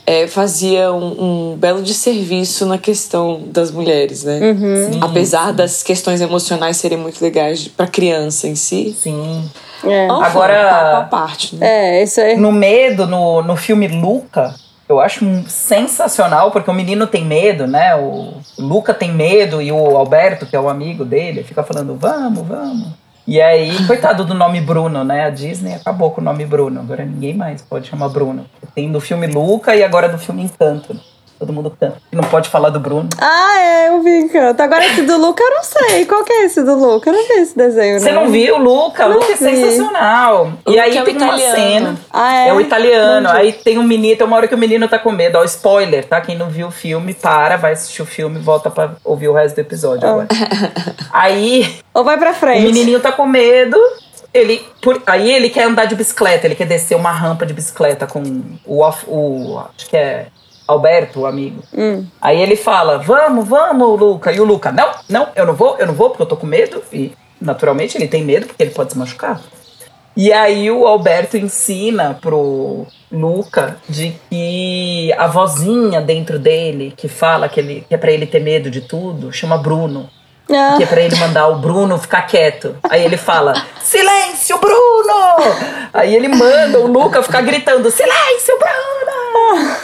É, 0.05 0.27
fazia 0.27 0.91
um, 0.93 1.51
um 1.53 1.57
belo 1.57 1.81
desserviço 1.81 2.65
na 2.67 2.77
questão 2.77 3.41
das 3.47 3.71
mulheres, 3.71 4.23
né? 4.23 4.39
Sim, 4.91 4.99
Apesar 5.01 5.51
das 5.51 5.81
questões 5.81 6.21
emocionais 6.21 6.77
serem 6.77 6.99
muito 6.99 7.19
legais 7.23 7.67
para 7.67 7.87
criança 7.87 8.47
em 8.47 8.53
si. 8.55 8.95
Sim. 8.99 9.49
É. 9.83 10.07
Agora- 10.07 10.67
um 10.67 10.69
papo 10.69 10.97
à 10.97 11.03
parte, 11.19 11.55
né? 11.55 11.67
É, 11.99 12.03
isso 12.03 12.21
aí. 12.21 12.37
No 12.37 12.51
medo, 12.51 13.07
no, 13.07 13.41
no 13.41 13.55
filme 13.55 13.87
Luca, 13.87 14.53
eu 14.87 14.99
acho 14.99 15.25
um- 15.25 15.43
sensacional, 15.47 16.51
porque 16.51 16.69
o 16.69 16.73
menino 16.73 17.07
tem 17.07 17.25
medo, 17.25 17.65
né? 17.65 17.95
O 17.95 18.35
Luca 18.59 18.93
tem 18.93 19.11
medo 19.11 19.61
e 19.61 19.71
o 19.71 19.97
Alberto, 19.97 20.45
que 20.45 20.55
é 20.55 20.59
o 20.59 20.69
amigo 20.69 21.03
dele, 21.03 21.43
fica 21.43 21.63
falando, 21.63 21.95
vamos, 21.99 22.47
vamos. 22.47 22.87
E 23.25 23.41
aí, 23.41 23.71
coitado 23.87 24.25
do 24.25 24.33
nome 24.33 24.59
Bruno, 24.59 25.03
né? 25.03 25.23
A 25.23 25.29
Disney 25.29 25.73
acabou 25.73 26.11
com 26.11 26.19
o 26.19 26.23
nome 26.23 26.45
Bruno. 26.45 26.81
Agora 26.81 27.05
ninguém 27.05 27.33
mais 27.33 27.61
pode 27.61 27.87
chamar 27.87 28.09
Bruno. 28.09 28.45
Tem 28.75 28.89
no 28.89 28.99
filme 28.99 29.27
Luca 29.27 29.75
e 29.75 29.83
agora 29.83 30.09
no 30.09 30.17
filme 30.17 30.43
Encanto. 30.43 30.99
Todo 31.43 31.51
mundo 31.51 31.75
canta. 31.77 31.97
E 32.09 32.15
não 32.15 32.23
pode 32.23 32.47
falar 32.47 32.69
do 32.69 32.79
Bruno. 32.79 33.09
Ah, 33.19 33.59
é, 33.59 33.89
eu 33.89 34.01
vi 34.01 34.17
encanto. 34.21 34.61
Agora 34.63 34.85
esse 34.85 35.01
do 35.01 35.17
Luca 35.17 35.43
eu 35.43 35.49
não 35.49 35.61
sei. 35.63 36.05
Qual 36.05 36.23
que 36.23 36.31
é 36.31 36.45
esse 36.45 36.63
do 36.63 36.73
Luca? 36.73 37.09
Eu 37.09 37.13
não 37.13 37.27
vi 37.27 37.33
esse 37.33 37.53
desenho, 37.57 37.99
Você 37.99 38.13
não 38.13 38.29
viu, 38.29 38.57
Luca? 38.57 39.05
Não 39.09 39.15
Luca 39.15 39.25
é 39.33 39.35
vi. 39.35 39.37
sensacional. 39.39 40.53
O 40.65 40.71
e 40.71 40.79
aí 40.79 40.95
é 40.97 41.01
o 41.01 41.05
tem 41.05 41.17
uma 41.17 41.25
italiano. 41.35 41.55
cena. 41.57 41.95
Ah, 42.09 42.33
é? 42.45 42.47
É 42.47 42.53
o 42.53 42.61
italiano. 42.61 43.27
Aí 43.29 43.51
tem 43.51 43.77
um 43.77 43.83
menino, 43.83 44.15
tem 44.15 44.25
uma 44.25 44.37
hora 44.37 44.47
que 44.47 44.55
o 44.55 44.57
menino 44.57 44.87
tá 44.87 44.97
com 44.97 45.11
medo. 45.11 45.37
Ó, 45.37 45.43
spoiler, 45.43 46.05
tá? 46.07 46.21
Quem 46.21 46.37
não 46.37 46.47
viu 46.49 46.67
o 46.67 46.71
filme, 46.71 47.13
para, 47.13 47.57
vai 47.57 47.73
assistir 47.73 48.01
o 48.01 48.05
filme 48.05 48.39
e 48.39 48.41
volta 48.41 48.69
pra 48.69 48.91
ouvir 49.03 49.27
o 49.27 49.33
resto 49.33 49.55
do 49.55 49.59
episódio 49.61 50.07
Ah. 50.07 50.11
agora. 50.11 50.27
Aí 51.11 51.75
Ou 51.93 52.03
vai 52.03 52.17
pra 52.17 52.31
o 52.31 52.33
frente? 52.33 52.61
menininho 52.65 52.99
tá 52.99 53.11
com 53.11 53.25
medo. 53.25 53.77
Ele, 54.33 54.65
por, 54.81 54.99
aí 55.05 55.29
ele 55.31 55.47
quer 55.47 55.65
andar 55.65 55.85
de 55.85 55.93
bicicleta, 55.93 56.47
ele 56.47 56.55
quer 56.55 56.65
descer 56.65 56.95
uma 56.95 57.11
rampa 57.11 57.45
de 57.45 57.53
bicicleta 57.53 58.07
com 58.07 58.23
o, 58.65 58.79
off- 58.79 59.05
o 59.07 59.59
acho 59.77 59.87
que 59.87 59.95
é 59.95 60.25
Alberto, 60.73 61.21
o 61.21 61.25
amigo. 61.25 61.63
Hum. 61.73 62.05
Aí 62.21 62.41
ele 62.41 62.55
fala: 62.55 62.97
Vamos, 62.99 63.47
vamos, 63.47 63.99
Luca. 63.99 64.31
E 64.31 64.39
o 64.39 64.43
Luca: 64.43 64.71
Não, 64.71 64.89
não, 65.09 65.27
eu 65.35 65.45
não 65.45 65.53
vou, 65.53 65.77
eu 65.79 65.87
não 65.87 65.93
vou 65.93 66.09
porque 66.09 66.23
eu 66.23 66.27
tô 66.27 66.35
com 66.37 66.45
medo. 66.47 66.83
E 66.91 67.11
naturalmente 67.39 67.97
ele 67.97 68.07
tem 68.07 68.23
medo 68.23 68.47
porque 68.47 68.61
ele 68.63 68.71
pode 68.71 68.91
se 68.91 68.97
machucar. 68.97 69.39
E 70.15 70.31
aí 70.31 70.69
o 70.69 70.85
Alberto 70.85 71.37
ensina 71.37 72.17
pro 72.21 72.85
Luca 73.11 73.77
de 73.89 74.15
que 74.29 75.11
a 75.17 75.25
vozinha 75.25 76.01
dentro 76.01 76.37
dele 76.37 76.93
que 76.95 77.07
fala 77.07 77.49
que, 77.49 77.59
ele, 77.59 77.85
que 77.87 77.95
é 77.95 77.97
pra 77.97 78.11
ele 78.11 78.27
ter 78.27 78.39
medo 78.39 78.69
de 78.69 78.81
tudo 78.81 79.31
chama 79.33 79.57
Bruno. 79.57 80.09
Ah, 80.51 80.75
Que 80.77 80.83
é 80.83 80.85
pra 80.85 81.01
ele 81.01 81.15
mandar 81.15 81.47
o 81.47 81.55
Bruno 81.55 81.97
ficar 81.97 82.23
quieto. 82.23 82.75
Aí 82.83 83.03
ele 83.03 83.17
fala: 83.17 83.53
Silêncio, 83.81 84.59
Bruno! 84.59 85.37
Aí 85.93 86.13
ele 86.15 86.27
manda 86.27 86.79
o 86.79 86.87
Luca 86.87 87.23
ficar 87.23 87.41
gritando: 87.41 87.89
Silêncio, 87.89 88.53
Bruno! 88.59 89.75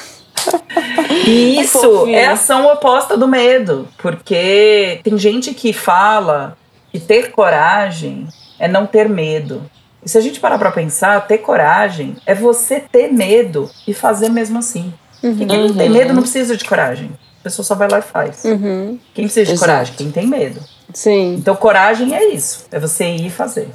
E 1.10 1.60
isso 1.60 2.08
é 2.08 2.26
a 2.28 2.34
ação 2.34 2.68
oposta 2.72 3.18
do 3.18 3.28
medo. 3.28 3.88
Porque 3.98 5.00
tem 5.04 5.18
gente 5.18 5.54
que 5.54 5.74
fala 5.74 6.58
que 6.92 7.00
ter 7.00 7.32
coragem 7.32 8.28
é 8.60 8.68
não 8.68 8.86
ter 8.86 9.10
medo. 9.10 9.64
E 10.04 10.10
se 10.10 10.18
a 10.18 10.22
gente 10.22 10.40
parar 10.40 10.58
pra 10.58 10.72
pensar, 10.72 11.28
ter 11.28 11.40
coragem 11.40 12.16
é 12.26 12.34
você 12.34 12.80
ter 12.80 13.12
medo 13.12 13.70
e 13.88 13.94
fazer 13.94 14.30
mesmo 14.30 14.60
assim. 14.60 14.94
Porque 15.22 15.46
quem 15.46 15.68
não 15.68 15.74
tem 15.76 15.88
Uhum. 15.88 15.94
medo 15.94 16.14
não 16.14 16.22
precisa 16.22 16.56
de 16.56 16.64
coragem. 16.64 17.12
A 17.40 17.44
pessoa 17.44 17.66
só 17.66 17.76
vai 17.76 17.90
lá 17.90 18.00
e 18.00 18.02
faz. 18.02 18.44
uhum. 18.46 18.98
Quem 19.14 19.26
precisa 19.26 19.46
de 19.46 19.52
Exato. 19.54 19.72
coragem? 19.72 19.94
Quem 19.98 20.12
tem 20.12 20.28
medo. 20.28 20.62
Sim. 20.94 21.36
Então, 21.36 21.56
coragem 21.56 22.16
é 22.16 22.30
isso. 22.34 22.66
É 22.72 22.80
você 22.80 23.06
ir 23.06 23.28
e 23.28 23.30
fazer. 23.30 23.68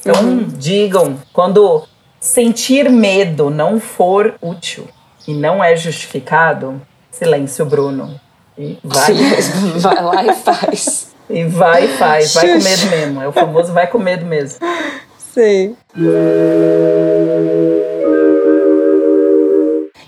Então, 0.00 0.44
digam, 0.56 1.16
quando 1.32 1.82
sentir 2.20 2.90
medo 2.90 3.50
não 3.50 3.80
for 3.80 4.34
útil 4.40 4.86
e 5.26 5.34
não 5.34 5.62
é 5.62 5.76
justificado, 5.76 6.80
silêncio, 7.10 7.64
Bruno. 7.64 8.20
E 8.56 8.78
vai, 8.84 9.14
Vai 9.78 10.02
lá 10.02 10.24
e 10.24 10.34
faz. 10.34 11.08
e 11.28 11.44
vai 11.44 11.84
e 11.84 11.88
faz. 11.88 12.34
Vai 12.34 12.48
com 12.52 12.62
medo 12.62 12.86
mesmo. 12.86 13.22
É 13.22 13.28
o 13.28 13.32
famoso 13.32 13.72
vai 13.72 13.86
com 13.86 13.98
medo 13.98 14.24
mesmo. 14.24 14.58
Sim. 15.34 15.76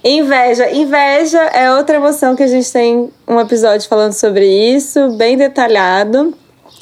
Inveja. 0.05 0.71
Inveja 0.71 1.41
é 1.47 1.73
outra 1.73 1.97
emoção 1.97 2.37
que 2.37 2.43
a 2.43 2.47
gente 2.47 2.71
tem 2.73 3.11
um 3.27 3.41
episódio 3.41 3.89
falando 3.89 4.13
sobre 4.13 4.47
isso, 4.47 5.17
bem 5.17 5.37
detalhado. 5.37 6.33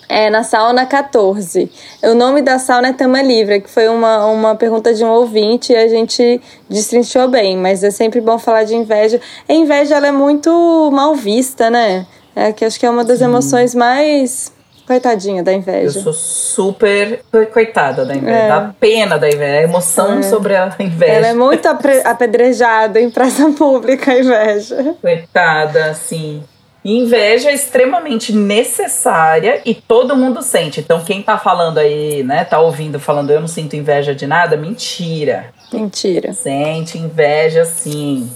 É 0.08 0.28
na 0.30 0.42
sauna 0.42 0.86
14. 0.86 1.70
O 2.02 2.14
nome 2.14 2.42
da 2.42 2.58
sauna 2.58 2.88
é 2.88 2.92
Tama 2.92 3.22
Livre, 3.22 3.60
que 3.60 3.70
foi 3.70 3.88
uma, 3.88 4.26
uma 4.26 4.54
pergunta 4.54 4.92
de 4.92 5.04
um 5.04 5.08
ouvinte 5.10 5.72
e 5.72 5.76
a 5.76 5.88
gente 5.88 6.40
destrinchou 6.68 7.28
bem, 7.28 7.56
mas 7.56 7.82
é 7.82 7.90
sempre 7.90 8.20
bom 8.20 8.38
falar 8.38 8.64
de 8.64 8.74
inveja. 8.74 9.20
A 9.48 9.52
inveja 9.52 9.96
ela 9.96 10.06
é 10.08 10.12
muito 10.12 10.90
mal 10.92 11.14
vista, 11.14 11.70
né? 11.70 12.06
É 12.36 12.52
que 12.52 12.64
acho 12.64 12.78
que 12.78 12.84
é 12.86 12.90
uma 12.90 13.04
das 13.04 13.20
emoções 13.20 13.74
mais. 13.74 14.52
Coitadinha 14.86 15.42
da 15.42 15.50
Eu 15.50 15.56
inveja. 15.58 15.98
sou 16.02 16.12
super 16.12 17.24
coitada 17.54 18.04
da 18.04 18.14
inveja. 18.14 18.36
É. 18.36 18.48
Dá 18.48 18.74
pena 18.78 19.18
da 19.18 19.26
inveja. 19.28 19.60
A 19.60 19.62
emoção 19.62 20.22
sobre 20.22 20.54
a 20.54 20.74
inveja. 20.78 21.10
Ela 21.12 21.26
é 21.28 21.32
muito 21.34 21.66
apedrejada 22.04 23.00
em 23.00 23.08
praça 23.08 23.48
pública, 23.56 24.12
a 24.12 24.18
inveja. 24.18 24.94
Coitada, 25.00 25.86
assim. 25.86 26.42
Inveja 26.84 27.50
é 27.50 27.54
extremamente 27.54 28.30
necessária 28.30 29.62
e 29.64 29.74
todo 29.74 30.14
mundo 30.14 30.42
sente. 30.42 30.80
Então, 30.80 31.02
quem 31.02 31.22
tá 31.22 31.38
falando 31.38 31.78
aí, 31.78 32.22
né, 32.22 32.44
tá 32.44 32.60
ouvindo 32.60 33.00
falando 33.00 33.30
eu 33.30 33.40
não 33.40 33.48
sinto 33.48 33.74
inveja 33.74 34.14
de 34.14 34.26
nada, 34.26 34.54
mentira. 34.54 35.46
Mentira. 35.72 36.34
Sente 36.34 36.98
inveja 36.98 37.64
sim. 37.64 38.30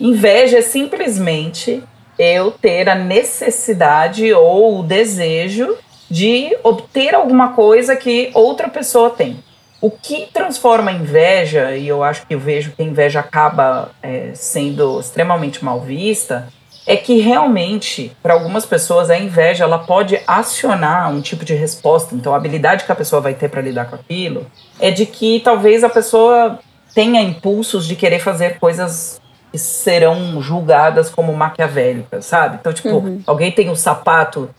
Inveja 0.00 0.58
é 0.58 0.62
simplesmente 0.62 1.84
eu 2.18 2.50
ter 2.50 2.88
a 2.88 2.94
necessidade 2.94 4.32
ou 4.32 4.80
o 4.80 4.82
desejo 4.82 5.76
de 6.10 6.56
obter 6.62 7.14
alguma 7.14 7.52
coisa 7.52 7.94
que 7.94 8.30
outra 8.32 8.68
pessoa 8.68 9.10
tem. 9.10 9.42
O 9.82 9.90
que 9.90 10.28
transforma 10.32 10.90
a 10.90 10.94
inveja, 10.94 11.76
e 11.76 11.88
eu 11.88 12.02
acho 12.02 12.26
que 12.26 12.34
eu 12.34 12.38
vejo 12.38 12.72
que 12.72 12.82
a 12.82 12.86
inveja 12.86 13.20
acaba 13.20 13.90
é, 14.02 14.30
sendo 14.34 14.98
extremamente 15.00 15.64
mal 15.64 15.80
vista, 15.80 16.48
é 16.86 16.96
que 16.96 17.20
realmente, 17.20 18.14
para 18.22 18.34
algumas 18.34 18.66
pessoas, 18.66 19.08
a 19.08 19.18
inveja 19.18 19.64
ela 19.64 19.78
pode 19.78 20.20
acionar 20.26 21.10
um 21.10 21.20
tipo 21.20 21.44
de 21.44 21.54
resposta. 21.54 22.14
Então, 22.14 22.34
a 22.34 22.36
habilidade 22.36 22.84
que 22.84 22.92
a 22.92 22.96
pessoa 22.96 23.20
vai 23.20 23.34
ter 23.34 23.48
para 23.48 23.60
lidar 23.60 23.86
com 23.86 23.94
aquilo 23.94 24.46
é 24.80 24.90
de 24.90 25.06
que 25.06 25.40
talvez 25.40 25.84
a 25.84 25.88
pessoa 25.88 26.58
tenha 26.94 27.22
impulsos 27.22 27.86
de 27.86 27.94
querer 27.94 28.18
fazer 28.18 28.58
coisas 28.58 29.20
que 29.50 29.58
serão 29.58 30.40
julgadas 30.40 31.10
como 31.10 31.32
maquiavélicas, 31.34 32.24
sabe? 32.24 32.58
Então, 32.60 32.72
tipo, 32.72 33.20
alguém 33.26 33.52
tem 33.52 33.70
um 33.70 33.76
sapato 33.76 34.50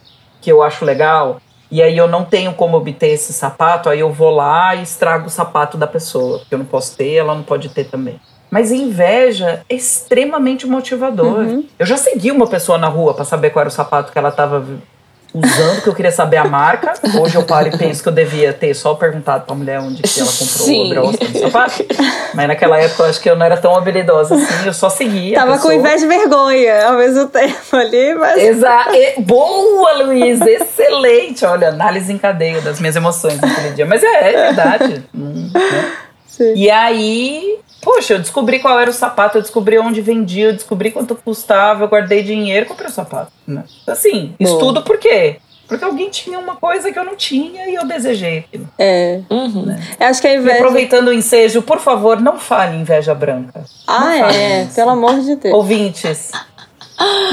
que 0.42 0.52
eu 0.52 0.62
acho 0.62 0.86
legal 0.86 1.42
e 1.74 1.82
aí 1.82 1.98
eu 1.98 2.08
não 2.08 2.24
tenho 2.24 2.54
como 2.54 2.78
obter 2.78 3.10
esse 3.10 3.34
sapato, 3.34 3.90
aí 3.90 4.00
eu 4.00 4.12
vou 4.12 4.30
lá 4.30 4.76
e 4.76 4.84
estrago 4.84 5.26
o 5.26 5.30
sapato 5.30 5.76
da 5.76 5.88
pessoa, 5.88 6.40
porque 6.40 6.54
eu 6.54 6.60
não 6.60 6.66
posso 6.66 6.96
ter, 6.96 7.16
ela 7.16 7.34
não 7.34 7.42
pode 7.42 7.70
ter 7.70 7.86
também. 7.86 8.20
Mas 8.54 8.72
inveja 8.72 9.62
é 9.68 9.74
extremamente 9.74 10.68
motivador. 10.68 11.64
Eu 11.80 11.88
já 11.88 11.98
segui 11.98 12.30
uma 12.30 12.46
pessoa 12.46 12.78
na 12.78 12.88
rua 12.88 13.16
para 13.16 13.26
saber 13.26 13.50
qual 13.50 13.62
era 13.62 13.70
o 13.70 13.72
sapato 13.72 14.12
que 14.12 14.18
ela 14.20 14.32
tava 14.32 14.64
usando, 15.34 15.82
que 15.82 15.90
eu 15.90 15.96
queria 15.96 16.12
saber 16.12 16.38
a 16.38 16.44
marca. 16.44 16.94
Hoje 17.20 17.34
eu 17.36 17.42
paro 17.42 17.70
e 17.70 17.76
penso 17.76 18.04
que 18.04 18.10
eu 18.10 18.14
devia 18.14 18.54
ter 18.54 18.76
só 18.76 18.94
perguntado 18.94 19.46
pra 19.48 19.56
mulher 19.56 19.80
onde 19.80 20.04
que 20.04 20.20
ela 20.20 20.30
comprou 20.30 20.68
Sim. 20.68 20.86
o 20.86 20.90
grossa 20.90 21.18
do 21.18 21.40
sapato. 21.40 21.84
Mas 22.36 22.48
naquela 22.48 22.78
época 22.80 23.02
eu 23.02 23.10
acho 23.10 23.20
que 23.20 23.28
eu 23.28 23.36
não 23.36 23.44
era 23.44 23.58
tão 23.58 23.76
habilidosa 23.76 24.36
assim, 24.36 24.68
eu 24.68 24.74
só 24.74 24.88
seguia. 24.88 25.34
Tava 25.36 25.58
com 25.58 25.72
inveja 25.72 26.06
e 26.06 26.08
vergonha 26.08 26.90
ao 26.90 26.94
mesmo 26.94 27.28
tempo 27.30 27.76
ali, 27.76 28.14
mas. 28.14 28.38
Exa 28.40 28.86
e- 28.94 29.20
Boa, 29.20 29.94
Luiz! 29.94 30.40
Excelente! 30.42 31.44
Olha, 31.44 31.70
análise 31.70 32.14
em 32.14 32.20
cadeia 32.20 32.62
das 32.62 32.80
minhas 32.80 32.96
emoções 32.96 33.42
naquele 33.42 33.72
dia. 33.72 33.88
Mas 33.88 34.04
é, 34.04 34.32
é 34.32 34.32
verdade. 34.46 35.04
Hum, 35.12 35.50
né? 35.52 35.92
Sim. 36.28 36.54
E 36.56 36.70
aí, 36.70 37.60
poxa, 37.84 38.14
eu 38.14 38.20
descobri 38.20 38.60
qual 38.60 38.80
era 38.80 38.90
o 38.90 38.94
sapato, 38.94 39.38
eu 39.38 39.42
descobri 39.42 39.78
onde 39.78 40.02
vendia, 40.02 40.48
eu 40.48 40.54
descobri 40.54 40.92
quanto 40.92 41.16
custava, 41.16 41.84
eu 41.84 41.88
guardei 41.88 42.24
dinheiro 42.24 42.66
e 42.66 42.70
comprei 42.70 42.88
o 42.88 42.92
sapato. 42.92 43.32
Né? 43.46 43.64
Assim, 43.88 44.34
isso 44.40 44.54
Boa. 44.54 44.66
tudo 44.66 44.82
por 44.84 44.98
quê? 44.98 45.38
Porque 45.68 45.84
alguém 45.86 46.10
tinha 46.10 46.38
uma 46.38 46.56
coisa 46.58 46.92
que 46.92 47.00
eu 47.00 47.06
não 47.06 47.16
tinha 47.16 47.68
e 47.70 47.76
eu 47.76 47.86
desejei 47.88 48.40
aquilo. 48.40 48.68
É. 48.78 49.22
Uhum. 49.30 49.76
Eu 50.00 50.08
acho 50.08 50.22
que 50.22 50.28
a 50.28 50.34
E 50.34 50.38
inveja. 50.38 50.58
aproveitando 50.58 51.08
o 51.08 51.14
ensejo, 51.14 51.62
por 51.62 51.80
favor, 51.80 52.20
não 52.22 52.38
fale 52.38 52.76
inveja 52.78 53.16
branca. 53.16 53.64
Ah, 53.88 54.34
é. 54.34 54.64
isso. 54.64 54.76
Pelo 54.76 54.92
amor 54.92 55.20
de 55.22 55.36
Deus. 55.38 55.56
Ouvintes, 55.56 56.32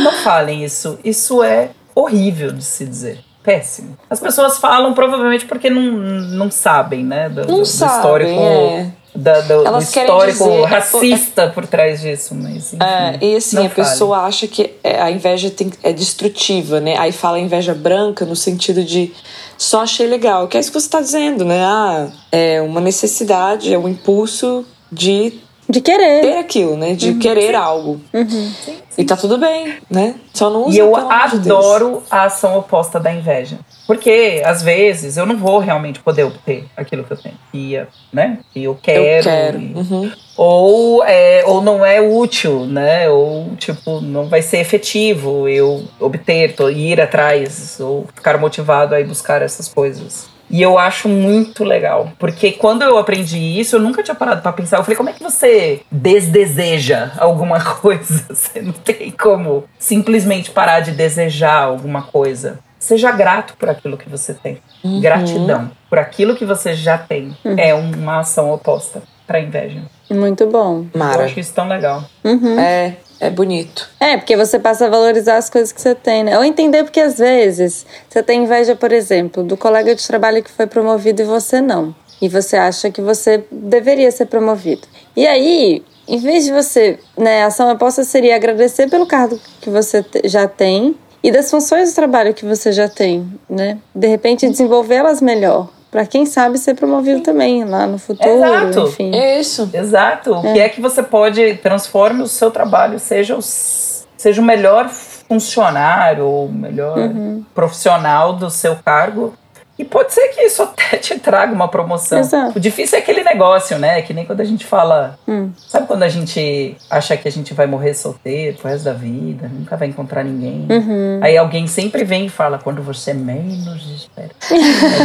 não 0.03 0.13
falem 0.13 0.65
isso. 0.65 0.99
Isso 1.05 1.43
é 1.43 1.71
horrível 1.95 2.53
de 2.53 2.63
se 2.65 2.85
dizer. 2.87 3.21
Péssimo. 3.43 3.97
As 4.09 4.21
pessoas 4.21 4.59
falam 4.59 4.93
provavelmente 4.95 5.47
porque 5.47 5.69
não, 5.71 5.83
não 5.83 6.51
sabem, 6.51 7.03
né? 7.05 7.29
Do, 7.29 7.47
Não 7.47 7.59
do 7.61 7.65
sabem, 7.67 7.97
histórico, 7.97 8.41
é. 8.41 8.93
Da- 9.15 9.41
do, 9.41 9.65
do 9.65 9.79
histórico 9.79 10.45
dizer- 10.45 10.65
racista 10.65 11.49
por 11.49 11.67
trás 11.67 12.01
disso. 12.01 12.35
Mas, 12.35 12.73
enfim, 12.73 12.79
É, 12.85 13.19
e 13.21 13.37
assim, 13.37 13.57
a 13.57 13.61
falem. 13.69 13.75
pessoa 13.75 14.19
acha 14.19 14.47
que 14.47 14.71
é- 14.85 15.01
a 15.01 15.11
inveja 15.11 15.51
tem- 15.51 15.73
é 15.83 15.93
destrutiva, 15.93 16.81
né? 16.81 16.97
Aí 16.97 17.13
fala 17.13 17.39
inveja 17.39 17.75
branca 17.75 18.25
no 18.25 18.37
sentido 18.37 18.85
de 18.85 19.13
só 19.59 19.83
achei 19.83 20.07
legal, 20.07 20.49
que 20.49 20.57
é 20.57 20.61
isso 20.61 20.71
que 20.73 20.81
você 20.81 20.87
está 20.87 21.01
dizendo, 21.01 21.45
né? 21.45 21.63
Ah, 21.65 22.09
é 22.33 22.63
uma 22.63 22.81
necessidade, 22.81 23.73
é 23.75 23.79
um 23.79 23.89
impulso 23.89 24.65
de 24.91 25.41
De 25.71 25.81
querer. 25.81 26.21
ter 26.23 26.37
aquilo, 26.39 26.77
né? 26.77 26.95
De 26.95 27.15
querer 27.15 27.55
algo. 27.55 28.01
Uhum. 28.13 28.53
E 28.99 29.05
tá 29.05 29.17
tudo 29.17 29.39
bem, 29.39 29.75
né? 29.89 30.15
Só 30.35 30.51
não 30.51 30.67
usa 30.67 30.77
E 30.77 30.79
eu 30.79 30.95
adoro 30.97 32.03
a 32.11 32.25
ação 32.25 32.59
oposta 32.59 32.99
da 32.99 33.13
inveja. 33.13 33.59
Porque, 33.87 34.43
às 34.45 34.63
vezes, 34.63 35.17
eu 35.17 35.27
não 35.27 35.37
vou 35.37 35.59
realmente 35.59 36.01
poder 36.01 36.25
obter 36.25 36.67
aquilo 36.77 37.03
que 37.05 37.13
eu 37.13 37.17
tenho. 37.17 37.35
Que, 37.51 37.81
né? 38.13 38.39
que 38.53 38.63
eu 38.65 38.79
quero. 38.81 39.03
Eu 39.05 39.23
quero. 39.23 39.61
e- 39.61 39.75
Uhum. 39.75 40.13
ou, 40.37 41.05
é, 41.05 41.43
ou 41.47 41.61
não 41.63 41.85
é 41.85 42.01
útil, 42.01 42.67
né? 42.67 43.09
Ou, 43.09 43.51
tipo, 43.57 44.01
não 44.01 44.29
vai 44.29 44.43
ser 44.43 44.59
efetivo 44.59 45.49
eu 45.49 45.85
obter, 45.99 46.55
ir 46.75 47.01
atrás, 47.01 47.79
ou 47.81 48.07
ficar 48.15 48.39
motivado 48.39 48.95
a 48.95 49.01
ir 49.01 49.05
buscar 49.05 49.43
essas 49.43 49.67
coisas. 49.69 50.30
E 50.51 50.61
eu 50.61 50.77
acho 50.79 51.09
muito 51.09 51.63
legal, 51.63 52.13
porque 52.19 52.53
quando 52.53 52.83
eu 52.83 52.99
aprendi 52.99 53.39
isso, 53.39 53.77
eu 53.77 53.81
nunca 53.81 54.03
tinha 54.03 54.15
parado 54.15 54.43
pra 54.43 54.53
pensar. 54.53 54.79
Eu 54.79 54.83
falei, 54.85 54.97
como 54.97 55.09
é 55.09 55.13
que 55.13 55.23
você 55.23 55.81
desdeseja 55.91 57.13
alguma 57.19 57.61
coisa? 57.81 58.25
Você 58.29 58.61
não 58.61 58.73
tem 58.73 59.11
como 59.13 59.65
simplesmente 59.79 60.51
parar 60.51 60.81
de 60.81 60.91
desejar 60.91 61.63
alguma 61.63 62.03
coisa. 62.03 62.59
Seja 62.79 63.13
grato 63.13 63.55
por 63.59 63.69
aquilo 63.69 63.97
que 63.97 64.09
você 64.09 64.35
tem. 64.35 64.59
Uhum. 64.83 65.01
Gratidão 65.01 65.71
por 65.89 65.99
aquilo 65.99 66.35
que 66.35 66.45
você 66.47 66.73
já 66.73 66.97
tem 66.97 67.37
é 67.59 67.75
uma 67.75 68.21
ação 68.21 68.51
oposta 68.53 69.03
pra 69.27 69.41
inveja. 69.41 69.83
Muito 70.11 70.47
bom. 70.47 70.87
Eu 70.93 70.99
Mara. 70.99 71.25
acho 71.25 71.39
isso 71.39 71.53
tão 71.53 71.69
legal. 71.69 72.03
Uhum. 72.25 72.59
É, 72.59 72.97
é 73.21 73.29
bonito. 73.29 73.89
É, 74.01 74.17
porque 74.17 74.37
você 74.37 74.59
passa 74.59 74.87
a 74.87 74.89
valorizar 74.89 75.37
as 75.37 75.51
coisas 75.51 75.71
que 75.71 75.81
você 75.81 75.95
tem, 75.95 76.25
né? 76.25 76.39
Ou 76.39 76.43
entender 76.43 76.83
porque 76.85 77.01
às 77.01 77.19
vezes 77.19 77.87
você 78.09 78.23
tem 78.23 78.45
inveja, 78.45 78.75
por 78.75 78.93
exemplo, 78.93 79.43
do 79.45 79.57
colega 79.57 79.95
de 79.95 80.07
trabalho 80.07 80.43
que 80.43 80.51
foi 80.51 80.67
promovido 80.67 81.21
e 81.21 81.25
você 81.25 81.61
não. 81.61 81.95
E 82.21 82.29
você 82.29 82.57
acha 82.57 82.91
que 82.91 83.01
você 83.01 83.45
deveria 83.51 84.11
ser 84.11 84.27
promovido. 84.27 84.89
E 85.15 85.27
aí, 85.27 85.83
em 86.09 86.19
vez 86.19 86.45
de 86.45 86.53
você, 86.53 86.99
né, 87.17 87.45
a 87.45 87.47
ação 87.47 87.71
oposta 87.71 88.03
seria 88.05 88.37
agradecer 88.37 88.89
pelo 88.89 89.07
cargo 89.07 89.39
que 89.61 89.71
você 89.71 90.05
já 90.25 90.49
tem 90.49 90.97
e 91.23 91.31
das 91.31 91.51
funções 91.51 91.91
do 91.91 91.95
trabalho 91.95 92.35
que 92.35 92.47
você 92.47 92.73
já 92.73 92.89
tem, 92.89 93.31
né? 93.49 93.79
De 93.95 94.07
repente 94.07 94.49
desenvolvê-las 94.49 95.21
melhor. 95.21 95.69
Pra 95.91 96.07
quem 96.07 96.25
sabe 96.25 96.57
ser 96.57 96.75
promovido 96.75 97.21
também 97.21 97.65
lá 97.65 97.87
no 97.87 97.99
futuro, 97.99 98.29
Exato. 98.29 98.89
enfim. 98.89 99.13
É 99.15 99.41
isso. 99.41 99.69
Exato. 99.73 100.33
O 100.35 100.43
que 100.53 100.59
é 100.61 100.69
que 100.69 100.81
você 100.81 101.03
pode 101.03 101.55
transforme 101.57 102.23
o 102.23 102.27
seu 102.29 102.51
trabalho, 102.51 102.99
seja 103.01 103.37
o, 103.37 103.43
seja 103.43 104.41
o 104.41 104.45
melhor 104.45 104.89
funcionário, 104.89 106.25
ou 106.27 106.47
o 106.47 106.53
melhor 106.53 106.97
Uhum. 106.99 107.45
profissional 107.55 108.35
do 108.35 108.49
seu 108.51 108.77
cargo. 108.85 109.35
E 109.81 109.85
pode 109.85 110.13
ser 110.13 110.29
que 110.29 110.43
isso 110.43 110.63
até 110.65 110.99
te 110.99 111.19
traga 111.19 111.53
uma 111.55 111.69
promoção. 111.69 112.19
Exato. 112.19 112.59
O 112.59 112.61
difícil 112.61 112.99
é 112.99 113.01
aquele 113.01 113.25
negócio, 113.25 113.79
né? 113.79 114.03
Que 114.03 114.13
nem 114.13 114.27
quando 114.27 114.41
a 114.43 114.45
gente 114.45 114.67
fala. 114.67 115.19
Hum. 115.27 115.51
Sabe 115.69 115.87
quando 115.87 116.03
a 116.03 116.09
gente 116.09 116.77
acha 116.91 117.17
que 117.17 117.27
a 117.27 117.33
gente 117.33 117.55
vai 117.55 117.67
morrer 117.67 117.95
solteiro 117.95 118.59
pro 118.59 118.69
resto 118.69 118.85
da 118.85 118.93
vida, 118.93 119.49
nunca 119.53 119.77
vai 119.77 119.89
encontrar 119.89 120.23
ninguém? 120.23 120.67
Uhum. 120.71 121.21
Aí 121.23 121.37
alguém 121.39 121.67
sempre 121.67 122.05
vem 122.05 122.27
e 122.27 122.29
fala, 122.29 122.59
quando 122.59 122.83
você 122.83 123.15
menos 123.15 123.89
espera. 123.91 124.31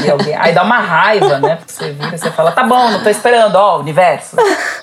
aí, 0.04 0.10
alguém- 0.10 0.36
aí 0.36 0.54
dá 0.54 0.64
uma 0.64 0.80
raiva, 0.80 1.40
né? 1.40 1.56
Porque 1.56 1.72
você 1.72 1.92
vira 1.92 2.16
e 2.16 2.18
você 2.20 2.30
fala, 2.32 2.52
tá 2.52 2.64
bom, 2.64 2.92
não 2.92 3.02
tô 3.02 3.10
esperando, 3.10 3.56
ó, 3.56 3.80
universo. 3.80 4.36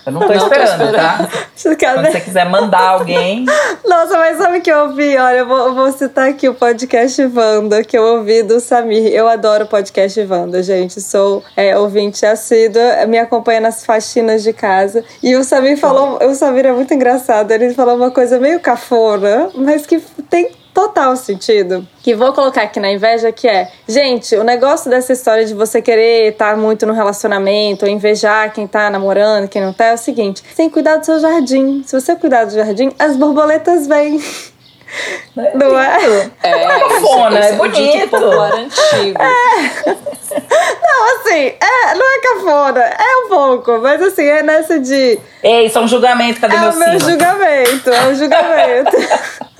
Eu 0.06 0.12
não 0.12 0.20
tô 0.20 0.28
Não 0.28 0.38
tô 0.38 0.44
esperando, 0.44 0.84
esperando. 0.84 0.94
tá? 0.96 1.28
Quando 1.94 2.06
você 2.12 2.20
quiser 2.20 2.46
mandar 2.48 2.80
alguém. 2.88 3.44
Nossa, 3.84 4.16
mas 4.18 4.38
sabe 4.38 4.58
o 4.58 4.62
que 4.62 4.72
eu 4.72 4.84
ouvi? 4.86 5.16
Olha, 5.16 5.36
eu 5.38 5.46
vou, 5.46 5.58
eu 5.66 5.74
vou 5.74 5.92
citar 5.92 6.28
aqui 6.30 6.48
o 6.48 6.54
podcast 6.54 7.22
Wanda, 7.26 7.84
que 7.84 7.96
eu 7.96 8.02
ouvi 8.02 8.42
do 8.42 8.58
Samir. 8.60 9.06
Eu 9.12 9.28
adoro 9.28 9.64
o 9.64 9.68
podcast 9.82 10.20
Wanda, 10.20 10.62
gente. 10.62 11.00
Sou 11.00 11.42
é, 11.56 11.76
ouvinte 11.76 12.24
assídua, 12.24 13.04
me 13.06 13.18
acompanha 13.18 13.60
nas 13.60 13.84
faxinas 13.84 14.42
de 14.42 14.52
casa. 14.52 15.04
E 15.20 15.34
o 15.34 15.42
Samir 15.42 15.76
falou, 15.76 16.18
o 16.24 16.34
Samir 16.34 16.66
é 16.66 16.72
muito 16.72 16.94
engraçado, 16.94 17.50
ele 17.50 17.74
falou 17.74 17.96
uma 17.96 18.10
coisa 18.10 18.38
meio 18.38 18.60
cafona, 18.60 19.50
mas 19.56 19.84
que 19.84 19.98
tem 20.30 20.52
total 20.72 21.16
sentido. 21.16 21.86
Que 22.02 22.14
vou 22.14 22.32
colocar 22.32 22.62
aqui 22.62 22.78
na 22.78 22.92
inveja, 22.92 23.32
que 23.32 23.48
é, 23.48 23.70
gente, 23.88 24.36
o 24.36 24.44
negócio 24.44 24.88
dessa 24.88 25.12
história 25.12 25.44
de 25.44 25.52
você 25.52 25.82
querer 25.82 26.32
estar 26.32 26.56
muito 26.56 26.86
no 26.86 26.92
relacionamento, 26.92 27.84
ou 27.84 27.90
invejar 27.90 28.52
quem 28.52 28.66
tá 28.66 28.88
namorando, 28.88 29.48
quem 29.48 29.60
não 29.60 29.72
tá, 29.72 29.86
é 29.86 29.94
o 29.94 29.98
seguinte: 29.98 30.42
você 30.42 30.54
tem 30.54 30.68
que 30.68 30.74
cuidar 30.74 30.96
do 30.96 31.04
seu 31.04 31.18
jardim. 31.18 31.82
Se 31.84 32.00
você 32.00 32.14
cuidar 32.14 32.44
do 32.44 32.52
jardim, 32.52 32.92
as 32.98 33.16
borboletas 33.16 33.86
vêm. 33.86 34.20
Não 35.54 35.78
é? 35.78 36.30
É, 36.42 36.66
cafona, 36.78 37.38
esse 37.40 37.48
é 37.48 37.52
um 37.54 37.56
bonito. 37.58 38.10
popular 38.10 38.52
antigo. 38.54 39.18
Não, 40.82 41.16
assim, 41.16 41.52
é, 41.60 41.94
não 41.94 42.12
é 42.14 42.20
cafona, 42.20 42.80
é 42.80 43.16
um 43.24 43.28
pouco, 43.28 43.78
mas 43.78 44.02
assim, 44.02 44.24
é 44.24 44.42
nessa 44.42 44.78
de. 44.78 45.18
Ei, 45.42 45.66
isso 45.66 45.78
é 45.78 45.80
um 45.80 45.88
julgamento, 45.88 46.40
cadê 46.40 46.54
É 46.56 46.60
meu 46.60 46.70
o 46.70 46.76
meu 46.76 46.88
sino? 47.00 47.10
julgamento, 47.10 47.90
é 47.90 48.06
o 48.08 48.14
julgamento. 48.14 48.96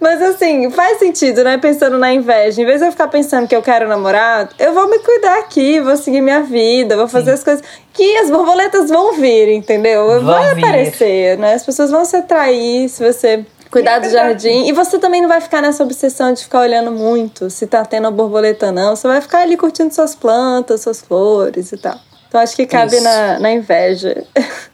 Mas 0.00 0.20
assim, 0.20 0.70
faz 0.70 0.98
sentido, 0.98 1.42
né? 1.42 1.56
Pensando 1.58 1.96
na 1.98 2.12
inveja. 2.12 2.60
Em 2.60 2.64
vez 2.66 2.80
de 2.80 2.86
eu 2.86 2.90
ficar 2.92 3.08
pensando 3.08 3.48
que 3.48 3.54
eu 3.56 3.62
quero 3.62 3.88
namorado, 3.88 4.50
eu 4.58 4.72
vou 4.74 4.88
me 4.88 4.98
cuidar 4.98 5.38
aqui, 5.38 5.80
vou 5.80 5.96
seguir 5.96 6.20
minha 6.20 6.42
vida, 6.42 6.96
vou 6.96 7.08
fazer 7.08 7.32
as 7.32 7.42
coisas. 7.42 7.64
Que 7.94 8.16
as 8.18 8.30
borboletas 8.30 8.90
vão 8.90 9.12
vir, 9.14 9.48
entendeu? 9.54 10.06
Vão 10.20 10.24
Vai 10.24 10.54
vir. 10.54 10.64
aparecer, 10.64 11.38
né? 11.38 11.54
As 11.54 11.64
pessoas 11.64 11.90
vão 11.90 12.04
se 12.04 12.16
atrair 12.16 12.88
se 12.88 13.02
você 13.02 13.44
cuidar 13.70 13.98
do 13.98 14.08
jardim. 14.08 14.66
E 14.66 14.72
você 14.72 14.98
também 14.98 15.20
não 15.20 15.28
vai 15.28 15.40
ficar 15.40 15.62
nessa 15.62 15.82
obsessão 15.82 16.32
de 16.32 16.42
ficar 16.42 16.60
olhando 16.60 16.90
muito 16.90 17.50
se 17.50 17.66
tá 17.66 17.84
tendo 17.84 18.08
a 18.08 18.10
borboleta, 18.10 18.72
não. 18.72 18.96
Você 18.96 19.06
vai 19.06 19.20
ficar 19.20 19.40
ali 19.40 19.56
curtindo 19.56 19.94
suas 19.94 20.14
plantas, 20.14 20.80
suas 20.82 21.00
flores 21.00 21.72
e 21.72 21.76
tal. 21.76 21.98
Então 22.28 22.40
acho 22.40 22.54
que 22.54 22.66
cabe 22.66 22.94
Isso. 22.94 23.04
na, 23.04 23.38
na 23.38 23.52
inveja. 23.52 24.24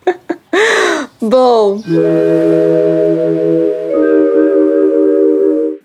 Bom. 1.21 1.81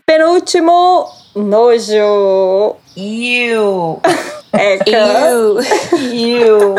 Penúltimo, 0.05 1.07
nojo. 1.35 2.75
Iu, 2.97 3.99
Eca. 4.51 4.91
Eu, 4.91 5.59
iu. 6.11 6.75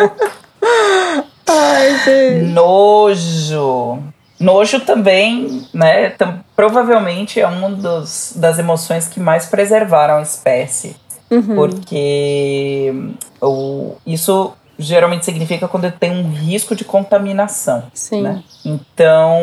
Ai, 1.47 1.99
gente. 2.05 2.45
Nojo. 2.47 4.10
Nojo 4.41 4.81
também, 4.81 5.67
né? 5.73 6.11
tam- 6.11 6.41
provavelmente 6.57 7.39
é 7.39 7.47
uma 7.47 7.69
dos, 7.71 8.33
das 8.37 8.59
emoções 8.59 9.07
que 9.07 9.21
mais 9.21 9.47
preservaram 9.47 10.17
a 10.17 10.23
espécie. 10.23 10.97
Uhum. 11.31 11.55
Porque 11.55 12.93
o, 13.41 13.95
isso 14.07 14.53
geralmente 14.79 15.25
significa 15.27 15.69
quando 15.69 15.91
tem 15.93 16.11
um 16.11 16.31
risco 16.33 16.75
de 16.75 16.85
contaminação. 16.85 17.85
Sim. 17.93 18.23
né? 18.23 18.43
Então, 18.65 19.39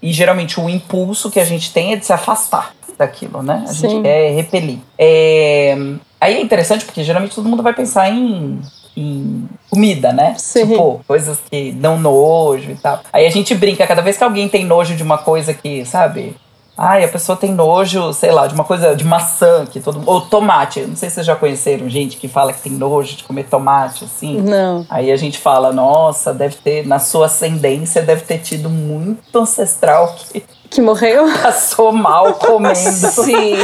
e 0.00 0.12
geralmente 0.12 0.58
o 0.60 0.68
impulso 0.70 1.30
que 1.30 1.40
a 1.40 1.44
gente 1.44 1.72
tem 1.72 1.92
é 1.92 1.96
de 1.96 2.06
se 2.06 2.12
afastar 2.12 2.72
daquilo, 2.96 3.42
né? 3.42 3.64
A 3.64 3.72
Sim. 3.72 3.88
gente 3.88 4.02
quer 4.02 4.34
repelir. 4.34 4.78
É, 4.98 5.76
aí 6.20 6.34
é 6.36 6.40
interessante 6.40 6.84
porque 6.84 7.02
geralmente 7.02 7.34
todo 7.34 7.48
mundo 7.48 7.62
vai 7.62 7.72
pensar 7.74 8.08
em, 8.10 8.60
em 8.96 9.48
comida, 9.68 10.12
né? 10.12 10.34
Sim. 10.38 10.66
Tipo, 10.66 11.00
coisas 11.06 11.38
que 11.50 11.72
dão 11.72 11.98
nojo 11.98 12.70
e 12.70 12.76
tal. 12.76 13.00
Aí 13.12 13.26
a 13.26 13.30
gente 13.30 13.54
brinca, 13.54 13.86
cada 13.86 14.02
vez 14.02 14.16
que 14.16 14.24
alguém 14.24 14.48
tem 14.48 14.64
nojo 14.64 14.94
de 14.94 15.02
uma 15.02 15.18
coisa 15.18 15.54
que, 15.54 15.84
sabe? 15.84 16.36
Ai, 16.82 17.04
a 17.04 17.08
pessoa 17.08 17.36
tem 17.36 17.52
nojo, 17.52 18.10
sei 18.14 18.30
lá, 18.30 18.46
de 18.46 18.54
uma 18.54 18.64
coisa 18.64 18.96
de 18.96 19.04
maçã, 19.04 19.66
que 19.66 19.80
todo 19.80 20.02
Ou 20.06 20.22
tomate. 20.22 20.80
Não 20.80 20.96
sei 20.96 21.10
se 21.10 21.16
vocês 21.16 21.26
já 21.26 21.36
conheceram 21.36 21.90
gente 21.90 22.16
que 22.16 22.26
fala 22.26 22.54
que 22.54 22.62
tem 22.62 22.72
nojo 22.72 23.16
de 23.16 23.24
comer 23.24 23.44
tomate, 23.44 24.04
assim. 24.04 24.40
Não. 24.40 24.86
Aí 24.88 25.12
a 25.12 25.16
gente 25.16 25.36
fala, 25.36 25.74
nossa, 25.74 26.32
deve 26.32 26.56
ter, 26.56 26.86
na 26.86 26.98
sua 26.98 27.26
ascendência, 27.26 28.00
deve 28.00 28.22
ter 28.22 28.38
tido 28.38 28.70
muito 28.70 29.38
ancestral 29.38 30.16
que 30.16 30.42
Que 30.70 30.80
morreu? 30.80 31.26
passou 31.42 31.92
mal 31.92 32.32
comendo 32.32 32.78
Sim. 32.78 33.56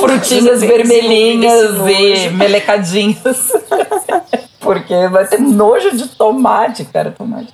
frutinhas 0.00 0.60
vermelhinhas 0.60 1.76
e 1.88 2.30
melecadinhas. 2.30 3.52
Porque 4.64 5.08
vai 5.08 5.26
ter 5.26 5.38
nojo 5.40 5.96
de 5.96 6.08
tomate, 6.08 6.84
cara. 6.86 7.10
Tomate. 7.16 7.52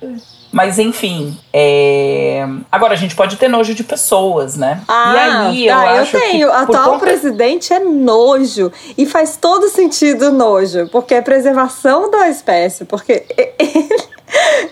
Mas 0.51 0.77
enfim, 0.77 1.37
é... 1.53 2.45
agora 2.69 2.93
a 2.93 2.97
gente 2.97 3.15
pode 3.15 3.37
ter 3.37 3.47
nojo 3.47 3.73
de 3.73 3.85
pessoas, 3.85 4.57
né? 4.57 4.81
Ah, 4.85 5.49
e 5.53 5.69
aí 5.69 5.69
eu 5.69 5.75
tá, 5.75 6.01
acho 6.01 6.11
tenho. 6.19 6.31
que 6.31 6.45
O 6.45 6.51
atual 6.51 6.85
conta- 6.91 7.05
presidente 7.05 7.71
é 7.73 7.79
nojo. 7.79 8.69
E 8.97 9.05
faz 9.05 9.37
todo 9.37 9.69
sentido 9.69 10.29
nojo. 10.31 10.89
Porque 10.91 11.13
é 11.13 11.21
preservação 11.21 12.11
da 12.11 12.27
espécie. 12.27 12.83
Porque 12.83 13.25
ele. 13.57 14.00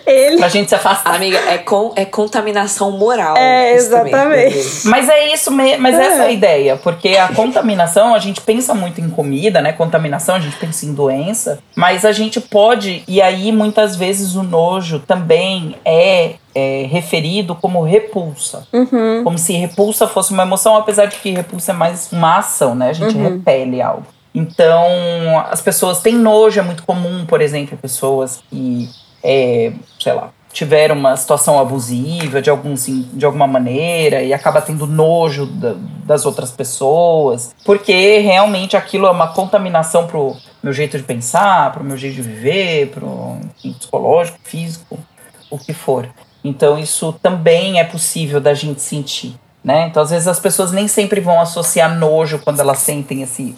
Ele 0.06 0.38
pra 0.38 0.48
gente 0.48 0.68
se 0.68 0.74
afastar. 0.74 1.14
Amiga, 1.14 1.36
é, 1.38 1.58
com, 1.58 1.92
é 1.96 2.04
contaminação 2.04 2.90
moral. 2.92 3.36
É, 3.36 3.76
isso 3.76 3.90
também, 3.90 4.12
exatamente. 4.12 4.54
Deus. 4.54 4.84
Mas 4.84 5.08
é 5.08 5.32
isso 5.32 5.50
mesmo, 5.50 5.82
mas 5.82 5.94
É. 5.94 6.02
essa 6.06 6.22
é 6.22 6.26
a 6.26 6.30
ideia, 6.32 6.76
porque 6.76 7.10
a 7.16 7.28
contaminação, 7.28 8.14
a 8.14 8.18
gente 8.18 8.40
pensa 8.40 8.74
muito 8.74 9.00
em 9.00 9.10
comida, 9.10 9.60
né? 9.60 9.72
Contaminação, 9.72 10.36
a 10.36 10.40
gente 10.40 10.56
pensa 10.56 10.86
em 10.86 10.92
doença, 10.94 11.58
mas 11.76 12.04
a 12.04 12.12
gente 12.12 12.40
pode, 12.40 13.02
e 13.06 13.20
aí 13.20 13.52
muitas 13.52 13.96
vezes 13.96 14.34
o 14.34 14.42
nojo 14.42 15.00
também 15.00 15.76
é, 15.84 16.34
é 16.54 16.86
referido 16.90 17.54
como 17.54 17.82
repulsa. 17.82 18.66
Uhum. 18.72 19.22
Como 19.24 19.38
se 19.38 19.52
repulsa 19.52 20.06
fosse 20.08 20.32
uma 20.32 20.42
emoção, 20.42 20.76
apesar 20.76 21.06
de 21.06 21.16
que 21.16 21.30
repulsa 21.30 21.72
é 21.72 21.74
mais 21.74 22.08
uma 22.12 22.38
ação, 22.38 22.74
né? 22.74 22.88
A 22.90 22.92
gente 22.92 23.16
Uhum. 23.16 23.22
repele 23.34 23.80
algo. 23.82 24.06
Então, 24.34 24.84
as 25.50 25.60
pessoas 25.60 26.00
têm 26.00 26.14
nojo, 26.14 26.60
é 26.60 26.62
muito 26.62 26.84
comum, 26.84 27.26
por 27.26 27.40
exemplo, 27.40 27.76
pessoas 27.76 28.40
que, 28.48 28.88
é, 29.22 29.72
sei 29.98 30.12
lá, 30.12 30.30
tiveram 30.52 30.96
uma 30.96 31.16
situação 31.16 31.60
abusiva 31.60 32.42
de, 32.42 32.50
algum, 32.50 32.74
de 32.74 33.24
alguma 33.24 33.46
maneira 33.46 34.22
e 34.22 34.32
acaba 34.34 34.60
tendo 34.60 34.86
nojo 34.86 35.46
da- 35.46 35.76
das 36.04 36.26
outras 36.26 36.50
pessoas, 36.50 37.54
porque 37.64 38.18
realmente 38.18 38.76
aquilo 38.76 39.06
é 39.06 39.10
uma 39.10 39.28
contaminação 39.28 40.06
pro 40.08 40.36
meu 40.62 40.72
jeito 40.72 40.96
de 40.96 41.04
pensar, 41.04 41.72
pro 41.72 41.84
meu 41.84 41.96
jeito 41.96 42.16
de 42.16 42.22
viver, 42.22 42.88
pro 42.88 43.38
enfim, 43.58 43.72
psicológico, 43.78 44.38
físico, 44.42 44.98
o 45.48 45.56
que 45.58 45.72
for. 45.72 46.08
Então 46.42 46.78
isso 46.78 47.12
também 47.22 47.78
é 47.78 47.84
possível 47.84 48.40
da 48.40 48.52
gente 48.52 48.80
sentir, 48.82 49.36
né? 49.62 49.86
Então 49.86 50.02
às 50.02 50.10
vezes 50.10 50.26
as 50.26 50.40
pessoas 50.40 50.72
nem 50.72 50.88
sempre 50.88 51.20
vão 51.20 51.40
associar 51.40 51.96
nojo 51.96 52.40
quando 52.40 52.58
elas 52.58 52.78
sentem 52.78 53.22
esse 53.22 53.54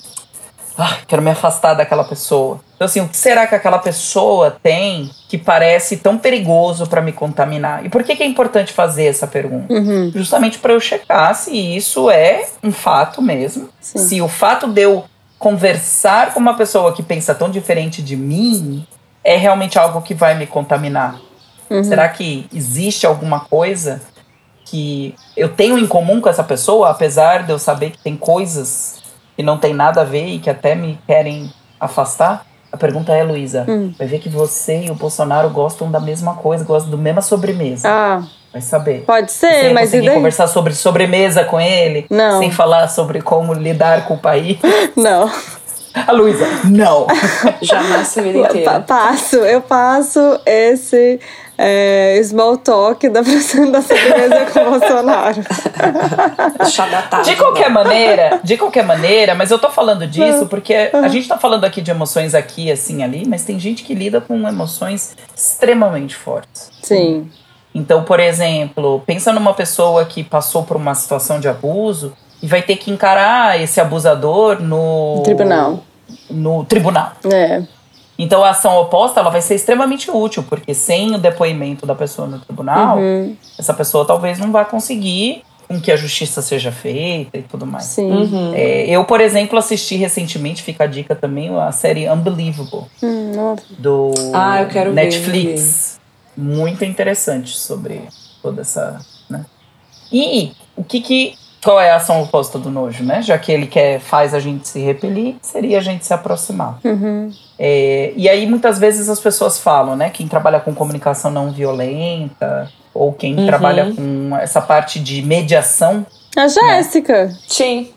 ah, 0.79 0.99
quero 1.07 1.23
me 1.23 1.31
afastar 1.31 1.75
daquela 1.75 2.05
pessoa. 2.05 2.61
Então, 2.75 2.87
assim, 2.87 3.01
o 3.01 3.09
que 3.09 3.17
será 3.17 3.47
que 3.47 3.55
aquela 3.55 3.79
pessoa 3.79 4.57
tem 4.63 5.11
que 5.29 5.37
parece 5.37 5.99
tão 5.99 6.19
perigoso 6.19 6.87
para 6.87 7.01
me 7.01 7.13
contaminar? 7.13 7.85
E 7.85 7.89
por 7.89 8.03
que, 8.03 8.17
que 8.17 8.23
é 8.23 8.27
importante 8.27 8.73
fazer 8.73 9.07
essa 9.07 9.27
pergunta? 9.27 9.73
Uhum. 9.73 10.11
Justamente 10.15 10.59
para 10.59 10.73
eu 10.73 10.81
checar 10.81 11.35
se 11.35 11.55
isso 11.55 12.11
é 12.11 12.47
um 12.63 12.73
fato 12.73 13.21
mesmo. 13.21 13.69
Sim. 13.81 13.99
Se 13.99 14.23
o 14.23 14.29
fato 14.29 14.67
de 14.67 14.83
eu 14.83 15.05
conversar 15.39 16.33
com 16.33 16.41
uma 16.41 16.55
pessoa 16.55 16.93
que 16.93 17.03
pensa 17.03 17.35
tão 17.35 17.51
diferente 17.51 18.01
de 18.03 18.17
mim 18.17 18.87
é 19.25 19.37
realmente 19.37 19.79
algo 19.79 20.01
que 20.01 20.15
vai 20.15 20.35
me 20.35 20.47
contaminar. 20.47 21.21
Uhum. 21.69 21.85
Será 21.85 22.09
que 22.09 22.47
existe 22.53 23.07
alguma 23.07 23.41
coisa 23.41 24.01
que 24.65 25.15
eu 25.37 25.49
tenho 25.49 25.79
em 25.79 25.87
comum 25.87 26.21
com 26.21 26.29
essa 26.29 26.45
pessoa, 26.45 26.91
apesar 26.91 27.43
de 27.45 27.53
eu 27.53 27.59
saber 27.59 27.91
que 27.91 27.99
tem 27.99 28.17
coisas 28.17 29.02
que 29.37 29.43
não 29.43 29.59
tem 29.59 29.73
nada 29.75 30.01
a 30.01 30.05
ver 30.05 30.27
e 30.27 30.39
que 30.39 30.51
até 30.51 30.75
me 30.75 30.99
querem 31.07 31.51
afastar? 31.81 32.45
A 32.71 32.77
pergunta 32.77 33.13
é, 33.13 33.23
Luísa, 33.23 33.67
Hum. 33.69 33.93
vai 33.99 34.07
ver 34.07 34.19
que 34.19 34.29
você 34.31 34.85
e 34.87 34.91
o 34.91 34.95
Bolsonaro 34.95 35.51
gostam 35.51 35.91
da 35.91 36.01
mesma 36.01 36.35
coisa, 36.35 36.65
gostam 36.65 36.91
da 36.91 36.97
mesma 36.97 37.21
sobremesa. 37.21 37.87
Ah, 37.89 38.23
Vai 38.51 38.63
saber. 38.63 39.05
pode 39.07 39.31
ser, 39.33 39.73
mas 39.75 39.89
e 39.91 39.93
conseguir 39.93 40.07
daí? 40.07 40.15
conversar 40.17 40.47
sobre 40.47 40.75
sobremesa 40.75 41.45
com 41.45 41.61
ele? 41.61 42.07
Não. 42.11 42.39
Sem 42.39 42.51
falar 42.51 42.89
sobre 42.89 43.21
como 43.21 43.53
lidar 43.53 44.07
com 44.07 44.15
o 44.15 44.19
país? 44.19 44.59
Não. 44.97 45.31
A 45.95 46.11
Luísa, 46.13 46.47
não. 46.65 47.07
Jamais 47.61 48.17
a 48.17 48.23
vida 48.23 48.39
inteira. 48.39 48.81
passo, 48.81 49.37
eu 49.37 49.61
passo 49.61 50.41
esse 50.47 51.21
é, 51.65 52.21
small 52.25 52.59
talk 52.59 53.09
da, 53.09 53.21
da 53.23 53.83
sobremesa 53.83 54.47
com 54.53 54.61
o 54.61 54.71
Bolsonaro. 54.71 55.43
De 57.23 57.37
qualquer 57.37 57.71
não. 57.71 57.85
maneira, 57.85 58.41
de 58.43 58.57
qualquer 58.57 58.85
maneira, 58.85 59.35
mas 59.37 59.51
eu 59.53 59.59
tô 59.59 59.71
falando 59.71 60.07
disso 60.07 60.47
porque 60.47 60.91
a 60.93 61.09
gente 61.09 61.29
tá 61.29 61.39
falando 61.39 61.65
aqui 61.65 61.81
de 61.81 61.91
emoções 61.91 62.35
aqui, 62.35 62.71
assim, 62.71 63.05
ali, 63.05 63.25
mas 63.29 63.45
tem 63.45 63.61
gente 63.61 63.85
que 63.85 63.95
lida 63.95 64.21
com 64.21 64.49
emoções 64.49 65.17
extremamente 65.37 66.17
fortes. 66.17 66.71
Sim. 66.83 67.31
Então, 67.73 68.03
por 68.03 68.19
exemplo, 68.19 69.01
pensa 69.07 69.33
numa 69.33 69.55
pessoa 69.55 70.05
que 70.05 70.25
passou 70.25 70.65
por 70.65 70.77
uma 70.77 70.95
situação 70.95 71.39
de 71.39 71.49
abuso 71.49 72.13
e 72.43 72.47
vai 72.47 72.61
ter 72.61 72.77
que 72.77 72.91
encarar 72.91 73.61
esse 73.61 73.81
abusador 73.81 74.61
no 74.61 75.23
Tribunal. 75.25 75.85
No 76.29 76.65
tribunal. 76.65 77.13
É. 77.33 77.63
Então 78.19 78.45
a 78.45 78.51
ação 78.51 78.77
oposta 78.77 79.21
ela 79.21 79.31
vai 79.31 79.41
ser 79.43 79.55
extremamente 79.55 80.11
útil, 80.11 80.45
porque 80.49 80.75
sem 80.75 81.15
o 81.15 81.19
depoimento 81.19 81.87
da 81.87 81.95
pessoa 81.95 82.29
no 82.29 82.39
tribunal, 82.39 82.99
Uhum. 82.99 83.37
essa 83.59 83.73
pessoa 83.75 84.05
talvez 84.05 84.39
não 84.39 84.53
vá 84.53 84.65
conseguir 84.65 85.43
com 85.67 85.81
que 85.81 85.91
a 85.91 85.97
justiça 85.97 86.43
seja 86.43 86.71
feita 86.71 87.39
e 87.39 87.43
tudo 87.43 87.65
mais. 87.67 87.85
Sim. 87.85 88.11
Uhum. 88.11 88.53
É, 88.55 88.85
eu, 88.91 89.05
por 89.05 89.21
exemplo, 89.23 89.59
assisti 89.59 89.97
recentemente, 89.97 90.63
fica 90.63 90.85
a 90.85 90.87
dica 90.87 91.15
também, 91.17 91.49
a 91.59 91.73
série 91.73 92.09
Unbelievable, 92.11 92.85
Hum, 93.03 93.57
do 93.79 94.13
Ah, 94.35 94.61
eu 94.63 94.69
quero 94.69 94.91
ver, 94.91 94.97
Netflix. 95.05 95.99
Muito 96.37 96.85
interessante 96.85 97.57
sobre 97.57 98.03
toda 98.43 98.61
essa. 98.61 99.01
Né? 99.31 99.45
E 100.11 100.53
o 100.77 100.85
que 100.85 101.01
que. 101.01 101.35
Qual 101.63 101.81
é 101.81 101.91
a 101.93 101.97
ação 101.97 102.21
oposta 102.23 102.59
do 102.59 102.71
nojo, 102.71 103.05
né? 103.05 103.23
Já 103.23 103.39
que 103.39 103.53
ele 103.53 103.67
quer, 103.67 104.01
faz 104.01 104.35
a 104.35 104.41
gente 104.41 104.67
se 104.69 104.81
repelir, 104.81 105.37
seria 105.41 105.79
a 105.79 105.81
gente 105.81 106.05
se 106.05 106.13
aproximar. 106.13 106.79
Uhum. 106.85 107.31
É, 107.59 108.13
e 108.17 108.29
aí, 108.29 108.47
muitas 108.47 108.79
vezes, 108.79 109.09
as 109.09 109.21
pessoas 109.21 109.59
falam, 109.61 109.95
né? 109.95 110.11
Quem 110.11 110.27
trabalha 110.27 110.59
com 110.59 110.75
comunicação 110.75 111.31
não 111.31 111.53
violenta, 111.53 112.69
ou 112.93 113.13
quem 113.13 113.37
Uhum. 113.39 113.47
trabalha 113.47 113.93
com 113.95 114.37
essa 114.41 114.61
parte 114.61 114.99
de 114.99 115.23
mediação. 115.23 116.05
A 116.37 116.49
Jéssica. 116.49 117.31
Sim. 117.47 117.91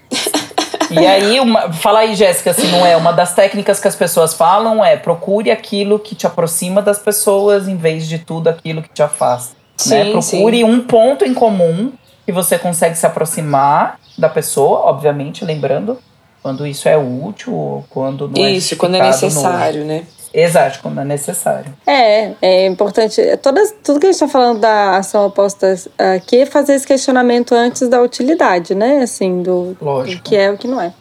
E 0.91 0.99
aí, 0.99 1.39
uma, 1.39 1.73
fala 1.73 1.99
aí, 1.99 2.15
Jéssica, 2.15 2.53
se 2.53 2.67
não 2.67 2.85
é. 2.85 2.95
Uma 2.95 3.11
das 3.11 3.33
técnicas 3.33 3.79
que 3.79 3.87
as 3.87 3.95
pessoas 3.95 4.33
falam 4.35 4.85
é 4.85 4.95
procure 4.95 5.49
aquilo 5.49 5.97
que 5.97 6.13
te 6.13 6.27
aproxima 6.27 6.81
das 6.81 6.99
pessoas 6.99 7.67
em 7.67 7.75
vez 7.75 8.07
de 8.07 8.19
tudo 8.19 8.47
aquilo 8.49 8.83
que 8.83 8.89
te 8.89 9.01
afasta. 9.01 9.55
né? 9.87 10.05
Sim, 10.05 10.11
Procure 10.11 10.63
um 10.63 10.81
ponto 10.81 11.25
em 11.25 11.33
comum 11.33 11.91
que 12.25 12.31
você 12.31 12.57
consegue 12.57 12.95
se 12.97 13.05
aproximar 13.05 13.99
da 14.17 14.27
pessoa, 14.29 14.79
obviamente, 14.81 15.45
lembrando 15.45 15.97
quando 16.41 16.65
isso 16.65 16.87
é 16.87 16.97
útil 16.97 17.53
ou 17.53 17.85
quando 17.89 18.27
não 18.27 18.43
é 18.45 18.51
Isso, 18.51 18.75
quando 18.77 18.95
é 18.95 19.05
justificado 19.05 19.35
no- 19.35 19.49
necessário, 19.51 19.85
né? 19.85 20.03
Exato, 20.33 20.79
quando 20.81 20.99
é 20.99 21.05
necessário. 21.05 21.73
É, 21.87 22.31
é 22.41 22.65
importante. 22.67 23.21
Todas, 23.41 23.73
tudo 23.83 23.99
que 24.01 24.07
a 24.07 24.11
gente 24.11 24.21
está 24.21 24.27
falando 24.27 24.59
da 24.59 24.97
ação 24.97 25.25
oposta 25.27 25.73
aqui 25.97 26.41
é 26.41 26.45
fazer 26.45 26.73
esse 26.73 26.85
questionamento 26.85 27.55
antes 27.55 27.87
da 27.87 28.01
utilidade, 28.01 28.75
né? 28.75 29.01
Assim, 29.01 29.41
do, 29.41 29.75
do 29.79 29.85
Lógico. 29.85 30.23
que 30.23 30.35
é 30.35 30.51
o 30.51 30.57
que 30.57 30.67
não 30.67 30.81
é. 30.81 30.91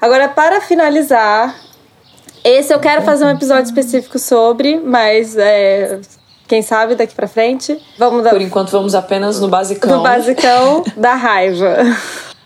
Agora, 0.00 0.28
para 0.28 0.60
finalizar, 0.60 1.54
esse 2.42 2.72
eu 2.74 2.80
quero 2.80 3.02
fazer 3.02 3.24
um 3.24 3.30
episódio 3.30 3.64
específico 3.64 4.18
sobre, 4.18 4.80
mas 4.80 5.36
é, 5.36 6.00
quem 6.46 6.62
sabe 6.62 6.94
daqui 6.94 7.14
pra 7.14 7.26
frente. 7.28 7.78
Vamos 7.98 8.22
dar 8.24 8.30
Por 8.30 8.40
enquanto, 8.40 8.70
vamos 8.70 8.94
apenas 8.94 9.40
no 9.40 9.48
basicão. 9.48 9.98
do 9.98 10.02
basicão 10.02 10.84
da 10.96 11.14
raiva. 11.14 11.76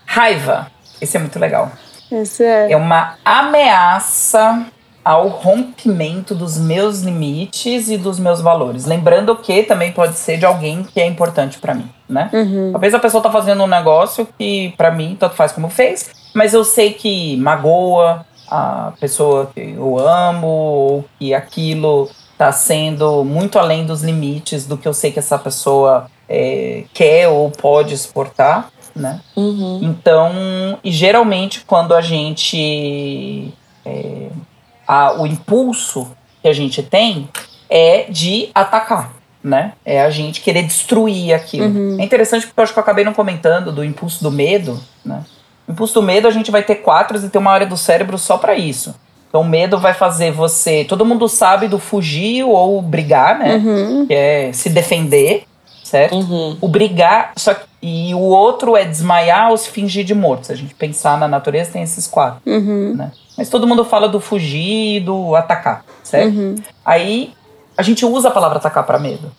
Raiva. 0.05 0.71
Esse 1.01 1.17
é 1.17 1.21
muito 1.21 1.39
legal. 1.39 1.71
Esse 2.11 2.45
é. 2.45 2.73
É 2.73 2.77
uma 2.77 3.15
ameaça 3.25 4.67
ao 5.05 5.29
rompimento 5.29 6.35
dos 6.35 6.59
meus 6.59 7.03
limites 7.03 7.89
e 7.89 7.97
dos 7.97 8.19
meus 8.19 8.41
valores. 8.41 8.87
Lembrando 8.87 9.37
que 9.37 9.63
também 9.63 9.93
pode 9.93 10.17
ser 10.17 10.37
de 10.37 10.45
alguém 10.45 10.83
que 10.83 11.01
é 11.01 11.07
importante 11.07 11.59
pra 11.59 11.75
mim, 11.75 11.89
né? 12.09 12.29
Uhum. 12.33 12.73
Talvez 12.73 12.93
a 12.93 12.99
pessoa 12.99 13.23
tá 13.23 13.31
fazendo 13.31 13.63
um 13.63 13.69
negócio 13.69 14.27
que 14.37 14.75
pra 14.77 14.91
mim 14.91 15.17
tanto 15.19 15.37
faz 15.37 15.53
como 15.53 15.69
fez, 15.69 16.11
mas 16.35 16.55
eu 16.55 16.65
sei 16.65 16.93
que 16.93 17.37
magoa 17.37 18.27
a 18.51 18.93
pessoa 19.01 19.49
que 19.55 19.75
eu 19.77 19.97
amo 19.99 20.47
ou 20.47 21.05
que 21.19 21.33
aquilo 21.33 22.11
tá 22.39 22.53
sendo 22.53 23.25
muito 23.25 23.59
além 23.59 23.87
dos 23.87 24.03
limites 24.03 24.67
do 24.67 24.77
que 24.77 24.87
eu 24.87 24.93
sei 24.95 25.11
que 25.13 25.19
essa 25.19 25.39
pessoa 25.39 26.11
é, 26.29 26.85
quer 26.93 27.29
ou 27.29 27.51
pode 27.51 27.97
suportar, 27.97 28.71
né? 28.95 29.21
Uhum. 29.37 29.81
Então, 29.83 30.79
e 30.83 30.91
geralmente 30.91 31.63
quando 31.67 31.95
a 31.95 32.01
gente. 32.01 33.53
é, 33.85 34.29
a- 34.87 35.15
o 35.21 35.27
impulso 35.27 36.09
que 36.43 36.49
a 36.49 36.53
gente 36.53 36.83
tem 36.83 37.29
é 37.69 38.05
de 38.09 38.49
atacar. 38.55 39.13
né? 39.43 39.75
É 39.85 40.03
a 40.03 40.11
gente 40.11 40.41
querer 40.41 40.65
destruir 40.65 41.33
aquilo. 41.33 41.67
Uhum. 41.67 42.01
É 42.01 42.05
interessante 42.05 42.47
porque 42.49 42.59
eu 42.59 42.65
acho 42.65 42.73
que 42.73 42.79
eu 42.81 42.83
acabei 42.83 43.05
não 43.05 43.15
comentando 43.15 43.71
do 43.71 43.85
impulso 43.85 44.21
do 44.21 44.29
medo, 44.33 44.81
né? 45.05 45.23
O 45.69 45.73
impulso 45.73 45.95
do 45.95 46.03
medo 46.03 46.27
a 46.27 46.33
gente 46.33 46.51
vai 46.51 46.65
ter 46.65 46.77
quatro 46.77 47.17
e 47.17 47.29
tem 47.29 47.41
uma 47.41 47.53
área 47.53 47.67
do 47.67 47.77
cérebro 47.77 48.19
só 48.19 48.37
para 48.39 48.57
isso. 48.57 48.93
Então 49.29 49.41
o 49.41 49.45
medo 49.45 49.79
vai 49.79 49.93
fazer 49.93 50.31
você. 50.31 50.85
Todo 50.85 51.05
mundo 51.05 51.29
sabe 51.29 51.69
do 51.69 51.79
fugir 51.79 52.45
ou 52.45 52.81
brigar, 52.81 53.39
né? 53.39 53.57
Uhum. 53.57 54.07
Que 54.07 54.15
é 54.15 54.53
se 54.53 54.71
defender, 54.71 55.45
certo? 55.85 56.17
Uhum. 56.17 56.57
O 56.61 56.69
brigar, 56.69 57.33
só 57.37 57.55
que, 57.55 57.67
e 57.83 58.15
o 58.15 58.21
outro 58.21 58.77
é 58.77 58.85
desmaiar 58.85 59.51
ou 59.51 59.57
se 59.57 59.71
fingir 59.71 60.05
de 60.05 60.15
morto. 60.15 60.47
Se 60.47 60.53
a 60.53 60.57
gente 60.57 60.75
pensar 60.75 61.19
na 61.19 61.29
natureza, 61.29 61.73
tem 61.73 61.83
esses 61.83 62.07
quatro. 62.07 62.41
Uhum. 62.47 62.95
Né? 62.97 63.13
Mas 63.37 63.49
todo 63.49 63.67
mundo 63.67 63.85
fala 63.85 64.09
do 64.09 64.21
fugir 64.21 64.97
e 64.97 65.01
do 65.01 65.37
atacar, 65.37 65.85
certo? 66.03 66.35
Uhum. 66.35 66.55
Aí 66.85 67.33
a 67.77 67.83
gente 67.83 68.05
usa 68.07 68.29
a 68.29 68.31
palavra 68.31 68.59
atacar 68.59 68.85
para 68.85 68.99
medo. 68.99 69.31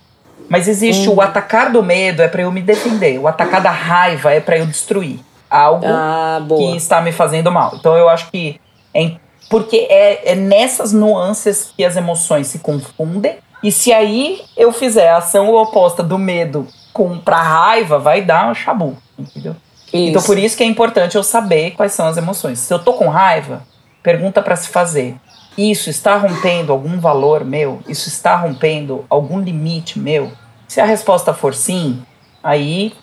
Mas 0.48 0.68
existe 0.68 1.10
o 1.10 1.20
atacar 1.20 1.72
do 1.72 1.84
medo 1.84 2.22
é 2.22 2.28
para 2.28 2.44
eu 2.44 2.52
me 2.52 2.62
defender, 2.62 3.20
o 3.20 3.28
atacar 3.28 3.62
da 3.62 3.72
raiva 3.72 4.32
é 4.32 4.40
para 4.40 4.58
eu 4.58 4.66
destruir 4.66 5.20
algo 5.50 5.86
Ah, 5.86 6.42
que 6.48 6.76
está 6.76 7.02
me 7.02 7.12
fazendo 7.12 7.52
mal. 7.52 7.74
Então 7.76 7.98
eu 7.98 8.08
acho 8.08 8.30
que 8.32 8.60
é 8.94 9.02
porque 9.50 9.88
é, 9.90 10.32
é 10.32 10.36
nessas 10.36 10.92
nuances 10.92 11.72
que 11.76 11.84
as 11.84 11.96
emoções 11.96 12.48
se 12.48 12.60
confundem. 12.60 13.38
E 13.64 13.72
se 13.72 13.92
aí 13.92 14.42
eu 14.56 14.72
fizer 14.72 15.10
a 15.10 15.18
ação 15.18 15.54
oposta 15.56 16.04
do 16.04 16.18
medo 16.18 16.68
com 16.94 17.18
pra 17.18 17.42
raiva, 17.42 17.98
vai 17.98 18.22
dar 18.22 18.50
um 18.50 18.54
chabu, 18.54 18.98
entendeu? 19.18 19.56
Então 19.92 20.20
Isso. 20.20 20.28
por 20.28 20.38
isso 20.38 20.58
que 20.58 20.64
é 20.64 20.66
importante 20.66 21.16
eu 21.16 21.24
saber 21.24 21.72
quais 21.72 21.94
são 21.94 22.08
as 22.08 22.18
emoções. 22.18 22.60
Se 22.60 22.74
eu 22.74 22.80
tô 22.80 22.94
com 22.94 23.08
raiva, 23.08 23.64
pergunta 24.04 24.42
para 24.42 24.56
se 24.56 24.68
fazer. 24.68 25.16
Isso 25.58 25.90
está 25.90 26.18
rompendo 26.18 26.72
algum 26.72 27.00
valor 27.00 27.44
meu? 27.44 27.80
Isso 27.88 28.08
está 28.10 28.36
rompendo 28.36 29.06
algum 29.10 29.40
limite 29.40 29.98
meu? 29.98 30.32
Se 30.68 30.80
a 30.82 30.86
resposta 30.86 31.34
for 31.34 31.54
sim, 31.54 32.04
aí 32.44 32.94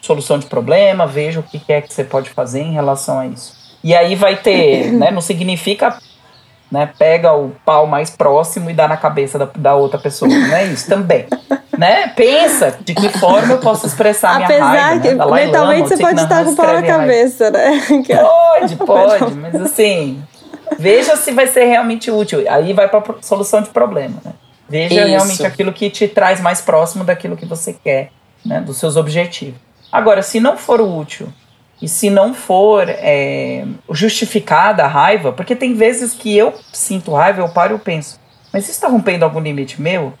solução 0.00 0.38
de 0.38 0.46
problema, 0.46 1.06
veja 1.06 1.40
o 1.40 1.42
que 1.42 1.60
é 1.72 1.80
que 1.80 1.92
você 1.92 2.04
pode 2.04 2.28
fazer 2.30 2.60
em 2.60 2.72
relação 2.72 3.18
a 3.18 3.26
isso. 3.26 3.63
E 3.84 3.94
aí 3.94 4.14
vai 4.14 4.36
ter, 4.36 4.90
né? 4.96 5.10
Não 5.10 5.20
significa, 5.20 5.98
né? 6.72 6.90
Pega 6.98 7.34
o 7.34 7.52
pau 7.64 7.86
mais 7.86 8.08
próximo 8.08 8.70
e 8.70 8.72
dá 8.72 8.88
na 8.88 8.96
cabeça 8.96 9.38
da, 9.38 9.48
da 9.54 9.74
outra 9.74 10.00
pessoa, 10.00 10.28
não 10.28 10.56
é 10.56 10.64
isso 10.64 10.88
também, 10.88 11.26
né? 11.76 12.08
Pensa 12.08 12.78
de 12.80 12.94
que 12.94 13.10
forma 13.10 13.52
eu 13.52 13.58
posso 13.58 13.86
expressar 13.86 14.30
a 14.30 14.34
minha 14.36 14.46
Apesar 14.46 14.64
raiva, 14.64 15.00
que 15.02 15.08
né? 15.08 15.14
Dalai 15.14 15.46
Lama, 15.46 15.52
mentalmente 15.52 15.88
você 15.88 15.98
pode 15.98 16.20
estar 16.22 16.44
com 16.44 16.50
o 16.50 16.56
pau 16.56 16.72
na 16.72 16.82
cabeça, 16.82 17.50
né? 17.50 17.80
Pode, 18.56 18.76
pode, 18.86 19.34
mas 19.34 19.54
assim, 19.56 20.22
veja 20.78 21.16
se 21.16 21.32
vai 21.32 21.46
ser 21.46 21.64
realmente 21.64 22.10
útil. 22.10 22.44
Aí 22.48 22.72
vai 22.72 22.88
para 22.88 23.02
solução 23.20 23.60
de 23.60 23.68
problema, 23.68 24.16
né? 24.24 24.32
Veja 24.66 24.94
Isso. 24.94 25.06
realmente 25.08 25.46
aquilo 25.46 25.72
que 25.72 25.90
te 25.90 26.08
traz 26.08 26.40
mais 26.40 26.60
próximo 26.60 27.04
daquilo 27.04 27.36
que 27.36 27.44
você 27.44 27.72
quer, 27.72 28.10
né? 28.46 28.60
Dos 28.60 28.78
seus 28.78 28.96
objetivos. 28.96 29.60
Agora, 29.92 30.22
se 30.22 30.40
não 30.40 30.56
for 30.56 30.80
útil 30.80 31.28
e 31.84 31.88
se 31.88 32.08
não 32.08 32.32
for 32.32 32.88
é, 32.88 33.62
justificada 33.90 34.84
a 34.84 34.88
raiva, 34.88 35.32
porque 35.32 35.54
tem 35.54 35.74
vezes 35.74 36.14
que 36.14 36.34
eu 36.34 36.54
sinto 36.72 37.12
raiva, 37.12 37.42
eu 37.42 37.48
paro 37.50 37.72
e 37.72 37.74
eu 37.74 37.78
penso, 37.78 38.18
mas 38.50 38.62
isso 38.64 38.72
está 38.72 38.88
rompendo 38.88 39.22
algum 39.22 39.38
limite 39.38 39.82
meu? 39.82 40.14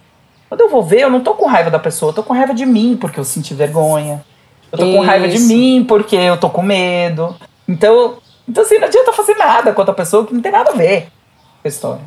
Quando 0.46 0.60
eu 0.60 0.68
vou 0.68 0.82
ver, 0.82 1.00
eu 1.00 1.10
não 1.10 1.22
tô 1.22 1.32
com 1.32 1.46
raiva 1.46 1.70
da 1.70 1.78
pessoa, 1.78 2.10
eu 2.10 2.14
tô 2.16 2.22
com 2.22 2.34
raiva 2.34 2.52
de 2.52 2.66
mim, 2.66 2.98
porque 3.00 3.18
eu 3.18 3.24
senti 3.24 3.54
vergonha. 3.54 4.22
Eu 4.70 4.78
tô 4.78 4.92
com 4.92 5.00
raiva 5.00 5.26
de 5.26 5.36
Isso. 5.36 5.48
mim, 5.48 5.86
porque 5.88 6.14
eu 6.14 6.36
tô 6.36 6.50
com 6.50 6.60
medo. 6.60 7.34
Então, 7.66 8.18
então 8.46 8.62
assim, 8.62 8.76
não 8.76 8.86
adianta 8.86 9.14
fazer 9.14 9.34
nada 9.34 9.72
com 9.72 9.80
outra 9.80 9.94
pessoa 9.94 10.26
que 10.26 10.34
não 10.34 10.42
tem 10.42 10.52
nada 10.52 10.70
a 10.70 10.74
ver 10.74 11.04
com 11.62 11.66
a 11.66 11.68
história. 11.68 12.02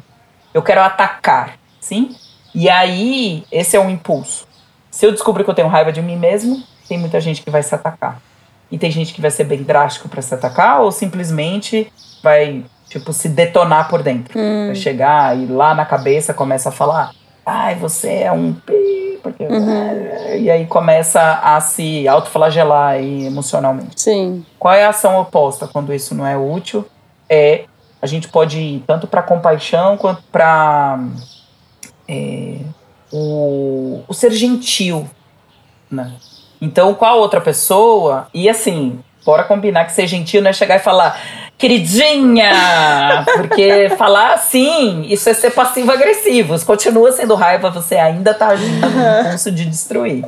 Eu 0.53 0.62
quero 0.62 0.82
atacar, 0.82 1.58
sim? 1.80 2.16
E 2.53 2.70
aí, 2.70 3.43
esse 3.51 3.76
é 3.76 3.80
um 3.80 3.89
impulso. 3.89 4.47
Se 4.91 5.03
eu 5.03 5.12
descobrir 5.12 5.43
que 5.43 5.49
eu 5.49 5.55
tenho 5.55 5.68
raiva 5.68 5.91
de 5.91 6.01
mim 6.03 6.16
mesmo, 6.16 6.62
tem 6.88 6.99
muita 6.99 7.20
gente 7.20 7.41
que 7.41 7.49
vai 7.49 7.64
se 7.64 7.74
atacar. 7.74 8.22
E 8.72 8.78
tem 8.78 8.91
gente 8.91 9.13
que 9.13 9.22
vai 9.22 9.32
ser 9.32 9.45
bem 9.45 9.63
drástico 9.63 10.09
pra 10.09 10.22
se 10.22 10.34
atacar, 10.34 10.82
ou 10.82 10.91
simplesmente 10.91 11.91
vai, 12.22 12.63
tipo, 12.89 13.13
se 13.13 13.30
detonar 13.30 13.89
por 13.89 14.03
dentro. 14.03 14.38
Vai 14.68 14.76
chegar 14.76 15.38
e 15.38 15.45
lá 15.45 15.74
na 15.74 15.86
cabeça 15.86 16.34
começa 16.34 16.70
a 16.70 16.72
falar: 16.72 17.11
ai, 17.45 17.76
você 17.76 18.24
é 18.24 18.32
um 18.32 18.53
pi, 18.53 19.20
porque. 19.24 19.47
E 20.38 20.51
aí 20.51 20.65
começa 20.65 21.39
a 21.43 21.59
se 21.61 22.07
autoflagelar 22.07 22.95
aí 22.95 23.26
emocionalmente. 23.26 24.01
Sim. 24.01 24.45
Qual 24.59 24.74
é 24.74 24.86
a 24.86 24.89
ação 24.89 25.20
oposta 25.20 25.68
quando 25.68 25.93
isso 25.93 26.13
não 26.13 26.28
é 26.28 26.38
útil? 26.38 26.86
É 27.30 27.65
a 28.01 28.05
gente 28.05 28.28
pode 28.28 28.59
ir 28.59 28.84
tanto 28.86 29.07
para 29.07 29.24
compaixão 29.24 29.97
quanto 29.97 30.22
para 30.32 30.99
o, 33.11 34.03
o 34.07 34.13
ser 34.13 34.32
gentil, 34.32 35.09
né? 35.89 36.13
Então, 36.62 36.93
com 36.93 37.05
a 37.05 37.14
outra 37.14 37.39
pessoa, 37.39 38.28
e 38.34 38.49
assim, 38.49 38.99
bora 39.26 39.43
combinar 39.43 39.86
que 39.86 39.91
ser 39.91 40.08
gentil 40.08 40.41
não 40.41 40.49
é 40.49 40.53
chegar 40.53 40.78
e 40.78 40.80
falar, 40.80 41.20
queridinha! 41.58 42.51
Porque 43.36 43.89
falar 43.97 44.34
assim, 44.34 45.05
isso 45.10 45.30
é 45.30 45.34
ser 45.34 45.51
passivo-agressivo. 45.51 46.58
Se 46.58 46.66
continua 46.66 47.12
sendo 47.12 47.36
raiva, 47.36 47.70
você 47.70 47.95
ainda 47.95 48.34
tá 48.34 48.47
agindo 48.47 48.89
no 48.89 49.22
impulso 49.22 49.51
de 49.51 49.66
destruir. 49.66 50.24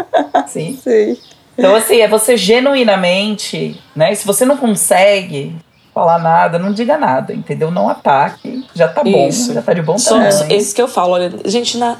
Sim. 0.47 0.79
Sim. 0.83 1.17
Então, 1.57 1.75
assim, 1.75 1.99
é 1.99 2.07
você 2.07 2.37
genuinamente, 2.37 3.81
né? 3.95 4.13
E 4.13 4.15
se 4.15 4.25
você 4.25 4.45
não 4.45 4.55
consegue 4.55 5.55
falar 5.99 6.19
nada, 6.19 6.57
não 6.57 6.71
diga 6.71 6.97
nada, 6.97 7.33
entendeu? 7.33 7.69
Não 7.69 7.89
ataque, 7.89 8.65
já 8.73 8.87
tá 8.87 9.03
bom, 9.03 9.27
Isso. 9.27 9.53
já 9.53 9.61
tá 9.61 9.73
de 9.73 9.81
bom 9.81 9.97
Só 9.97 10.11
tamanho. 10.11 10.51
esse 10.51 10.73
que 10.73 10.81
eu 10.81 10.87
falo, 10.87 11.13
olha, 11.13 11.31
gente, 11.45 11.77
na, 11.77 11.97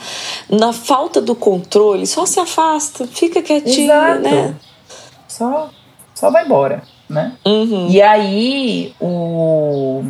na 0.50 0.72
falta 0.72 1.22
do 1.22 1.36
controle, 1.36 2.08
só 2.08 2.26
se 2.26 2.40
afasta, 2.40 3.06
fica 3.06 3.42
quietinho, 3.42 3.92
Exato. 3.92 4.22
né? 4.22 4.56
Só, 5.28 5.70
só 6.16 6.32
vai 6.32 6.46
embora, 6.46 6.82
né? 7.10 7.34
Uhum. 7.46 7.90
E 7.90 8.02
aí, 8.02 8.94
o... 9.02 10.04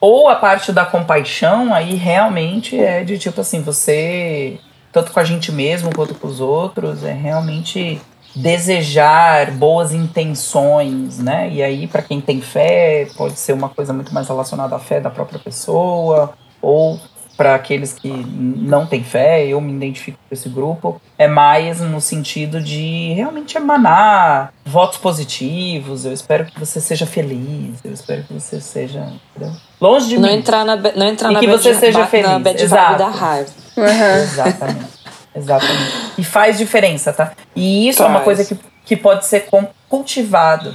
Ou 0.00 0.30
a 0.30 0.36
parte 0.36 0.72
da 0.72 0.86
compaixão, 0.86 1.74
aí 1.74 1.94
realmente 1.94 2.80
é 2.80 3.04
de 3.04 3.18
tipo 3.18 3.42
assim, 3.42 3.60
você, 3.60 4.58
tanto 4.90 5.12
com 5.12 5.20
a 5.20 5.24
gente 5.24 5.52
mesmo 5.52 5.94
quanto 5.94 6.14
com 6.14 6.26
os 6.26 6.40
outros, 6.40 7.04
é 7.04 7.12
realmente 7.12 8.00
desejar 8.34 9.50
boas 9.52 9.92
intenções, 9.92 11.18
né? 11.18 11.48
E 11.50 11.62
aí, 11.62 11.86
para 11.86 12.02
quem 12.02 12.20
tem 12.20 12.40
fé, 12.40 13.08
pode 13.16 13.38
ser 13.38 13.52
uma 13.52 13.68
coisa 13.68 13.92
muito 13.92 14.12
mais 14.14 14.28
relacionada 14.28 14.76
à 14.76 14.78
fé 14.78 15.00
da 15.00 15.10
própria 15.10 15.38
pessoa, 15.38 16.32
ou 16.62 16.98
para 17.36 17.54
aqueles 17.54 17.94
que 17.94 18.08
não 18.08 18.84
têm 18.84 19.02
fé, 19.02 19.46
eu 19.46 19.58
me 19.62 19.72
identifico 19.72 20.18
com 20.28 20.34
esse 20.34 20.46
grupo, 20.46 21.00
é 21.16 21.26
mais 21.26 21.80
no 21.80 21.98
sentido 21.98 22.60
de 22.60 23.14
realmente 23.14 23.56
emanar 23.56 24.52
votos 24.66 24.98
positivos. 24.98 26.04
Eu 26.04 26.12
espero 26.12 26.44
que 26.44 26.60
você 26.60 26.82
seja 26.82 27.06
feliz, 27.06 27.78
eu 27.82 27.94
espero 27.94 28.24
que 28.24 28.34
você 28.34 28.60
seja 28.60 29.10
entendeu? 29.34 29.56
longe 29.80 30.06
de 30.08 30.18
Não 30.18 30.28
mim. 30.28 30.34
entrar 30.34 30.66
na, 30.66 30.76
não 30.76 31.06
entrar 31.08 31.30
E 31.30 31.32
na 31.34 31.40
que 31.40 31.46
bad, 31.46 31.62
você 31.62 31.72
seja 31.74 32.06
feliz, 32.06 32.28
na 32.28 32.38
bad 32.38 32.58
vibe 32.58 32.62
exato. 32.62 32.98
da 32.98 33.08
raiva. 33.08 33.50
Aham. 33.78 34.16
Exatamente. 34.22 34.99
Exatamente. 35.34 35.92
E 36.18 36.24
faz 36.24 36.58
diferença, 36.58 37.12
tá? 37.12 37.32
E 37.54 37.88
isso 37.88 38.02
é 38.02 38.06
uma 38.06 38.20
Faz. 38.20 38.24
coisa 38.24 38.44
que, 38.44 38.60
que 38.84 38.96
pode 38.96 39.26
ser 39.26 39.48
cultivado. 39.88 40.74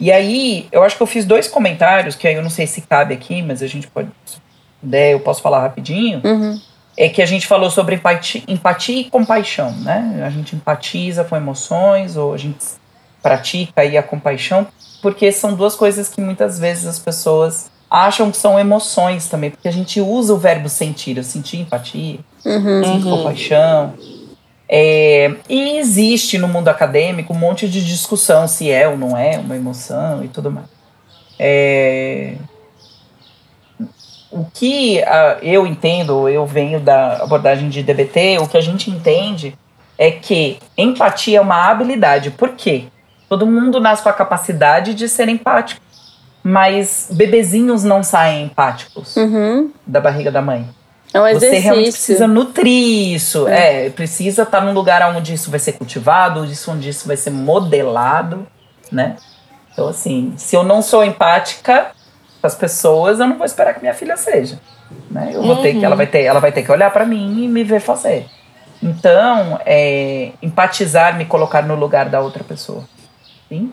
E 0.00 0.12
aí, 0.12 0.68
eu 0.70 0.82
acho 0.82 0.96
que 0.96 1.02
eu 1.02 1.06
fiz 1.06 1.24
dois 1.24 1.48
comentários, 1.48 2.14
que 2.14 2.28
aí 2.28 2.34
eu 2.34 2.42
não 2.42 2.50
sei 2.50 2.66
se 2.66 2.82
cabe 2.82 3.14
aqui, 3.14 3.42
mas 3.42 3.62
a 3.62 3.66
gente 3.66 3.86
pode. 3.88 4.08
Se 4.24 4.36
puder, 4.80 5.12
eu 5.12 5.20
posso 5.20 5.42
falar 5.42 5.60
rapidinho. 5.60 6.20
Uhum. 6.24 6.60
É 6.96 7.08
que 7.08 7.22
a 7.22 7.26
gente 7.26 7.46
falou 7.46 7.70
sobre 7.70 7.94
empati- 7.94 8.44
empatia 8.46 9.00
e 9.00 9.04
compaixão, 9.10 9.72
né? 9.80 10.22
A 10.24 10.30
gente 10.30 10.54
empatiza 10.54 11.24
com 11.24 11.36
emoções, 11.36 12.16
ou 12.16 12.34
a 12.34 12.36
gente 12.36 12.58
pratica 13.22 13.82
aí 13.82 13.96
a 13.96 14.02
compaixão, 14.02 14.66
porque 15.02 15.30
são 15.32 15.54
duas 15.54 15.74
coisas 15.74 16.08
que 16.08 16.20
muitas 16.20 16.58
vezes 16.58 16.86
as 16.86 16.98
pessoas 16.98 17.70
acham 17.90 18.30
que 18.30 18.36
são 18.36 18.58
emoções 18.58 19.28
também, 19.28 19.50
porque 19.50 19.68
a 19.68 19.72
gente 19.72 20.00
usa 20.00 20.34
o 20.34 20.38
verbo 20.38 20.68
sentir, 20.68 21.16
eu 21.16 21.24
senti 21.24 21.56
empatia, 21.58 22.18
Uhum. 22.44 22.84
sinto 22.84 23.10
compaixão. 23.10 23.94
É, 24.68 25.34
e 25.48 25.78
existe 25.78 26.36
no 26.36 26.46
mundo 26.46 26.68
acadêmico 26.68 27.32
um 27.32 27.38
monte 27.38 27.66
de 27.68 27.82
discussão 27.84 28.46
se 28.46 28.70
é 28.70 28.86
ou 28.86 28.98
não 28.98 29.16
é 29.16 29.38
uma 29.38 29.56
emoção 29.56 30.22
e 30.22 30.28
tudo 30.28 30.50
mais. 30.50 30.66
É, 31.38 32.34
o 34.30 34.44
que 34.52 35.02
ah, 35.04 35.38
eu 35.40 35.66
entendo, 35.66 36.28
eu 36.28 36.44
venho 36.44 36.80
da 36.80 37.22
abordagem 37.22 37.68
de 37.70 37.82
DBT, 37.82 38.38
o 38.40 38.46
que 38.48 38.58
a 38.58 38.60
gente 38.60 38.90
entende 38.90 39.56
é 39.96 40.10
que 40.10 40.58
empatia 40.76 41.38
é 41.38 41.40
uma 41.40 41.70
habilidade. 41.70 42.30
Por 42.30 42.50
quê? 42.50 42.84
Todo 43.28 43.46
mundo 43.46 43.80
nasce 43.80 44.02
com 44.02 44.08
a 44.08 44.12
capacidade 44.12 44.94
de 44.94 45.08
ser 45.08 45.28
empático, 45.28 45.80
mas 46.50 47.08
bebezinhos 47.10 47.84
não 47.84 48.02
saem 48.02 48.44
empáticos 48.46 49.14
Uhum. 49.16 49.70
da 49.86 50.00
barriga 50.00 50.30
da 50.32 50.40
mãe. 50.40 50.66
É 51.12 51.20
um 51.20 51.24
Você 51.34 51.50
realmente 51.58 51.88
exercício. 51.88 51.92
precisa 52.14 52.26
nutrir 52.26 53.14
isso. 53.14 53.46
É, 53.48 53.90
precisa 53.90 54.42
estar 54.44 54.62
num 54.62 54.72
lugar 54.72 55.14
onde 55.14 55.34
isso 55.34 55.50
vai 55.50 55.60
ser 55.60 55.72
cultivado, 55.72 56.44
isso 56.46 56.70
onde 56.70 56.88
isso 56.88 57.06
vai 57.06 57.16
ser 57.18 57.30
modelado, 57.30 58.46
né? 58.90 59.16
Então, 59.72 59.88
assim, 59.88 60.32
se 60.38 60.56
eu 60.56 60.62
não 60.62 60.80
sou 60.80 61.04
empática 61.04 61.88
com 62.40 62.46
as 62.46 62.54
pessoas, 62.54 63.20
eu 63.20 63.26
não 63.26 63.36
vou 63.36 63.44
esperar 63.46 63.74
que 63.74 63.80
minha 63.80 63.94
filha 63.94 64.16
seja. 64.16 64.58
Né? 65.10 65.30
Eu 65.34 65.42
vou 65.42 65.56
ter 65.56 65.74
que, 65.74 65.84
ela 65.84 65.96
vai 65.96 66.06
ter, 66.06 66.22
ela 66.22 66.40
vai 66.40 66.50
ter 66.50 66.62
que 66.62 66.72
olhar 66.72 66.90
para 66.90 67.04
mim 67.04 67.44
e 67.44 67.48
me 67.48 67.62
ver 67.62 67.80
fazer. 67.80 68.26
Então, 68.82 69.60
é, 69.66 70.32
empatizar, 70.40 71.14
me 71.16 71.26
colocar 71.26 71.62
no 71.62 71.74
lugar 71.74 72.08
da 72.08 72.20
outra 72.20 72.42
pessoa. 72.42 72.84
Sim? 73.50 73.70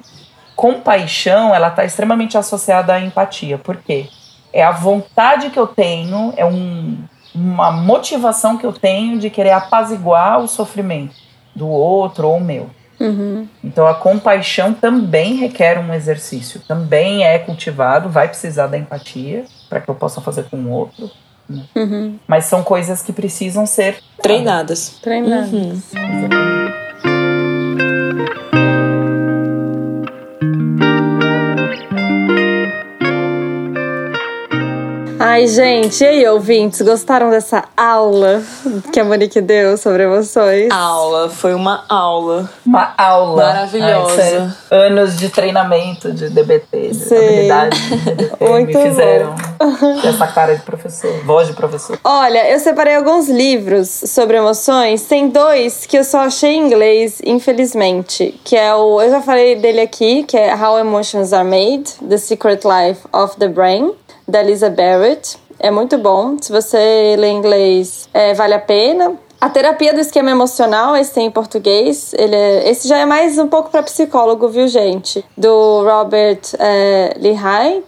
Compaixão, 0.55 1.53
ela 1.53 1.67
está 1.67 1.83
extremamente 1.83 2.37
associada 2.37 2.93
à 2.93 2.99
empatia. 2.99 3.57
Por 3.57 3.77
quê? 3.77 4.07
É 4.53 4.63
a 4.63 4.71
vontade 4.71 5.49
que 5.49 5.59
eu 5.59 5.67
tenho, 5.67 6.33
é 6.37 6.45
um, 6.45 6.97
uma 7.33 7.71
motivação 7.71 8.57
que 8.57 8.65
eu 8.65 8.71
tenho 8.71 9.19
de 9.19 9.29
querer 9.29 9.51
apaziguar 9.51 10.39
o 10.39 10.47
sofrimento 10.47 11.15
do 11.53 11.67
outro 11.67 12.27
ou 12.27 12.37
o 12.37 12.41
meu. 12.41 12.69
Uhum. 12.99 13.47
Então 13.63 13.85
a 13.85 13.93
compaixão 13.93 14.73
também 14.73 15.35
requer 15.35 15.77
um 15.77 15.93
exercício, 15.93 16.61
também 16.65 17.23
é 17.25 17.37
cultivado, 17.37 18.09
vai 18.09 18.27
precisar 18.27 18.67
da 18.67 18.77
empatia 18.77 19.45
para 19.69 19.81
que 19.81 19.89
eu 19.89 19.95
possa 19.95 20.21
fazer 20.21 20.43
com 20.43 20.57
o 20.57 20.69
outro. 20.69 21.11
Né? 21.49 21.63
Uhum. 21.75 22.19
Mas 22.27 22.45
são 22.45 22.63
coisas 22.63 23.01
que 23.01 23.11
precisam 23.11 23.65
ser 23.65 23.99
treinadas. 24.21 24.97
Treinadas. 25.01 25.51
Uhum. 25.51 25.81
Ai, 35.35 35.47
gente, 35.47 36.01
e 36.01 36.07
aí, 36.07 36.27
ouvintes, 36.29 36.81
gostaram 36.81 37.29
dessa 37.29 37.65
aula 37.75 38.41
que 38.93 39.01
a 39.01 39.03
Monique 39.03 39.41
deu 39.41 39.75
sobre 39.75 40.03
emoções? 40.03 40.71
Aula, 40.71 41.29
foi 41.29 41.53
uma 41.53 41.83
aula. 41.89 42.49
Uma 42.65 42.93
aula. 42.97 43.43
Maravilhosa. 43.43 44.21
Ai, 44.21 44.29
sério. 44.29 44.53
Anos 44.71 45.17
de 45.17 45.27
treinamento 45.27 46.13
de 46.13 46.29
DBT, 46.29 46.87
de 46.87 46.95
Sim. 46.95 47.15
habilidade 47.17 47.77
de 47.99 48.11
DBT 48.15 48.49
Muito 48.49 48.77
me 48.77 48.83
fizeram 48.85 49.35
ter 50.01 50.07
essa 50.07 50.27
cara 50.27 50.55
de 50.55 50.61
professor, 50.61 51.11
voz 51.25 51.49
de 51.49 51.53
professor. 51.53 51.99
Olha, 52.01 52.49
eu 52.53 52.59
separei 52.59 52.95
alguns 52.95 53.27
livros 53.27 53.89
sobre 53.89 54.37
emoções. 54.37 55.03
Tem 55.03 55.27
dois 55.27 55.85
que 55.85 55.97
eu 55.97 56.05
só 56.05 56.19
achei 56.19 56.51
em 56.51 56.65
inglês, 56.65 57.21
infelizmente. 57.25 58.39
Que 58.41 58.55
é 58.55 58.73
o. 58.73 59.01
Eu 59.01 59.09
já 59.09 59.21
falei 59.21 59.57
dele 59.57 59.81
aqui, 59.81 60.23
que 60.23 60.37
é 60.37 60.55
How 60.55 60.79
Emotions 60.79 61.33
Are 61.33 61.43
Made: 61.43 61.95
The 62.07 62.17
Secret 62.17 62.61
Life 62.63 63.01
of 63.11 63.35
the 63.35 63.49
Brain, 63.49 63.91
da 64.27 64.41
Lisa 64.41 64.69
Barrett. 64.69 65.37
É 65.59 65.71
muito 65.71 65.97
bom. 65.97 66.37
Se 66.41 66.51
você 66.51 67.15
lê 67.17 67.29
inglês, 67.29 68.09
é, 68.13 68.33
vale 68.33 68.53
a 68.53 68.59
pena. 68.59 69.13
A 69.39 69.49
terapia 69.49 69.93
do 69.93 69.99
esquema 69.99 70.31
emocional, 70.31 70.95
esse 70.95 71.13
tem 71.13 71.27
em 71.27 71.31
português. 71.31 72.13
Ele 72.17 72.35
é- 72.35 72.69
esse 72.69 72.87
já 72.87 72.97
é 72.97 73.05
mais 73.05 73.37
um 73.37 73.47
pouco 73.47 73.69
para 73.69 73.83
psicólogo, 73.83 74.47
viu, 74.47 74.67
gente? 74.67 75.23
Do 75.37 75.83
Robert 75.83 76.39
é, 76.57 77.15
Lehigh. 77.19 77.83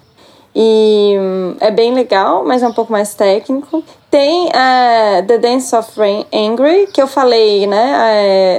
E 0.55 1.15
hum, 1.19 1.55
é 1.59 1.69
bem 1.69 1.93
legal, 1.93 2.43
mas 2.45 2.63
é 2.63 2.67
um 2.67 2.73
pouco 2.73 2.91
mais 2.91 3.13
técnico. 3.13 3.83
Tem 4.09 4.49
é, 4.53 5.21
The 5.21 5.37
Dance 5.37 5.75
of 5.75 5.91
Rain 5.99 6.25
Angry, 6.33 6.87
que 6.93 7.01
eu 7.01 7.07
falei, 7.07 7.67
né? 7.67 7.93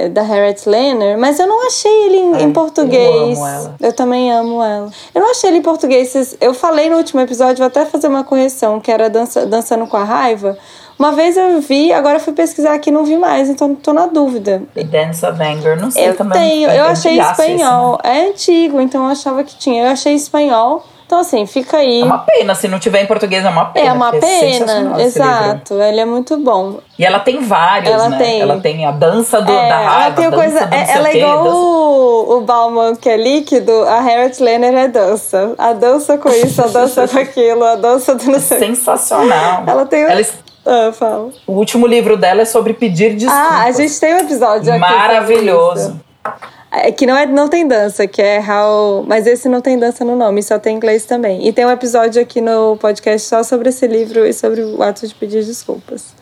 é, 0.05 0.09
da 0.09 0.21
Harriet 0.21 0.67
Lerner, 0.69 1.17
mas 1.17 1.39
eu 1.39 1.47
não 1.47 1.65
achei 1.65 1.91
ele 2.05 2.17
em, 2.17 2.35
Ai, 2.35 2.43
em 2.43 2.53
português. 2.53 3.37
eu 3.37 3.43
amo 3.43 3.47
ela. 3.47 3.75
Eu 3.79 3.93
também 3.93 4.31
amo 4.31 4.63
ela. 4.63 4.89
Eu 5.13 5.21
não 5.21 5.31
achei 5.31 5.49
ele 5.49 5.57
em 5.57 5.61
português. 5.63 6.37
Eu 6.39 6.53
falei 6.53 6.89
no 6.89 6.97
último 6.97 7.19
episódio, 7.21 7.57
vou 7.57 7.67
até 7.67 7.83
fazer 7.85 8.07
uma 8.07 8.23
correção, 8.23 8.79
que 8.79 8.91
era 8.91 9.09
dança, 9.09 9.45
Dançando 9.45 9.87
com 9.87 9.97
a 9.97 10.03
Raiva. 10.03 10.57
Uma 10.99 11.13
vez 11.13 11.37
eu 11.37 11.61
vi, 11.61 11.93
agora 11.93 12.17
eu 12.17 12.19
fui 12.19 12.33
pesquisar 12.33 12.73
aqui 12.73 12.89
e 12.89 12.93
não 12.93 13.05
vi 13.05 13.17
mais, 13.17 13.49
então 13.49 13.73
tô 13.73 13.93
na 13.93 14.05
dúvida. 14.05 14.61
The 14.75 14.83
Dance 14.83 15.25
of 15.25 15.41
Anger, 15.41 15.81
não 15.81 15.89
sei 15.89 16.09
Eu 16.09 16.15
também. 16.15 16.39
tenho, 16.39 16.69
é 16.69 16.77
eu 16.79 16.83
achei 16.83 17.11
antigaço 17.13 17.41
esse, 17.41 17.51
espanhol. 17.53 17.97
É 18.03 18.27
antigo, 18.27 18.81
então 18.81 19.05
eu 19.05 19.09
achava 19.09 19.43
que 19.43 19.55
tinha. 19.57 19.85
Eu 19.85 19.91
achei 19.91 20.13
espanhol. 20.13 20.83
Então, 21.09 21.21
assim, 21.21 21.43
fica 21.47 21.77
aí. 21.77 22.01
É 22.01 22.05
uma 22.05 22.19
pena, 22.19 22.53
se 22.53 22.67
não 22.67 22.77
tiver 22.77 23.01
em 23.01 23.07
português 23.07 23.43
é 23.43 23.49
uma 23.49 23.65
pena. 23.65 23.89
É 23.89 23.91
uma 23.91 24.11
pena, 24.11 24.73
livro. 24.79 24.99
exato. 25.01 25.73
Ele 25.81 25.99
é 26.01 26.05
muito 26.05 26.37
bom. 26.37 26.75
E 26.99 27.03
ela 27.03 27.19
tem 27.19 27.41
vários, 27.41 27.91
Ela 27.91 28.09
né? 28.09 28.17
tem. 28.19 28.41
Ela 28.41 28.59
tem 28.59 28.85
a 28.85 28.91
dança 28.91 29.41
do, 29.41 29.51
É, 29.51 29.69
da 29.69 29.77
raiva, 29.79 30.21
ela 30.21 30.31
tem 30.31 30.31
coisa. 30.39 30.67
do 30.67 30.75
é- 30.75 30.87
ela 30.91 31.09
é 31.09 31.17
igual 31.17 31.43
dança- 31.45 31.55
o, 31.55 32.37
o 32.37 32.41
Bauman, 32.41 32.95
que 32.95 33.09
é 33.09 33.17
líquido, 33.17 33.71
a 33.87 33.99
Harriet 34.01 34.39
Lerner 34.39 34.71
é 34.75 34.87
dança. 34.87 35.55
A 35.57 35.73
dança 35.73 36.15
com 36.19 36.29
isso, 36.29 36.61
a 36.61 36.67
dança 36.67 37.07
com 37.07 37.17
aquilo, 37.17 37.63
a 37.65 37.75
dança 37.75 38.13
do 38.13 38.25
não 38.29 38.39
sei. 38.39 38.59
Sensacional. 38.59 39.63
Ela 39.65 39.87
tem. 39.87 40.03
Ela- 40.03 40.21
Ah, 40.63 40.91
fala. 40.93 41.29
o 41.47 41.53
último 41.53 41.87
livro 41.87 42.17
dela 42.17 42.41
é 42.43 42.45
sobre 42.45 42.73
pedir 42.73 43.15
desculpas. 43.15 43.51
Ah, 43.51 43.63
a 43.63 43.71
gente 43.71 43.99
tem 43.99 44.13
um 44.13 44.19
episódio 44.19 44.69
aqui. 44.71 44.79
Maravilhoso. 44.79 45.99
É 46.71 46.91
que 46.91 47.05
não, 47.05 47.17
é, 47.17 47.25
não 47.25 47.47
tem 47.47 47.67
dança, 47.67 48.05
que 48.07 48.21
é 48.21 48.39
How. 48.39 49.03
Mas 49.07 49.25
esse 49.25 49.49
não 49.49 49.59
tem 49.59 49.77
dança 49.77 50.05
no 50.05 50.15
nome, 50.15 50.43
só 50.43 50.59
tem 50.59 50.75
inglês 50.75 51.05
também. 51.05 51.47
E 51.47 51.51
tem 51.51 51.65
um 51.65 51.71
episódio 51.71 52.21
aqui 52.21 52.41
no 52.41 52.77
podcast 52.77 53.27
só 53.27 53.41
sobre 53.43 53.69
esse 53.69 53.87
livro 53.87 54.25
e 54.25 54.33
sobre 54.33 54.61
o 54.61 54.81
ato 54.83 55.07
de 55.07 55.15
pedir 55.15 55.43
desculpas. 55.43 56.13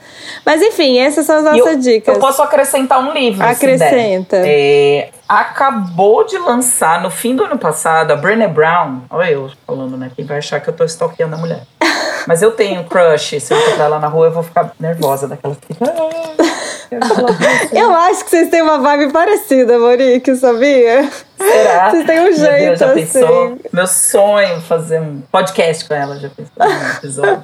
Mas 0.45 0.61
enfim, 0.61 0.99
essas 0.99 1.25
são 1.25 1.37
as 1.37 1.43
nossas 1.43 1.73
eu, 1.73 1.79
dicas. 1.79 2.15
Eu 2.15 2.21
posso 2.21 2.41
acrescentar 2.41 2.99
um 2.99 3.11
livro. 3.11 3.43
se 3.45 3.51
Acrescenta. 3.51 4.37
É, 4.45 5.09
acabou 5.27 6.25
de 6.25 6.37
lançar 6.37 7.01
no 7.01 7.09
fim 7.09 7.35
do 7.35 7.43
ano 7.43 7.57
passado 7.57 8.11
a 8.11 8.15
Brené 8.15 8.47
Brown. 8.47 9.01
Olha 9.09 9.29
eu 9.29 9.51
falando, 9.65 9.97
né? 9.97 10.09
Quem 10.15 10.25
vai 10.25 10.37
achar 10.37 10.61
que 10.61 10.69
eu 10.69 10.73
tô 10.73 10.85
stalkeando 10.85 11.35
a 11.35 11.37
mulher. 11.37 11.63
Mas 12.25 12.41
eu 12.41 12.51
tenho 12.51 12.83
crush. 12.85 13.39
Se 13.39 13.53
eu 13.53 13.59
encontrar 13.59 13.85
ela 13.85 13.99
na 13.99 14.07
rua, 14.07 14.27
eu 14.27 14.31
vou 14.31 14.43
ficar 14.43 14.71
nervosa 14.79 15.27
daquela 15.27 15.55
Eu 17.71 17.93
acho 17.93 18.23
que 18.23 18.29
vocês 18.29 18.49
têm 18.49 18.61
uma 18.61 18.77
vibe 18.79 19.11
parecida, 19.11 19.77
Monique, 19.77 20.35
sabia? 20.35 21.09
Será? 21.37 21.91
Vocês 21.91 22.05
têm 22.05 22.19
um 22.19 22.23
Meu 22.23 22.33
Deus, 22.33 22.39
jeito 22.39 22.79
já 22.79 22.91
assim. 22.91 23.05
pensou? 23.05 23.59
Meu 23.71 23.87
sonho 23.87 24.61
fazer 24.61 25.01
um 25.01 25.21
podcast 25.31 25.87
com 25.87 25.93
ela, 25.93 26.17
já 26.17 26.29
pensou 26.29 26.53
um 26.59 26.97
episódio. 26.97 27.43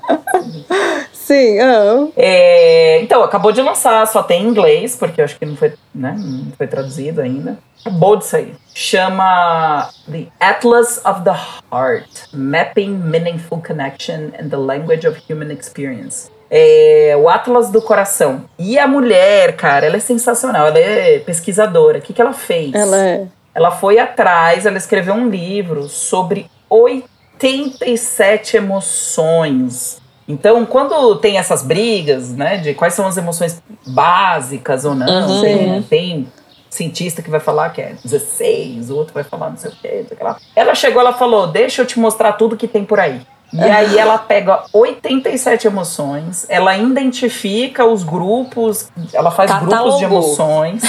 Sim, 1.12 1.60
ah. 1.60 2.08
É, 2.18 3.00
então, 3.02 3.24
acabou 3.24 3.52
de 3.52 3.62
lançar, 3.62 4.06
só 4.08 4.24
tem 4.24 4.44
em 4.44 4.48
inglês, 4.48 4.96
porque 4.96 5.22
eu 5.22 5.26
acho 5.26 5.38
que 5.38 5.46
não 5.46 5.56
foi, 5.56 5.74
né, 5.94 6.16
não 6.18 6.52
foi 6.58 6.68
traduzido 6.68 7.22
ainda. 7.22 7.58
Acabou 7.82 8.16
de 8.16 8.26
sair. 8.26 8.56
Chama 8.74 9.90
The 10.10 10.28
Atlas 10.40 11.02
of 11.06 11.22
the 11.24 11.36
Heart: 11.72 12.28
Mapping 12.34 12.90
Meaningful 12.90 13.62
Connection 13.62 14.32
in 14.40 14.50
the 14.50 14.58
Language 14.58 15.08
of 15.08 15.22
Human 15.30 15.52
Experience. 15.52 16.32
É, 16.56 17.16
o 17.20 17.28
Atlas 17.28 17.72
do 17.72 17.82
Coração. 17.82 18.44
E 18.60 18.78
a 18.78 18.88
mulher, 18.88 19.56
cara, 19.56 19.88
ela 19.88 19.98
é 19.98 20.00
sensacional. 20.00 20.68
Ela 20.68 20.78
é 20.78 21.18
pesquisadora. 21.18 21.98
O 21.98 22.02
que, 22.02 22.14
que 22.14 22.22
ela 22.22 22.32
fez? 22.34 22.76
ela 22.76 22.96
é. 22.96 23.26
Ela 23.56 23.72
foi 23.72 23.98
atrás, 23.98 24.66
ela 24.68 24.78
escreveu 24.78 25.16
um 25.16 25.30
livro 25.30 25.88
sobre 25.88 26.46
87 26.70 28.58
emoções. 28.58 30.02
Então, 30.28 30.66
quando 30.66 31.16
tem 31.18 31.38
essas 31.38 31.64
brigas, 31.64 32.34
né, 32.34 32.58
de 32.58 32.74
quais 32.74 32.94
são 32.94 33.06
as 33.08 33.18
emoções 33.18 33.62
básicas 33.86 34.86
ou 34.86 34.96
não, 34.96 35.28
Uhum. 35.30 35.42
tem, 35.42 35.82
tem 35.84 36.32
cientista 36.70 37.22
que 37.22 37.30
vai 37.30 37.40
falar 37.40 37.70
que 37.70 37.82
é 37.82 37.94
16, 38.04 38.90
o 38.90 38.96
outro 38.96 39.14
vai 39.14 39.24
falar 39.24 39.50
não 39.50 39.58
sei 39.58 39.72
o 39.72 39.76
quê, 39.76 39.90
não 40.02 40.08
sei 40.08 40.16
o 40.16 40.18
que 40.18 40.24
lá. 40.24 40.38
Ela 40.56 40.74
chegou, 40.76 41.02
ela 41.02 41.14
falou: 41.14 41.48
Deixa 41.48 41.82
eu 41.82 41.86
te 41.86 42.00
mostrar 42.00 42.34
tudo 42.34 42.56
que 42.58 42.68
tem 42.68 42.84
por 42.86 43.00
aí. 43.00 43.22
E 43.54 43.62
aí 43.62 43.98
ela 44.00 44.18
pega 44.18 44.64
87 44.74 45.68
emoções, 45.68 46.46
ela 46.50 46.76
identifica 46.76 47.86
os 47.86 48.02
grupos, 48.04 48.90
ela 49.14 49.30
faz 49.30 49.52
grupos 49.52 49.70
de 49.70 49.76
Catalogou. 49.76 50.04
emoções. 50.04 50.84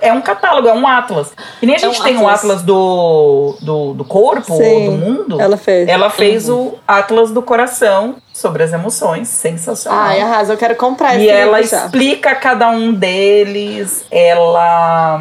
É 0.00 0.12
um 0.12 0.20
catálogo, 0.20 0.68
é 0.68 0.72
um 0.74 0.86
atlas. 0.86 1.32
E 1.62 1.66
nem 1.66 1.76
a 1.76 1.78
É 1.78 1.88
um 1.88 1.92
gente 1.92 2.02
tem 2.02 2.16
um 2.16 2.28
atlas. 2.28 2.62
do, 2.62 3.56
do, 3.60 3.94
do 3.94 4.04
corpo 4.04 4.52
ou 4.52 4.58
Sim, 4.62 4.86
do 4.86 4.92
mundo. 4.92 5.40
Ela 5.40 5.56
fez. 5.56 5.88
Ela 5.88 6.10
fez 6.10 6.48
o 6.48 6.74
Atlas 6.86 7.30
do 7.30 7.40
Coração 7.42 8.16
sobre 8.32 8.62
as 8.62 8.72
emoções, 8.72 9.28
sensacional. 9.28 10.00
Ai, 10.00 10.20
arrasa, 10.20 10.52
eu 10.52 10.56
quero 10.56 10.76
comprar 10.76 11.14
esse 11.16 11.24
e 11.24 11.28
ela 11.28 11.60
explica 11.60 12.34
cada 12.34 12.68
um 12.68 12.92
deles, 12.92 14.04
ela 14.10 15.20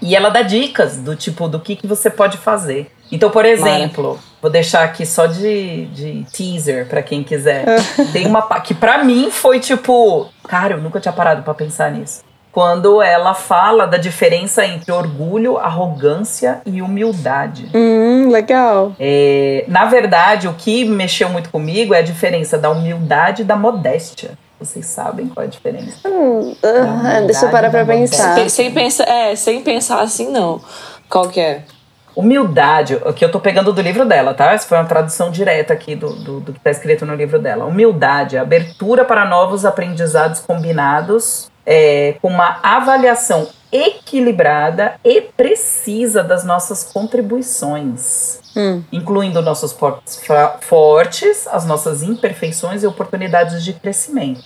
e 0.00 0.14
ela 0.14 0.28
dá 0.30 0.42
dicas 0.42 0.96
do 0.98 1.14
tipo 1.16 1.48
do 1.48 1.58
que, 1.60 1.76
que 1.76 1.86
você 1.86 2.08
pode 2.10 2.36
fazer. 2.38 2.90
Então, 3.10 3.30
por 3.30 3.44
exemplo, 3.44 4.18
vou 4.42 4.50
deixar 4.50 4.84
aqui 4.84 5.04
só 5.06 5.26
de, 5.26 5.86
de 5.86 6.24
teaser 6.32 6.86
pra 6.86 7.02
quem 7.02 7.22
quiser. 7.24 7.64
Tem 8.12 8.26
uma 8.26 8.42
pa- 8.42 8.60
que 8.60 8.74
pra 8.74 9.02
mim 9.04 9.30
foi 9.30 9.60
tipo, 9.60 10.26
cara, 10.46 10.74
eu 10.74 10.80
nunca 10.80 11.00
tinha 11.00 11.12
parado 11.12 11.42
pra 11.42 11.54
pensar 11.54 11.90
nisso. 11.90 12.22
Quando 12.50 13.00
ela 13.00 13.34
fala 13.34 13.86
da 13.86 13.98
diferença 13.98 14.64
entre 14.66 14.90
orgulho, 14.90 15.58
arrogância 15.58 16.60
e 16.66 16.82
humildade. 16.82 17.70
Hum, 17.74 18.30
legal. 18.30 18.92
É, 18.98 19.64
na 19.68 19.84
verdade, 19.84 20.48
o 20.48 20.54
que 20.54 20.84
mexeu 20.84 21.28
muito 21.28 21.50
comigo 21.50 21.94
é 21.94 21.98
a 21.98 22.02
diferença 22.02 22.58
da 22.58 22.70
humildade 22.70 23.42
e 23.42 23.44
da 23.44 23.54
modéstia. 23.54 24.30
Vocês 24.58 24.86
sabem 24.86 25.28
qual 25.28 25.44
é 25.44 25.46
a 25.46 25.50
diferença? 25.50 26.08
Hum, 26.08 26.52
ah, 26.64 27.20
deixa 27.20 27.46
eu 27.46 27.50
parar 27.50 27.70
pra 27.70 27.84
pensar. 27.84 28.34
Sem, 28.34 28.48
sem 28.48 28.72
pensar, 28.72 29.04
é, 29.08 29.36
sem 29.36 29.62
pensar 29.62 30.00
assim, 30.00 30.28
não. 30.32 30.60
Qual 31.08 31.28
que 31.28 31.38
é? 31.38 31.62
Humildade, 32.18 32.96
o 32.96 33.12
que 33.12 33.24
eu 33.24 33.30
tô 33.30 33.38
pegando 33.38 33.72
do 33.72 33.80
livro 33.80 34.04
dela, 34.04 34.34
tá? 34.34 34.52
Essa 34.52 34.66
foi 34.66 34.76
uma 34.76 34.86
tradução 34.86 35.30
direta 35.30 35.72
aqui 35.72 35.94
do, 35.94 36.12
do, 36.14 36.40
do 36.40 36.52
que 36.52 36.58
tá 36.58 36.68
escrito 36.68 37.06
no 37.06 37.14
livro 37.14 37.38
dela. 37.38 37.64
Humildade, 37.64 38.36
abertura 38.36 39.04
para 39.04 39.24
novos 39.24 39.64
aprendizados 39.64 40.40
combinados, 40.40 41.48
é, 41.64 42.16
com 42.20 42.26
uma 42.26 42.58
avaliação 42.60 43.46
equilibrada 43.70 44.96
e 45.04 45.20
precisa 45.20 46.24
das 46.24 46.42
nossas 46.42 46.82
contribuições. 46.82 48.40
Hum. 48.56 48.82
incluindo 48.90 49.40
nossos 49.40 49.72
pontos 49.72 50.20
fortes, 50.62 51.46
as 51.46 51.64
nossas 51.64 52.02
imperfeições 52.02 52.82
e 52.82 52.86
oportunidades 52.88 53.62
de 53.62 53.72
crescimento. 53.72 54.42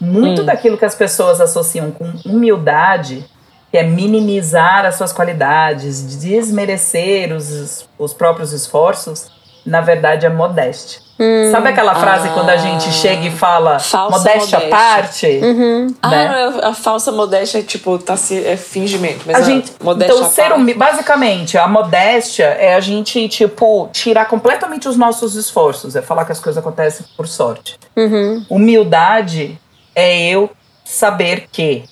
Muito 0.00 0.42
hum. 0.42 0.44
daquilo 0.44 0.78
que 0.78 0.84
as 0.84 0.94
pessoas 0.94 1.40
associam 1.40 1.90
com 1.90 2.04
humildade, 2.24 3.28
que 3.70 3.78
é 3.78 3.82
minimizar 3.82 4.84
as 4.84 4.96
suas 4.96 5.12
qualidades, 5.12 6.18
desmerecer 6.18 7.32
os, 7.32 7.88
os 7.98 8.12
próprios 8.12 8.52
esforços, 8.52 9.30
na 9.64 9.80
verdade 9.80 10.26
é 10.26 10.28
modéstia. 10.28 11.00
Hum, 11.20 11.50
Sabe 11.52 11.68
aquela 11.68 11.94
frase 11.94 12.28
ah, 12.28 12.32
quando 12.32 12.48
a 12.48 12.56
gente 12.56 12.90
chega 12.92 13.26
e 13.26 13.30
fala 13.30 13.76
modéstia 14.10 14.56
à 14.56 14.68
parte? 14.68 15.26
Uhum. 15.26 15.86
Né? 15.88 15.94
Ah, 16.00 16.50
não, 16.50 16.70
a 16.70 16.74
falsa 16.74 17.12
modéstia 17.12 17.58
é 17.58 17.62
tipo, 17.62 17.98
tá 17.98 18.16
se, 18.16 18.42
é 18.42 18.56
fingimento. 18.56 19.20
Mas 19.26 19.36
a 19.36 19.42
gente, 19.42 19.70
modéstia 19.82 20.16
então, 20.16 20.30
ser 20.30 20.52
um, 20.54 20.64
basicamente, 20.78 21.58
a 21.58 21.68
modéstia 21.68 22.46
é 22.46 22.74
a 22.74 22.80
gente, 22.80 23.28
tipo, 23.28 23.90
tirar 23.92 24.24
completamente 24.24 24.88
os 24.88 24.96
nossos 24.96 25.36
esforços. 25.36 25.94
É 25.94 26.00
falar 26.00 26.24
que 26.24 26.32
as 26.32 26.40
coisas 26.40 26.58
acontecem 26.58 27.04
por 27.14 27.28
sorte. 27.28 27.78
Uhum. 27.94 28.46
Humildade 28.48 29.60
é 29.94 30.18
eu 30.30 30.48
saber 30.86 31.48
que 31.52 31.84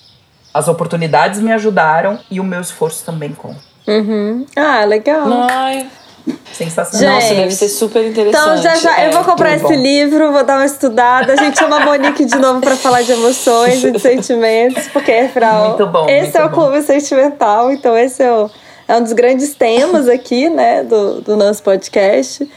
as 0.53 0.67
oportunidades 0.67 1.39
me 1.39 1.51
ajudaram 1.51 2.19
e 2.29 2.39
o 2.39 2.43
meu 2.43 2.61
esforço 2.61 3.05
também 3.05 3.31
conta. 3.33 3.59
Uhum. 3.87 4.45
Ah, 4.55 4.85
legal. 4.85 5.27
Ai, 5.49 5.89
Sensacional. 6.53 7.21
Gente, 7.21 7.23
Nossa, 7.23 7.35
deve 7.35 7.51
ser 7.51 7.69
super 7.69 8.05
interessante. 8.05 8.41
Então, 8.41 8.57
já 8.57 8.75
já, 8.75 8.99
é, 8.99 9.07
eu 9.07 9.13
vou 9.13 9.23
comprar 9.23 9.55
esse 9.55 9.63
bom. 9.63 9.73
livro, 9.73 10.31
vou 10.31 10.43
dar 10.43 10.57
uma 10.57 10.65
estudada. 10.65 11.33
A 11.33 11.35
gente 11.35 11.57
chama 11.57 11.77
a 11.77 11.85
Monique 11.85 12.25
de 12.25 12.37
novo 12.37 12.59
para 12.59 12.75
falar 12.75 13.01
de 13.01 13.11
emoções 13.11 13.83
e 13.83 13.91
de 13.91 13.99
sentimentos, 13.99 14.87
porque, 14.89 15.11
afinal, 15.11 15.69
muito 15.69 15.87
bom, 15.87 16.07
esse 16.09 16.23
muito 16.23 16.37
é 16.37 16.45
o 16.45 16.49
bom. 16.49 16.55
clube 16.55 16.81
sentimental, 16.81 17.71
então 17.71 17.97
esse 17.97 18.21
é, 18.21 18.31
o, 18.31 18.49
é 18.87 18.95
um 18.97 19.03
dos 19.03 19.13
grandes 19.13 19.53
temas 19.53 20.07
aqui, 20.07 20.49
né, 20.49 20.83
do, 20.83 21.21
do 21.21 21.37
nosso 21.37 21.63
podcast. 21.63 22.49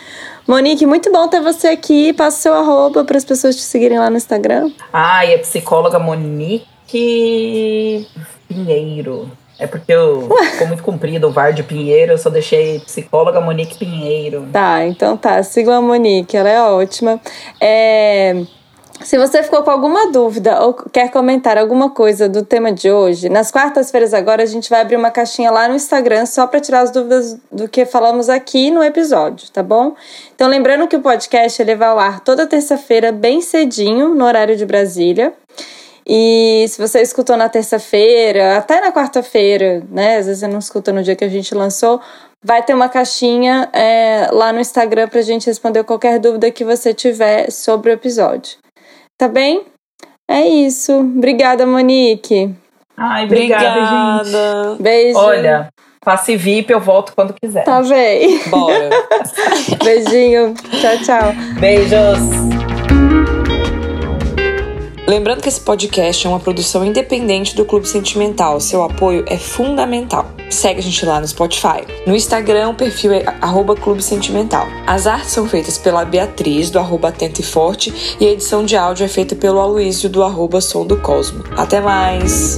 Monique, 0.46 0.84
muito 0.84 1.10
bom 1.12 1.28
ter 1.28 1.40
você 1.40 1.68
aqui. 1.68 2.12
Passa 2.12 2.36
o 2.36 2.40
seu 2.40 2.54
arroba 2.54 3.04
para 3.04 3.16
as 3.16 3.24
pessoas 3.24 3.54
te 3.54 3.62
seguirem 3.62 3.98
lá 3.98 4.10
no 4.10 4.16
Instagram. 4.16 4.72
Ah, 4.92 5.24
e 5.24 5.34
a 5.34 5.38
psicóloga 5.38 6.00
Monique 6.00 6.66
Pinheiro. 8.48 9.30
É 9.58 9.66
porque 9.66 9.92
eu 9.92 10.28
ficou 10.50 10.66
muito 10.66 10.82
comprido 10.82 11.28
o 11.28 11.30
VAR 11.30 11.52
de 11.52 11.62
Pinheiro, 11.62 12.12
eu 12.12 12.18
só 12.18 12.28
deixei 12.28 12.80
psicóloga 12.80 13.40
Monique 13.40 13.78
Pinheiro. 13.78 14.48
Tá, 14.52 14.84
então 14.84 15.16
tá. 15.16 15.42
Sigam 15.42 15.74
a 15.74 15.80
Monique, 15.80 16.36
ela 16.36 16.48
é 16.48 16.60
ótima. 16.60 17.20
É. 17.60 18.42
Se 19.04 19.18
você 19.18 19.42
ficou 19.42 19.62
com 19.62 19.70
alguma 19.70 20.12
dúvida 20.12 20.60
ou 20.62 20.74
quer 20.74 21.10
comentar 21.10 21.58
alguma 21.58 21.90
coisa 21.90 22.28
do 22.28 22.44
tema 22.44 22.72
de 22.72 22.90
hoje, 22.90 23.28
nas 23.28 23.50
quartas-feiras 23.50 24.14
agora 24.14 24.44
a 24.44 24.46
gente 24.46 24.70
vai 24.70 24.80
abrir 24.80 24.96
uma 24.96 25.10
caixinha 25.10 25.50
lá 25.50 25.68
no 25.68 25.74
Instagram 25.74 26.24
só 26.24 26.46
para 26.46 26.60
tirar 26.60 26.80
as 26.80 26.90
dúvidas 26.92 27.36
do 27.50 27.68
que 27.68 27.84
falamos 27.84 28.28
aqui 28.28 28.70
no 28.70 28.82
episódio, 28.82 29.50
tá 29.50 29.62
bom? 29.62 29.94
Então 30.34 30.48
lembrando 30.48 30.86
que 30.86 30.94
o 30.94 31.00
podcast 31.00 31.60
ele 31.60 31.74
vai 31.74 31.88
ao 31.88 31.98
ar 31.98 32.20
toda 32.20 32.46
terça-feira 32.46 33.10
bem 33.10 33.40
cedinho 33.40 34.14
no 34.14 34.24
horário 34.24 34.56
de 34.56 34.64
Brasília. 34.64 35.32
E 36.06 36.66
se 36.68 36.80
você 36.80 37.00
escutou 37.00 37.36
na 37.36 37.48
terça-feira, 37.48 38.56
até 38.56 38.80
na 38.80 38.92
quarta-feira, 38.92 39.82
né? 39.90 40.18
Às 40.18 40.26
vezes 40.26 40.40
você 40.40 40.48
não 40.48 40.58
escuta 40.58 40.92
no 40.92 41.02
dia 41.02 41.14
que 41.14 41.24
a 41.24 41.28
gente 41.28 41.54
lançou, 41.54 42.00
vai 42.44 42.62
ter 42.62 42.74
uma 42.74 42.88
caixinha 42.88 43.68
é, 43.72 44.28
lá 44.32 44.52
no 44.52 44.60
Instagram 44.60 45.08
pra 45.08 45.22
gente 45.22 45.46
responder 45.46 45.84
qualquer 45.84 46.18
dúvida 46.18 46.50
que 46.50 46.64
você 46.64 46.92
tiver 46.92 47.50
sobre 47.50 47.90
o 47.90 47.94
episódio. 47.94 48.58
Tá 49.16 49.28
bem? 49.28 49.62
É 50.28 50.40
isso. 50.46 50.92
Obrigada, 50.92 51.66
Monique. 51.66 52.54
Ai, 52.96 53.24
obrigada, 53.24 53.68
obrigada. 53.68 54.70
gente. 54.70 54.82
Beijo. 54.82 55.18
Olha, 55.18 55.68
passe 56.04 56.36
VIP, 56.36 56.72
eu 56.72 56.80
volto 56.80 57.12
quando 57.14 57.34
quiser. 57.40 57.64
Tá 57.64 57.82
bem. 57.82 58.40
Bora. 58.48 58.90
Beijinho. 59.82 60.54
Tchau, 60.54 60.98
tchau. 61.04 61.32
Beijos. 61.60 62.51
Lembrando 65.06 65.42
que 65.42 65.48
esse 65.48 65.60
podcast 65.60 66.24
é 66.24 66.30
uma 66.30 66.38
produção 66.38 66.84
independente 66.84 67.56
do 67.56 67.64
Clube 67.64 67.88
Sentimental. 67.88 68.60
Seu 68.60 68.82
apoio 68.82 69.24
é 69.26 69.36
fundamental. 69.36 70.30
Segue 70.48 70.78
a 70.78 70.82
gente 70.82 71.04
lá 71.04 71.20
no 71.20 71.26
Spotify. 71.26 71.84
No 72.06 72.14
Instagram, 72.14 72.70
o 72.70 72.74
perfil 72.74 73.12
é 73.12 73.24
Clube 73.74 74.02
Sentimental. 74.02 74.66
As 74.86 75.06
artes 75.06 75.32
são 75.32 75.48
feitas 75.48 75.76
pela 75.76 76.04
Beatriz, 76.04 76.70
do 76.70 76.78
arroba 76.78 77.08
Atento 77.08 77.40
e 77.40 77.44
Forte, 77.44 78.16
e 78.20 78.26
a 78.26 78.30
edição 78.30 78.64
de 78.64 78.76
áudio 78.76 79.04
é 79.04 79.08
feita 79.08 79.34
pelo 79.34 79.58
Aloysio, 79.58 80.08
do 80.08 80.22
arroba 80.22 80.60
Som 80.60 80.86
do 80.86 80.96
Cosmo. 80.98 81.42
Até 81.56 81.80
mais! 81.80 82.56